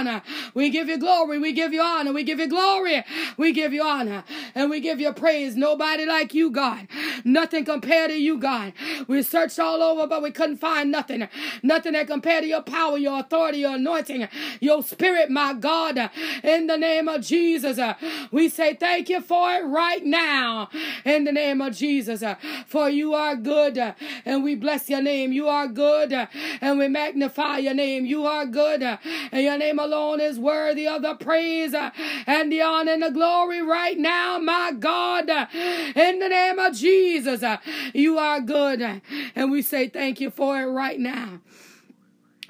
We 0.54 0.70
give 0.70 0.88
you 0.88 0.98
glory. 0.98 1.40
We 1.40 1.54
give 1.54 1.74
you 1.74 1.82
honor. 1.82 2.14
We 2.14 2.24
give 2.24 2.40
you 2.40 2.48
glory. 2.48 3.04
We 3.38 3.52
give 3.52 3.74
you 3.74 3.84
honor. 3.84 4.24
And 4.56 4.70
we 4.70 4.80
give 4.80 5.00
you 5.00 5.14
praise. 5.14 5.56
Nobody 5.56 6.06
like 6.06 6.34
you, 6.34 6.50
God. 6.52 6.88
Nothing 7.24 7.66
compared 7.66 8.12
to 8.12 8.18
you, 8.18 8.38
God. 8.38 8.74
We 9.08 9.22
searched 9.24 9.60
all 9.60 9.82
over, 9.82 10.08
but 10.08 10.22
we 10.22 10.32
couldn't 10.32 10.58
find 10.58 10.92
nothing. 10.92 11.28
Nothing 11.64 11.94
that 11.94 12.08
compared 12.08 12.44
to 12.44 12.48
your 12.48 12.62
power, 12.62 12.98
your 12.98 13.20
authority, 13.20 13.60
your 13.60 13.76
anointing, 13.76 14.28
your 14.60 14.84
spirit, 14.84 15.30
my 15.30 15.54
God. 15.54 16.10
In 16.44 16.68
the 16.68 16.78
name 16.78 17.08
of 17.08 17.22
Jesus, 17.22 17.78
uh, 17.78 17.94
we 18.32 18.50
say 18.50 18.76
thank 18.76 19.10
you 19.10 19.22
for 19.22 19.52
it 19.54 19.66
right 19.66 20.04
now. 20.04 20.70
In 21.06 21.24
the 21.24 21.32
name 21.32 21.62
of 21.62 21.76
Jesus, 21.76 22.24
uh, 22.24 22.36
for 22.68 22.90
you 22.90 23.14
are 23.14 23.36
good 23.36 23.78
uh, 23.78 23.94
and 24.26 24.44
we 24.44 24.56
bless 24.56 24.90
your 24.90 25.02
name. 25.02 25.32
You 25.32 25.48
are 25.48 25.68
good 25.68 26.12
and 26.62 26.80
we 26.80 26.88
magnify 26.88 27.58
your 27.58 27.74
name. 27.74 28.06
You 28.06 28.26
are 28.26 28.46
good 28.46 28.82
and 28.82 29.00
your 29.44 29.58
name 29.58 29.80
alone 29.84 30.20
is 30.20 30.40
worthy 30.40 30.88
of 30.88 31.02
the 31.02 31.16
praise 31.16 31.74
and 31.74 32.52
the 32.52 32.62
honor 32.62 32.94
and 32.94 33.04
the 33.04 33.12
glory 33.12 33.62
right 33.62 33.98
now, 33.98 34.38
my 34.40 34.72
God. 34.72 35.30
In 35.30 36.20
the 36.20 36.30
name 36.30 36.60
of 36.60 36.76
Jesus, 36.76 37.44
you 37.94 38.18
are 38.18 38.40
good 38.42 39.02
and 39.36 39.52
we 39.52 39.62
say 39.62 39.90
thank 39.90 40.20
you 40.22 40.32
for 40.32 40.62
it 40.62 40.66
right 40.66 41.00
now. 41.00 41.40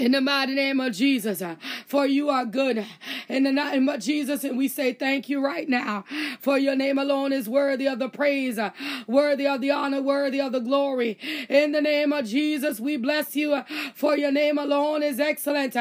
In 0.02 0.14
the 0.14 0.20
mighty 0.20 0.56
name 0.56 0.80
of 0.80 0.94
Jesus, 0.94 1.44
uh, 1.44 1.58
for 1.86 2.08
you 2.08 2.32
are 2.32 2.44
good. 2.44 2.88
In 3.30 3.44
the 3.44 3.52
name 3.52 3.88
of 3.88 4.00
Jesus, 4.00 4.44
and 4.44 4.58
we 4.58 4.68
say 4.68 4.94
thank 4.94 5.30
you 5.30 5.40
right 5.40 5.70
now. 5.70 6.06
For 6.40 6.58
your 6.58 6.76
name 6.76 6.98
alone 6.98 7.32
is 7.32 7.48
worthy 7.48 7.88
of 7.88 8.00
the 8.00 8.10
praise, 8.10 8.58
uh, 8.58 8.72
worthy 9.06 9.46
of 9.46 9.62
the 9.62 9.70
honor, 9.70 10.02
worthy 10.02 10.42
of 10.42 10.54
the 10.54 10.60
glory. 10.60 11.20
In 11.50 11.72
the 11.72 11.82
name 11.82 12.12
of 12.12 12.26
Jesus, 12.26 12.80
we 12.80 12.98
bless 12.98 13.36
you. 13.36 13.54
Uh, 13.54 13.64
for 13.94 14.18
your 14.18 14.32
name 14.32 14.58
alone 14.58 15.04
is 15.04 15.20
excellent. 15.20 15.76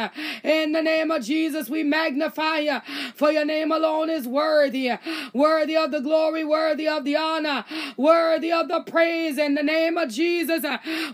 In 0.44 0.72
the 0.72 0.82
name 0.82 1.10
of 1.10 1.24
Jesus, 1.24 1.70
we 1.70 1.82
magnify 1.82 2.58
you. 2.58 2.80
For 3.14 3.32
your 3.32 3.46
name 3.46 3.72
alone 3.72 4.10
is 4.10 4.28
worthy, 4.28 4.92
worthy 5.32 5.78
of 5.78 5.92
the 5.92 6.00
glory, 6.00 6.44
worthy 6.44 6.86
of 6.86 7.04
the 7.04 7.16
honor, 7.16 7.64
worthy 7.96 8.52
of 8.52 8.68
the 8.68 8.80
praise. 8.80 9.38
In 9.38 9.54
the 9.54 9.62
name 9.62 9.96
of 9.96 10.10
Jesus, 10.10 10.62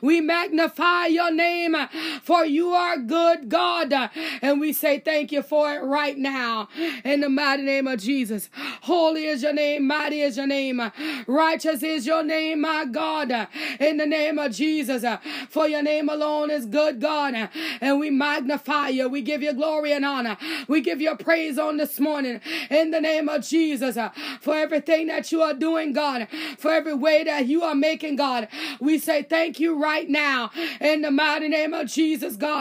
we 0.02 0.20
magnify 0.20 1.06
your 1.06 1.30
name. 1.32 1.76
For 2.24 2.44
you 2.44 2.70
are 2.70 2.95
good 2.98 3.48
God. 3.48 3.92
And 4.42 4.60
we 4.60 4.72
say 4.72 5.00
thank 5.00 5.32
you 5.32 5.42
for 5.42 5.72
it 5.72 5.82
right 5.82 6.16
now 6.16 6.68
in 7.04 7.20
the 7.20 7.28
mighty 7.28 7.62
name 7.62 7.86
of 7.86 8.00
Jesus. 8.00 8.50
Holy 8.82 9.26
is 9.26 9.42
your 9.42 9.52
name, 9.52 9.86
mighty 9.86 10.20
is 10.20 10.36
your 10.36 10.46
name, 10.46 10.80
righteous 11.26 11.82
is 11.82 12.06
your 12.06 12.22
name, 12.22 12.60
my 12.60 12.84
God, 12.84 13.48
in 13.80 13.96
the 13.96 14.06
name 14.06 14.38
of 14.38 14.52
Jesus. 14.52 15.04
For 15.48 15.68
your 15.68 15.82
name 15.82 16.08
alone 16.08 16.50
is 16.50 16.66
good, 16.66 17.00
God. 17.00 17.50
And 17.80 17.98
we 17.98 18.10
magnify 18.10 18.88
you. 18.88 19.08
We 19.08 19.22
give 19.22 19.42
you 19.42 19.52
glory 19.52 19.92
and 19.92 20.04
honor. 20.04 20.36
We 20.68 20.80
give 20.80 21.00
you 21.00 21.14
praise 21.16 21.58
on 21.58 21.76
this 21.76 21.98
morning 22.00 22.40
in 22.70 22.90
the 22.90 23.00
name 23.00 23.28
of 23.28 23.42
Jesus 23.46 23.96
for 24.40 24.54
everything 24.54 25.06
that 25.08 25.32
you 25.32 25.42
are 25.42 25.54
doing, 25.54 25.92
God, 25.92 26.28
for 26.58 26.70
every 26.70 26.94
way 26.94 27.24
that 27.24 27.46
you 27.46 27.62
are 27.62 27.74
making, 27.74 28.16
God. 28.16 28.48
We 28.80 28.98
say 28.98 29.22
thank 29.22 29.60
you 29.60 29.80
right 29.80 30.08
now 30.08 30.50
in 30.80 31.02
the 31.02 31.10
mighty 31.10 31.48
name 31.48 31.74
of 31.74 31.88
Jesus, 31.88 32.36
God 32.36 32.56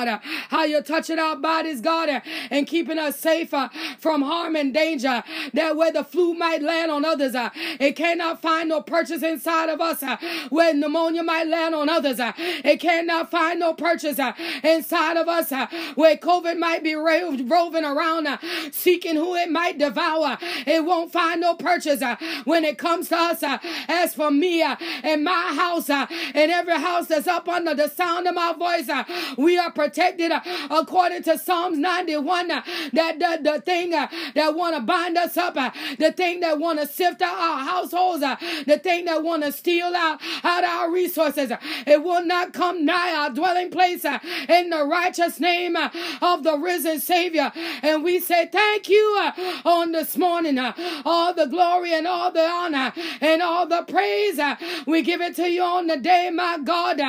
how 0.50 0.64
you're 0.64 0.82
touching 0.82 1.20
our 1.20 1.36
bodies, 1.36 1.82
God, 1.82 2.22
and 2.50 2.68
keeping 2.68 3.00
us 3.00 3.20
safer 3.20 3.56
uh, 3.66 3.70
from 4.00 4.22
harm 4.22 4.56
and 4.56 4.74
danger. 4.74 5.24
That 5.54 5.76
where 5.76 5.92
the 5.92 6.04
flu 6.04 6.34
might 6.34 6.62
land 6.62 6.92
on 6.92 7.06
others, 7.06 7.36
uh, 7.36 7.50
it 7.80 7.96
cannot 7.96 8.42
find 8.42 8.70
no 8.70 8.82
purchase 8.82 9.24
inside 9.24 9.70
of 9.70 9.82
us. 9.82 10.04
Uh, 10.04 10.18
where 10.50 10.74
pneumonia 10.74 11.24
might 11.24 11.48
land 11.48 11.76
on 11.76 11.90
others, 11.90 12.20
uh, 12.20 12.34
it 12.38 12.80
cannot 12.80 13.32
find 13.32 13.60
no 13.60 13.74
purchase 13.74 14.20
uh, 14.20 14.34
inside 14.64 15.18
of 15.18 15.28
us. 15.28 15.52
Uh, 15.52 15.68
where 15.96 16.18
COVID 16.18 16.58
might 16.58 16.84
be 16.84 16.96
roving 16.96 17.86
around, 17.86 18.28
seeking 18.72 19.16
who 19.16 19.36
it 19.36 19.50
might 19.50 19.78
devour, 19.78 20.38
it 20.66 20.84
won't 20.86 21.12
find 21.12 21.42
no 21.42 21.56
purchase 21.56 22.02
when 22.46 22.64
it 22.64 22.78
comes 22.78 23.10
to 23.10 23.18
us. 23.18 23.44
As 23.88 24.14
for 24.14 24.32
me 24.32 24.62
and 24.62 25.24
my 25.24 25.54
house 25.56 25.90
and 25.90 26.52
every 26.52 26.80
house 26.80 27.08
that's 27.08 27.28
up 27.28 27.48
under 27.48 27.74
the 27.74 27.90
sound 27.90 28.28
of 28.28 28.36
my 28.36 28.54
voice, 28.54 28.90
we 29.38 29.58
are 29.58 29.72
protected 29.72 30.15
protected 30.16 30.32
uh, 30.32 30.80
according 30.82 31.24
to 31.24 31.38
Psalms 31.38 31.78
91. 31.78 32.52
Uh, 32.52 32.62
that 32.94 33.20
the, 33.20 33.52
the 33.52 33.62
thing 33.62 33.94
uh, 33.94 34.08
that 34.34 34.56
want 34.56 34.76
to 34.76 34.82
bind 34.82 35.18
us 35.18 35.38
up, 35.38 35.58
uh, 35.58 35.72
the 35.98 36.12
thing 36.12 36.40
that 36.42 36.60
want 36.60 36.80
to 36.80 36.88
sift 36.88 37.22
out 37.22 37.38
our 37.38 37.60
households, 37.60 38.24
uh, 38.24 38.36
the 38.66 38.80
thing 38.80 39.06
that 39.06 39.24
want 39.24 39.44
to 39.44 39.52
steal 39.52 39.94
out, 39.96 40.20
out 40.44 40.64
our 40.64 40.92
resources, 40.92 41.52
uh, 41.52 41.58
it 41.86 42.04
will 42.04 42.24
not 42.26 42.54
come 42.54 42.86
nigh 42.86 43.14
our 43.16 43.30
dwelling 43.30 43.70
place 43.70 44.06
in 44.06 44.70
the 44.70 44.86
righteous 44.86 45.40
name 45.40 45.76
of 46.22 46.44
the 46.44 46.58
risen 46.58 47.00
Savior. 47.00 47.52
And 47.82 48.04
we 48.04 48.20
say 48.20 48.48
thank 48.48 48.90
you 48.90 49.32
on 49.66 49.92
this 49.92 50.18
morning. 50.18 50.60
All 51.06 51.34
the 51.34 51.46
glory 51.46 51.94
and 51.94 52.08
all 52.08 52.32
the 52.32 52.46
honor 52.46 52.94
and 53.22 53.42
all 53.42 53.68
the 53.68 53.84
praise. 53.84 54.40
We 54.86 55.02
give 55.02 55.22
it 55.22 55.36
to 55.36 55.50
you 55.50 55.64
on 55.64 55.88
the 55.88 55.98
day, 55.98 56.30
my 56.34 56.58
God, 56.64 57.00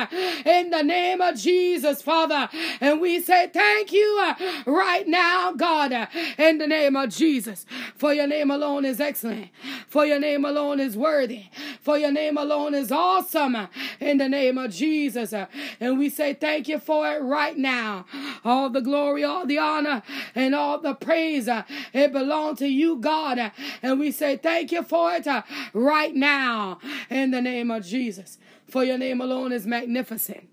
in 0.45 0.69
the 0.69 0.83
name 0.83 1.21
of 1.21 1.35
Jesus, 1.35 2.01
Father. 2.01 2.49
And 2.87 3.01
we 3.01 3.19
say 3.19 3.49
thank 3.53 3.91
you 3.91 4.17
uh, 4.21 4.61
right 4.65 5.05
now, 5.05 5.51
God, 5.51 5.91
uh, 5.91 6.05
in 6.37 6.57
the 6.57 6.67
name 6.67 6.95
of 6.95 7.09
Jesus. 7.09 7.65
For 7.97 8.13
your 8.13 8.27
name 8.27 8.49
alone 8.49 8.85
is 8.85 9.01
excellent. 9.01 9.49
For 9.89 10.05
your 10.05 10.21
name 10.21 10.45
alone 10.45 10.79
is 10.79 10.95
worthy. 10.95 11.47
For 11.81 11.97
your 11.97 12.13
name 12.13 12.37
alone 12.37 12.73
is 12.73 12.89
awesome. 12.89 13.57
Uh, 13.57 13.67
in 13.99 14.19
the 14.19 14.29
name 14.29 14.57
of 14.57 14.71
Jesus. 14.71 15.33
And 15.81 15.99
we 15.99 16.07
say 16.07 16.33
thank 16.33 16.69
you 16.69 16.79
for 16.79 17.11
it 17.11 17.21
right 17.21 17.57
now. 17.57 18.05
All 18.45 18.69
the 18.69 18.81
glory, 18.81 19.21
all 19.21 19.45
the 19.45 19.57
honor, 19.57 20.01
and 20.33 20.55
all 20.55 20.79
the 20.79 20.93
praise. 20.93 21.49
It 21.93 22.13
belongs 22.13 22.59
to 22.59 22.69
you, 22.69 22.95
God. 22.99 23.51
And 23.81 23.99
we 23.99 24.11
say 24.11 24.37
thank 24.37 24.71
you 24.71 24.81
for 24.81 25.11
it 25.11 25.27
right 25.73 26.15
now. 26.15 26.79
In 27.09 27.31
the 27.31 27.41
name 27.41 27.69
of 27.69 27.85
Jesus. 27.85 28.37
For 28.69 28.85
your 28.85 28.97
name 28.97 29.19
alone 29.19 29.51
is 29.51 29.67
magnificent. 29.67 30.47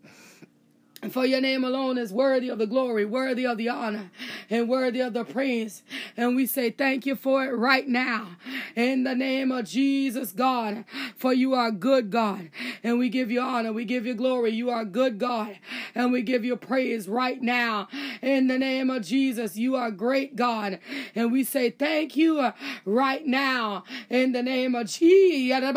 For 1.11 1.27
your 1.27 1.41
name 1.41 1.65
alone 1.65 1.99
is 1.99 2.13
worthy 2.13 2.49
of 2.49 2.59
the 2.59 2.67
glory, 2.67 3.05
worthy 3.05 3.47
of 3.47 3.59
the 3.59 3.69
honor, 3.69 4.11
and 4.49 4.69
worthy 4.69 5.01
of 5.01 5.13
the 5.13 5.25
praise. 5.25 5.83
And 6.17 6.37
we 6.37 6.47
say 6.47 6.71
thank 6.71 7.07
you 7.07 7.17
for 7.17 7.45
it 7.45 7.51
right 7.51 7.87
now. 7.87 8.37
In 8.77 9.05
the 9.05 9.15
name 9.15 9.53
of 9.53 9.67
Jesus, 9.67 10.33
God. 10.33 10.85
For 11.17 11.33
you 11.33 11.55
are 11.55 11.71
good, 11.71 12.11
God. 12.11 12.51
And 12.83 12.99
we 12.99 13.09
give 13.09 13.31
you 13.31 13.41
honor. 13.41 13.73
We 13.73 13.85
give 13.85 14.07
you 14.07 14.15
glory. 14.15 14.51
You 14.53 14.71
are 14.71 14.85
good, 14.85 15.19
God. 15.19 15.59
And 15.95 16.13
we 16.13 16.23
give 16.23 16.45
you 16.45 16.57
praise 16.57 17.09
right 17.09 17.41
now. 17.41 17.89
In 18.23 18.47
the 18.47 18.59
name 18.59 18.91
of 18.91 19.05
Jesus, 19.05 19.57
you 19.57 19.77
are 19.77 19.91
great, 19.91 20.37
God. 20.37 20.79
And 21.15 21.33
we 21.33 21.45
say 21.45 21.71
thank 21.71 22.17
you 22.17 22.53
right 22.85 23.27
now. 23.27 23.85
In 24.09 24.33
the 24.33 24.43
name 24.43 24.75
of 24.75 24.87
Jesus. 24.87 25.75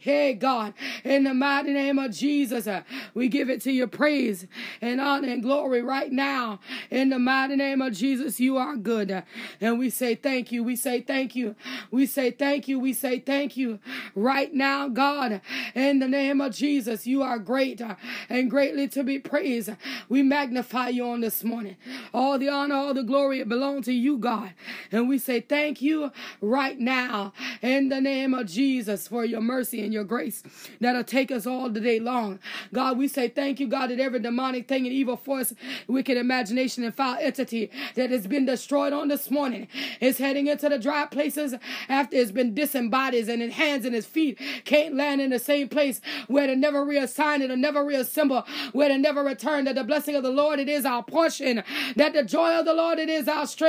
Hey, 0.00 0.34
God. 0.34 0.74
In 1.04 1.24
the 1.24 1.34
mighty 1.34 1.72
name 1.72 1.98
of 1.98 2.10
Jesus, 2.12 2.68
we 3.14 3.28
give 3.28 3.50
it 3.50 3.60
to 3.62 3.72
you 3.72 3.75
your 3.76 3.86
praise 3.86 4.46
and 4.80 5.00
honor 5.00 5.28
and 5.28 5.42
glory 5.42 5.82
right 5.82 6.10
now. 6.10 6.60
In 6.90 7.10
the 7.10 7.18
mighty 7.18 7.56
name 7.56 7.82
of 7.82 7.92
Jesus, 7.92 8.40
you 8.40 8.56
are 8.56 8.76
good. 8.76 9.22
And 9.60 9.78
we 9.78 9.90
say 9.90 10.14
thank 10.14 10.50
you. 10.50 10.64
We 10.64 10.76
say 10.76 11.00
thank 11.00 11.36
you. 11.36 11.54
We 11.90 12.06
say 12.06 12.30
thank 12.30 12.68
you. 12.68 12.78
We 12.78 12.92
say 12.92 13.20
thank 13.20 13.56
you 13.56 13.78
right 14.14 14.52
now, 14.52 14.88
God. 14.88 15.40
In 15.74 15.98
the 15.98 16.08
name 16.08 16.40
of 16.40 16.54
Jesus, 16.54 17.06
you 17.06 17.22
are 17.22 17.38
great 17.38 17.80
and 18.28 18.50
greatly 18.50 18.88
to 18.88 19.04
be 19.04 19.18
praised. 19.18 19.70
We 20.08 20.22
magnify 20.22 20.88
you 20.88 21.06
on 21.08 21.20
this 21.20 21.44
morning. 21.44 21.76
All 22.12 22.38
the 22.38 22.48
honor, 22.48 22.74
all 22.74 22.94
the 22.94 23.02
glory, 23.02 23.42
belong 23.44 23.82
to 23.82 23.92
you, 23.92 24.18
God. 24.18 24.52
And 24.90 25.08
we 25.08 25.18
say 25.18 25.40
thank 25.40 25.82
you 25.82 26.10
right 26.40 26.78
now 26.78 27.32
in 27.62 27.88
the 27.88 28.00
name 28.00 28.34
of 28.34 28.46
Jesus 28.46 29.08
for 29.08 29.24
your 29.24 29.40
mercy 29.40 29.82
and 29.82 29.92
your 29.92 30.04
grace 30.04 30.42
that'll 30.80 31.04
take 31.04 31.30
us 31.30 31.46
all 31.46 31.68
the 31.68 31.80
day 31.80 32.00
long. 32.00 32.38
God, 32.72 32.98
we 32.98 33.08
say 33.08 33.28
thank 33.28 33.60
you 33.60 33.65
you, 33.66 33.70
God, 33.70 33.90
that 33.90 34.00
every 34.00 34.20
demonic 34.20 34.68
thing 34.68 34.86
and 34.86 34.94
evil 34.94 35.16
force, 35.16 35.52
wicked 35.86 36.16
imagination, 36.16 36.84
and 36.84 36.94
foul 36.94 37.16
entity 37.20 37.70
that 37.94 38.10
has 38.10 38.26
been 38.26 38.46
destroyed 38.46 38.92
on 38.92 39.08
this 39.08 39.30
morning 39.30 39.68
is 40.00 40.18
heading 40.18 40.46
into 40.46 40.68
the 40.68 40.78
dry 40.78 41.06
places 41.06 41.54
after 41.88 42.16
it's 42.16 42.30
been 42.30 42.54
disembodied 42.54 43.28
and 43.28 43.42
its 43.42 43.54
hands 43.54 43.84
and 43.84 43.94
its 43.94 44.06
feet 44.06 44.38
can't 44.64 44.94
land 44.94 45.20
in 45.20 45.30
the 45.30 45.38
same 45.38 45.68
place 45.68 46.00
where 46.28 46.46
to 46.46 46.56
never 46.56 46.84
reassign 46.84 47.40
it 47.40 47.50
or 47.50 47.56
never 47.56 47.84
reassemble, 47.84 48.44
where 48.72 48.88
to 48.88 48.98
never 48.98 49.22
return. 49.22 49.64
That 49.64 49.74
the 49.74 49.84
blessing 49.84 50.14
of 50.14 50.22
the 50.22 50.30
Lord 50.30 50.58
it 50.58 50.68
is 50.68 50.84
our 50.84 51.02
portion, 51.02 51.62
that 51.96 52.12
the 52.12 52.22
joy 52.22 52.58
of 52.58 52.64
the 52.64 52.74
Lord 52.74 52.98
it 52.98 53.08
is 53.08 53.28
our 53.28 53.46
strength. 53.46 53.66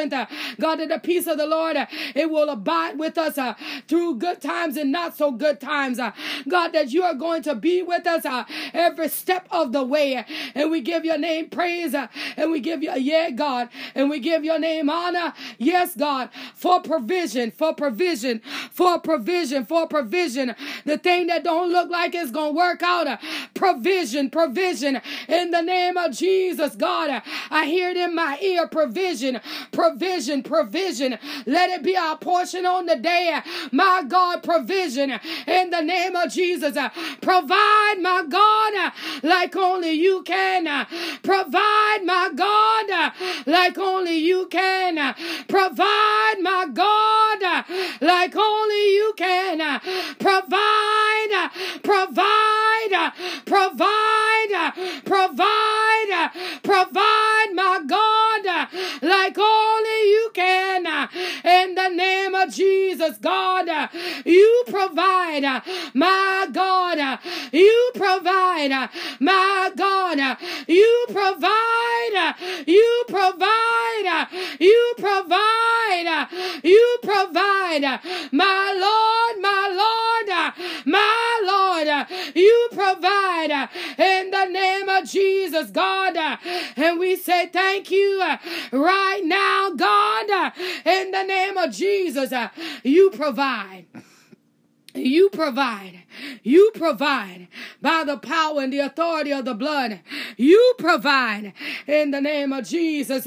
God, 0.59 0.75
that 0.77 0.89
the 0.89 0.99
peace 0.99 1.27
of 1.27 1.37
the 1.37 1.47
Lord 1.47 1.77
it 2.15 2.29
will 2.29 2.49
abide 2.49 2.99
with 2.99 3.17
us 3.17 3.37
uh, 3.37 3.55
through 3.87 4.17
good 4.17 4.41
times 4.41 4.77
and 4.77 4.91
not 4.91 5.17
so 5.17 5.31
good 5.31 5.59
times. 5.59 5.99
Uh, 5.99 6.11
God, 6.47 6.69
that 6.73 6.91
you 6.91 7.03
are 7.03 7.13
going 7.13 7.41
to 7.43 7.55
be 7.55 7.81
with 7.81 8.05
us 8.05 8.25
uh, 8.25 8.45
every 8.73 9.09
step 9.09 9.47
of 9.51 9.71
the 9.71 9.76
the 9.77 9.83
way. 9.83 10.25
And 10.55 10.71
we 10.71 10.81
give 10.81 11.05
your 11.05 11.17
name 11.17 11.49
praise. 11.49 11.93
And 11.93 12.51
we 12.51 12.59
give 12.59 12.83
you, 12.83 12.91
yeah, 12.97 13.29
God. 13.29 13.69
And 13.95 14.09
we 14.09 14.19
give 14.19 14.43
your 14.43 14.59
name 14.59 14.89
honor. 14.89 15.33
Yes, 15.57 15.95
God, 15.95 16.29
for 16.55 16.81
provision, 16.81 17.51
for 17.51 17.73
provision, 17.73 18.41
for 18.71 18.99
provision, 18.99 19.65
for 19.65 19.87
provision. 19.87 20.55
The 20.85 20.97
thing 20.97 21.27
that 21.27 21.43
don't 21.43 21.71
look 21.71 21.89
like 21.89 22.15
it's 22.15 22.31
going 22.31 22.53
to 22.53 22.57
work 22.57 22.81
out. 22.83 23.19
Provision, 23.53 24.29
provision. 24.29 25.01
In 25.27 25.51
the 25.51 25.61
name 25.61 25.97
of 25.97 26.11
Jesus, 26.11 26.75
God, 26.75 27.21
I 27.49 27.65
hear 27.65 27.89
it 27.89 27.97
in 27.97 28.15
my 28.15 28.39
ear. 28.41 28.67
Provision, 28.67 29.39
provision, 29.71 30.43
provision. 30.43 31.17
Let 31.45 31.69
it 31.69 31.83
be 31.83 31.95
our 31.95 32.17
portion 32.17 32.65
on 32.65 32.85
the 32.85 32.95
day. 32.95 33.39
My 33.71 34.03
God, 34.07 34.43
provision. 34.43 35.19
In 35.47 35.69
the 35.69 35.81
name 35.81 36.15
of 36.15 36.31
Jesus, 36.31 36.77
provide, 37.21 37.95
my 38.01 38.25
God, 38.27 38.93
like 39.23 39.51
only 39.67 39.91
you 39.91 40.23
can. 40.23 40.67
Uh, 40.67 40.85
provide, 41.23 42.01
my 42.05 42.29
God, 42.35 42.89
uh, 42.89 43.11
like 43.45 43.77
only 43.77 44.17
you 44.17 44.47
can. 44.47 44.97
Uh, 44.97 45.13
provide, 45.47 46.37
my 46.41 46.63
God, 46.73 47.39
like 48.01 48.35
only 48.35 48.85
you 48.99 49.13
can. 49.17 49.57
Provide, 50.19 51.33
provide, 51.83 52.93
provide, 53.45 54.73
provide, 55.05 56.11
provide, 56.63 57.49
my 57.53 57.75
God, 57.85 58.43
like 59.01 59.37
only 59.37 59.56
In 60.37 61.75
the 61.75 61.89
name 61.89 62.35
of 62.35 62.53
Jesus, 62.53 63.17
God, 63.17 63.89
you 64.25 64.63
provide, 64.67 65.63
my 65.93 66.47
God, 66.51 67.19
you 67.51 67.91
provide, 67.95 68.89
my 69.19 69.71
God, 69.75 70.37
you 70.67 71.05
provide, 71.09 72.35
you 72.67 73.03
provide, 73.17 74.27
you 74.59 74.93
provide, 74.97 76.27
you 76.63 76.99
provide, 77.01 77.99
my 78.31 78.73
Lord, 78.87 79.41
my 79.41 79.65
Lord, 79.83 80.85
my 80.85 81.41
Lord, 81.43 82.07
you 82.35 82.69
provide 82.71 83.69
in 83.97 84.31
the 84.31 84.45
name 84.45 84.89
of 84.89 85.05
Jesus, 85.05 85.71
God. 85.71 86.15
And 86.75 86.99
we 86.99 87.15
say 87.15 87.47
thank 87.47 87.89
you 87.89 88.23
right 88.71 89.21
now, 89.23 89.71
God, 89.75 90.53
in 90.85 91.11
the 91.11 91.23
name 91.23 91.57
of 91.57 91.71
Jesus. 91.71 92.31
You 92.83 93.09
provide. 93.11 93.87
You 94.97 95.29
provide. 95.29 96.03
You 96.43 96.71
provide 96.73 97.47
by 97.81 98.03
the 98.05 98.17
power 98.17 98.61
and 98.61 98.73
the 98.73 98.79
authority 98.79 99.31
of 99.31 99.45
the 99.45 99.53
blood. 99.53 99.99
You 100.35 100.73
provide 100.77 101.53
in 101.85 102.11
the 102.11 102.21
name 102.21 102.51
of 102.53 102.67
Jesus. 102.67 103.25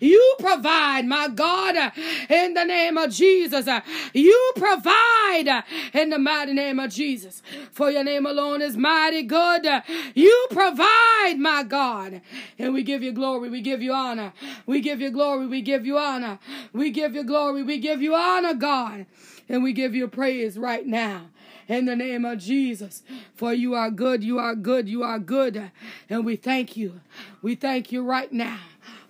You 0.00 0.36
provide, 0.38 1.06
my 1.06 1.28
God, 1.28 1.92
in 2.28 2.54
the 2.54 2.64
name 2.64 2.98
of 2.98 3.10
Jesus. 3.10 3.68
You 4.12 4.52
provide 4.56 5.64
in 5.94 6.10
the 6.10 6.18
mighty 6.18 6.52
name 6.52 6.78
of 6.80 6.90
Jesus. 6.90 7.42
For 7.72 7.90
your 7.90 8.04
name 8.04 8.26
alone 8.26 8.62
is 8.62 8.76
mighty 8.76 9.22
good. 9.22 9.66
You 10.14 10.46
provide, 10.50 11.36
my 11.38 11.62
God. 11.66 12.20
And 12.58 12.74
we 12.74 12.82
give 12.82 13.02
you 13.02 13.12
glory. 13.12 13.48
We 13.48 13.60
give 13.60 13.82
you 13.82 13.92
honor. 13.92 14.32
We 14.66 14.80
give 14.80 15.00
you 15.00 15.10
glory. 15.10 15.46
We 15.46 15.62
give 15.62 15.86
you 15.86 15.96
honor. 15.98 16.38
We 16.72 16.90
give 16.90 17.14
you 17.14 17.24
glory. 17.24 17.62
We 17.62 17.78
give 17.78 18.02
you 18.02 18.14
honor, 18.18 18.54
God. 18.54 19.06
And 19.48 19.62
we 19.62 19.72
give 19.72 19.94
you 19.94 20.08
praise 20.08 20.58
right 20.58 20.86
now 20.86 21.26
in 21.68 21.84
the 21.84 21.96
name 21.96 22.24
of 22.24 22.38
Jesus. 22.38 23.02
For 23.34 23.52
you 23.52 23.74
are 23.74 23.90
good, 23.90 24.24
you 24.24 24.38
are 24.38 24.54
good, 24.54 24.88
you 24.88 25.02
are 25.02 25.18
good. 25.18 25.70
And 26.10 26.24
we 26.24 26.36
thank 26.36 26.76
you. 26.76 27.00
We 27.42 27.54
thank 27.54 27.92
you 27.92 28.02
right 28.02 28.32
now 28.32 28.60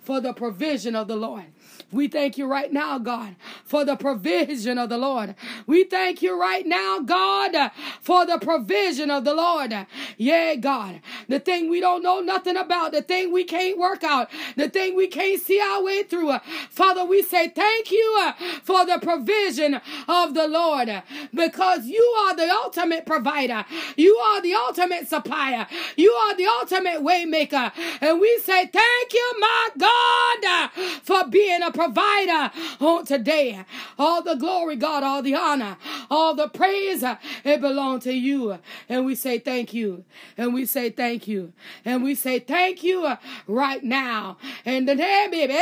for 0.01 0.21
the 0.21 0.33
provision 0.33 0.95
of 0.95 1.07
the 1.07 1.15
Lord. 1.15 1.45
We 1.91 2.07
thank 2.07 2.37
you 2.37 2.45
right 2.45 2.71
now, 2.71 2.99
God, 2.99 3.35
for 3.63 3.83
the 3.83 3.95
provision 3.95 4.77
of 4.77 4.89
the 4.89 4.97
Lord. 4.97 5.35
We 5.65 5.85
thank 5.85 6.21
you 6.21 6.39
right 6.39 6.65
now, 6.65 6.99
God, 6.99 7.71
for 8.01 8.25
the 8.25 8.37
provision 8.37 9.09
of 9.09 9.25
the 9.25 9.33
Lord. 9.33 9.73
Yeah, 10.17 10.55
God, 10.55 11.01
the 11.27 11.39
thing 11.39 11.69
we 11.69 11.79
don't 11.79 12.03
know 12.03 12.19
nothing 12.19 12.57
about, 12.57 12.91
the 12.91 13.01
thing 13.01 13.31
we 13.31 13.43
can't 13.43 13.77
work 13.79 14.03
out, 14.03 14.29
the 14.55 14.69
thing 14.69 14.95
we 14.95 15.07
can't 15.07 15.41
see 15.41 15.59
our 15.59 15.83
way 15.83 16.03
through. 16.03 16.37
Father, 16.69 17.03
we 17.05 17.23
say 17.23 17.49
thank 17.49 17.91
you 17.91 18.31
for 18.61 18.85
the 18.85 18.99
provision 19.01 19.81
of 20.07 20.35
the 20.35 20.47
Lord 20.47 20.89
because 21.33 21.85
you 21.85 22.03
are 22.19 22.35
the 22.35 22.49
ultimate 22.49 23.05
provider. 23.07 23.65
You 23.97 24.15
are 24.15 24.41
the 24.41 24.53
ultimate 24.53 25.07
supplier. 25.07 25.65
You 25.97 26.11
are 26.11 26.35
the 26.35 26.45
ultimate 26.45 27.01
waymaker. 27.01 27.71
And 28.01 28.19
we 28.19 28.37
say 28.43 28.67
thank 28.67 29.13
you, 29.13 29.35
my 29.39 29.69
God, 29.77 30.71
for 31.03 31.27
being 31.27 31.63
a 31.63 31.71
provider 31.79 32.51
on 32.81 33.05
today. 33.05 33.63
All 33.97 34.21
the 34.21 34.35
glory, 34.35 34.75
God, 34.75 35.01
all 35.03 35.21
the 35.21 35.35
honor, 35.35 35.77
all 36.11 36.35
the 36.35 36.49
praise, 36.49 37.03
it 37.45 37.61
belongs 37.61 38.03
to 38.03 38.11
you. 38.11 38.59
And 38.89 39.05
we 39.05 39.15
say 39.15 39.39
thank 39.39 39.73
you. 39.73 40.03
And 40.37 40.53
we 40.53 40.65
say 40.65 40.89
thank 40.89 41.25
you. 41.27 41.53
And 41.85 42.03
we 42.03 42.15
say 42.15 42.39
thank 42.39 42.83
you 42.83 43.13
right 43.47 43.81
now. 43.81 44.37
In 44.65 44.85
the 44.85 44.95
name 44.95 45.29
oh, 45.33 45.55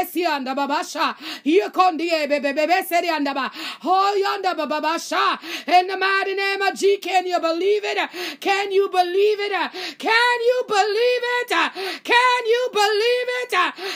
Babasha, 4.67 5.39
in 5.67 5.87
the 5.87 5.97
mighty 5.97 6.33
name 6.33 6.61
of 6.63 6.73
G, 6.75 6.97
can 6.97 7.27
you 7.27 7.39
believe 7.39 7.83
it? 7.85 8.39
Can 8.39 8.71
you 8.71 8.89
believe 8.89 9.39
it? 9.39 9.51
Can 9.99 10.41
you 10.49 10.63
believe 10.67 11.23
it? 11.37 11.49
Can 12.03 12.45
you 12.47 12.69
believe 12.73 13.27
it? 13.43 13.51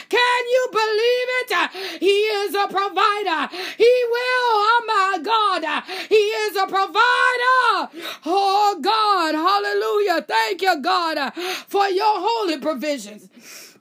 Can 0.09 0.43
you 0.53 0.67
believe 0.71 1.29
it? 1.41 2.10
He 2.11 2.17
is 2.17 2.53
a 2.53 2.67
provider. 2.67 3.55
He 3.77 3.93
will, 4.13 4.49
oh 4.67 4.83
my 4.85 5.19
God, 5.23 5.83
He 6.09 6.15
is 6.15 6.57
a 6.57 6.67
provider. 6.67 7.89
Oh 8.25 8.77
God, 8.81 9.33
hallelujah. 9.33 10.21
Thank 10.21 10.61
you, 10.61 10.81
God, 10.81 11.33
for 11.67 11.87
your 11.87 12.15
holy 12.19 12.59
provisions. 12.59 13.29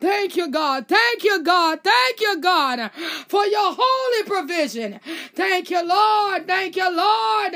Thank 0.01 0.35
you, 0.35 0.49
God. 0.49 0.89
Thank 0.89 1.25
you, 1.25 1.43
God. 1.43 1.81
Thank 1.85 2.21
you, 2.21 2.41
God, 2.41 2.91
for 3.29 3.45
your 3.45 3.77
holy 3.79 4.23
provision. 4.27 4.99
Thank 5.35 5.71
you, 5.71 5.87
Lord. 5.87 6.47
Thank 6.47 6.77
you, 6.77 6.97
Lord. 6.97 7.53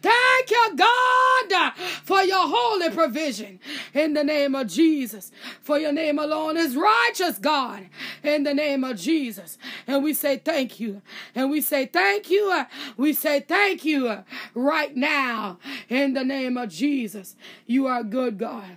Thank 0.00 0.50
you, 0.50 0.76
God, 0.76 1.72
for 2.04 2.22
your 2.22 2.46
holy 2.48 2.90
provision. 2.90 3.58
In 3.92 4.14
the 4.14 4.22
name 4.22 4.54
of 4.54 4.68
Jesus. 4.68 5.32
For 5.62 5.78
your 5.78 5.92
name 5.92 6.20
alone 6.20 6.56
is 6.56 6.76
righteous, 6.76 7.38
God. 7.38 7.88
In 8.22 8.44
the 8.44 8.54
name 8.54 8.84
of 8.84 8.96
Jesus. 8.96 9.58
And 9.88 10.04
we 10.04 10.14
say 10.14 10.36
thank 10.36 10.78
you. 10.78 11.02
And 11.34 11.50
we 11.50 11.60
say 11.60 11.86
thank 11.86 12.30
you. 12.30 12.64
We 12.96 13.12
say 13.12 13.40
thank 13.40 13.84
you 13.84 14.24
right 14.54 14.94
now. 14.94 15.58
In 15.88 16.14
the 16.14 16.24
name 16.24 16.56
of 16.56 16.68
Jesus. 16.68 17.34
You 17.66 17.88
are 17.88 18.04
good, 18.04 18.38
God. 18.38 18.76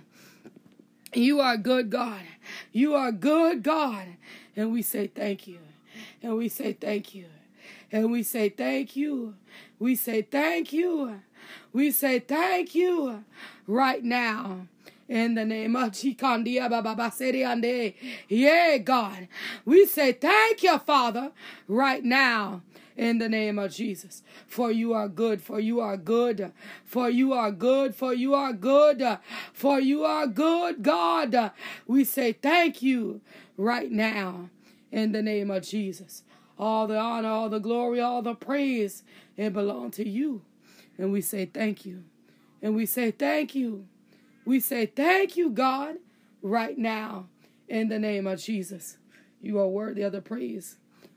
You 1.12 1.40
are 1.40 1.56
good, 1.56 1.90
God. 1.90 2.22
You 2.74 2.96
are 2.96 3.12
good, 3.12 3.62
God. 3.62 4.04
And 4.56 4.72
we 4.72 4.82
say 4.82 5.06
thank 5.06 5.46
you. 5.46 5.60
And 6.20 6.36
we 6.36 6.48
say 6.48 6.72
thank 6.72 7.14
you. 7.14 7.26
And 7.92 8.10
we 8.10 8.24
say 8.24 8.48
thank 8.48 8.96
you. 8.96 9.36
We 9.78 9.94
say 9.94 10.22
thank 10.22 10.72
you. 10.72 11.20
We 11.72 11.92
say 11.92 12.18
thank 12.18 12.74
you 12.74 13.22
right 13.68 14.02
now. 14.02 14.66
In 15.08 15.34
the 15.34 15.44
name 15.44 15.76
of 15.76 15.92
Chikandia 15.92 16.68
Baba 16.68 17.12
Yeah, 18.28 18.78
God. 18.78 19.28
We 19.64 19.86
say 19.86 20.12
thank 20.12 20.64
you, 20.64 20.76
Father, 20.78 21.30
right 21.68 22.02
now 22.02 22.62
in 22.96 23.18
the 23.18 23.28
name 23.28 23.58
of 23.58 23.72
Jesus. 23.72 24.22
For 24.46 24.70
you 24.70 24.92
are 24.92 25.08
good, 25.08 25.42
for 25.42 25.58
you 25.60 25.80
are 25.80 25.96
good, 25.96 26.52
for 26.84 27.10
you 27.10 27.32
are 27.32 27.50
good, 27.50 27.94
for 27.94 28.14
you 28.14 28.34
are 28.34 28.52
good, 28.52 29.18
for 29.52 29.80
you 29.80 30.04
are 30.04 30.26
good, 30.26 30.82
God. 30.82 31.52
We 31.86 32.04
say 32.04 32.32
thank 32.32 32.82
you 32.82 33.20
right 33.56 33.90
now 33.90 34.50
in 34.92 35.12
the 35.12 35.22
name 35.22 35.50
of 35.50 35.64
Jesus. 35.64 36.22
All 36.58 36.86
the 36.86 36.96
honor, 36.96 37.28
all 37.28 37.48
the 37.48 37.58
glory, 37.58 38.00
all 38.00 38.22
the 38.22 38.34
praise, 38.34 39.02
it 39.36 39.52
belongs 39.52 39.96
to 39.96 40.08
you. 40.08 40.42
And 40.96 41.10
we 41.10 41.20
say 41.20 41.46
thank 41.46 41.84
you. 41.84 42.04
And 42.62 42.76
we 42.76 42.86
say 42.86 43.10
thank 43.10 43.54
you. 43.54 43.86
We 44.44 44.60
say 44.60 44.86
thank 44.86 45.36
you, 45.36 45.50
God, 45.50 45.96
right 46.42 46.78
now 46.78 47.26
in 47.68 47.88
the 47.88 47.98
name 47.98 48.26
of 48.26 48.40
Jesus. 48.40 48.98
You 49.40 49.58
are 49.58 49.68
worthy 49.68 50.02
of 50.02 50.12
the 50.12 50.20
praise 50.22 50.76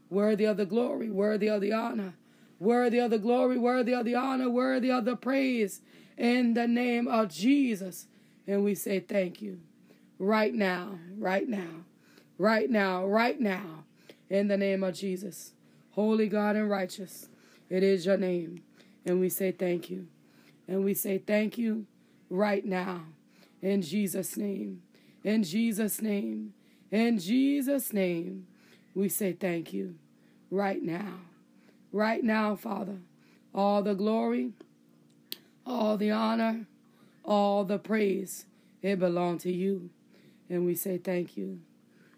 worthy 0.10 0.46
of 0.46 0.58
the 0.58 0.66
glory, 0.66 1.10
worthy 1.10 1.48
of 1.48 1.62
the 1.62 1.74
honor, 1.74 2.14
worthy 2.60 3.00
of 3.00 3.12
the 3.12 3.20
glory, 3.20 3.58
worthy 3.58 3.94
of 3.94 4.06
the 4.06 4.16
honor, 4.16 4.50
worthy 4.50 4.92
of 4.92 5.06
the 5.06 5.16
praise 5.16 5.82
in 6.18 6.54
the 6.54 6.68
name 6.68 7.08
of 7.08 7.30
Jesus. 7.30 8.08
And 8.48 8.64
we 8.64 8.76
say 8.76 9.00
thank 9.00 9.42
you 9.42 9.60
right 10.20 10.54
now, 10.54 11.00
right 11.18 11.48
now, 11.48 11.86
right 12.38 12.70
now, 12.70 13.06
right 13.06 13.40
now, 13.40 13.84
in 14.30 14.48
the 14.48 14.58
name 14.58 14.84
of 14.84 14.96
Jesus. 14.96 15.54
Holy 15.92 16.28
God 16.28 16.56
and 16.56 16.70
righteous, 16.70 17.28
it 17.70 17.84
is 17.84 18.06
your 18.06 18.18
name. 18.18 18.64
And 19.06 19.20
we 19.20 19.30
say 19.30 19.52
thank 19.52 19.90
you. 19.90 20.08
And 20.68 20.84
we 20.84 20.94
say 20.94 21.18
thank 21.18 21.58
you. 21.58 21.86
right 22.30 22.66
now. 22.66 23.04
In 23.62 23.82
Jesus' 23.82 24.38
name. 24.38 24.82
In 25.24 25.44
Jesus' 25.44 26.02
name. 26.02 26.54
In 26.92 27.20
Jesus' 27.20 27.94
name. 27.94 28.48
We 28.98 29.10
say 29.10 29.34
thank 29.34 29.74
you 29.74 29.94
right 30.50 30.82
now. 30.82 31.20
Right 31.92 32.24
now, 32.24 32.56
Father. 32.56 32.98
All 33.54 33.84
the 33.84 33.94
glory, 33.94 34.54
all 35.68 35.98
the 35.98 36.10
honor, 36.10 36.66
all 37.24 37.64
the 37.64 37.78
praise, 37.78 38.48
it 38.82 38.98
belongs 38.98 39.44
to 39.44 39.52
you. 39.52 39.92
And 40.50 40.66
we 40.66 40.74
say 40.74 40.98
thank 40.98 41.38
you. 41.38 41.60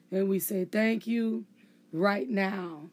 And 0.10 0.30
we 0.30 0.40
say 0.40 0.64
thank 0.64 1.06
you 1.06 1.44
right 1.92 2.30
now. 2.30 2.84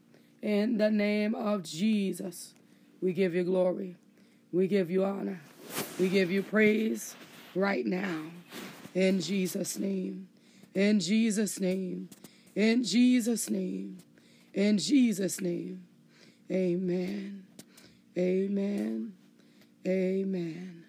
In 0.43 0.79
the 0.79 0.91
name 0.91 1.37
of 1.37 1.63
Jesus, 1.63 2.55
we 3.01 3.13
give 3.13 3.37
you 3.37 3.45
glory. 3.45 3.95
We 4.51 4.67
give 4.67 4.91
you 4.91 5.05
honor. 5.05 5.41
We 6.01 6.09
give 6.09 6.33
you 6.33 6.43
praise 6.43 7.15
right 7.55 7.87
now. 7.87 8.23
In 8.97 9.21
Jesus' 9.21 9.79
name. 9.79 10.27
In 10.75 10.99
Jesus' 10.99 11.61
name. 11.61 12.09
In 12.57 12.83
Jesus' 12.83 13.51
name. 13.51 13.99
In 14.55 14.79
Jesus' 14.79 15.43
name. 15.43 15.85
Amen. 16.51 17.45
Amen. 18.17 19.13
Amen. 19.87 20.85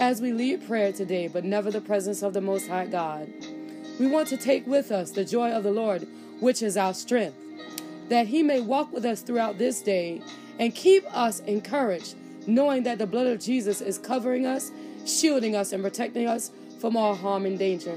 As 0.00 0.20
we 0.20 0.32
lead 0.32 0.66
prayer 0.66 0.92
today, 0.92 1.28
but 1.28 1.44
never 1.44 1.70
the 1.70 1.80
presence 1.80 2.22
of 2.22 2.32
the 2.32 2.40
Most 2.40 2.66
High 2.66 2.86
God, 2.86 3.32
we 4.00 4.08
want 4.08 4.26
to 4.28 4.36
take 4.36 4.66
with 4.66 4.90
us 4.90 5.12
the 5.12 5.24
joy 5.24 5.52
of 5.52 5.62
the 5.62 5.70
Lord, 5.70 6.06
which 6.40 6.60
is 6.60 6.76
our 6.76 6.92
strength, 6.92 7.38
that 8.08 8.26
He 8.26 8.42
may 8.42 8.60
walk 8.60 8.92
with 8.92 9.04
us 9.04 9.22
throughout 9.22 9.58
this 9.58 9.80
day 9.80 10.22
and 10.58 10.74
keep 10.74 11.04
us 11.14 11.38
encouraged, 11.40 12.16
knowing 12.48 12.82
that 12.82 12.98
the 12.98 13.06
blood 13.06 13.28
of 13.28 13.38
Jesus 13.38 13.80
is 13.80 13.96
covering 13.96 14.44
us, 14.44 14.72
shielding 15.06 15.54
us, 15.54 15.72
and 15.72 15.84
protecting 15.84 16.26
us 16.26 16.50
from 16.80 16.96
all 16.96 17.14
harm 17.14 17.46
and 17.46 17.58
danger. 17.58 17.96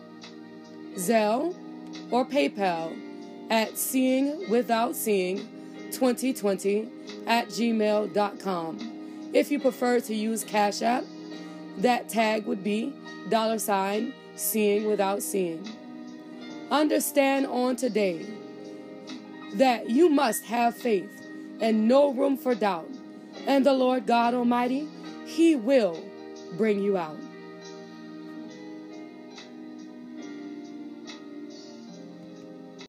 Zelle 0.95 1.55
or 2.09 2.25
PayPal 2.25 2.95
at 3.49 3.77
seeing 3.77 4.49
without 4.49 4.95
seeing 4.95 5.37
2020 5.91 6.87
at 7.27 7.47
gmail.com. 7.49 9.31
If 9.33 9.51
you 9.51 9.59
prefer 9.59 9.99
to 10.01 10.15
use 10.15 10.43
Cash 10.43 10.81
App, 10.81 11.03
that 11.77 12.09
tag 12.09 12.45
would 12.45 12.63
be 12.63 12.93
dollar 13.29 13.59
sign 13.59 14.13
seeing 14.35 14.85
without 14.85 15.21
seeing. 15.21 15.67
Understand 16.69 17.47
on 17.47 17.75
today 17.75 18.25
that 19.55 19.89
you 19.89 20.09
must 20.09 20.45
have 20.45 20.75
faith 20.75 21.11
and 21.59 21.87
no 21.87 22.13
room 22.13 22.37
for 22.37 22.55
doubt. 22.55 22.89
And 23.47 23.65
the 23.65 23.73
Lord 23.73 24.05
God 24.05 24.33
Almighty, 24.33 24.87
He 25.25 25.55
will 25.55 26.03
bring 26.57 26.81
you 26.81 26.97
out. 26.97 27.17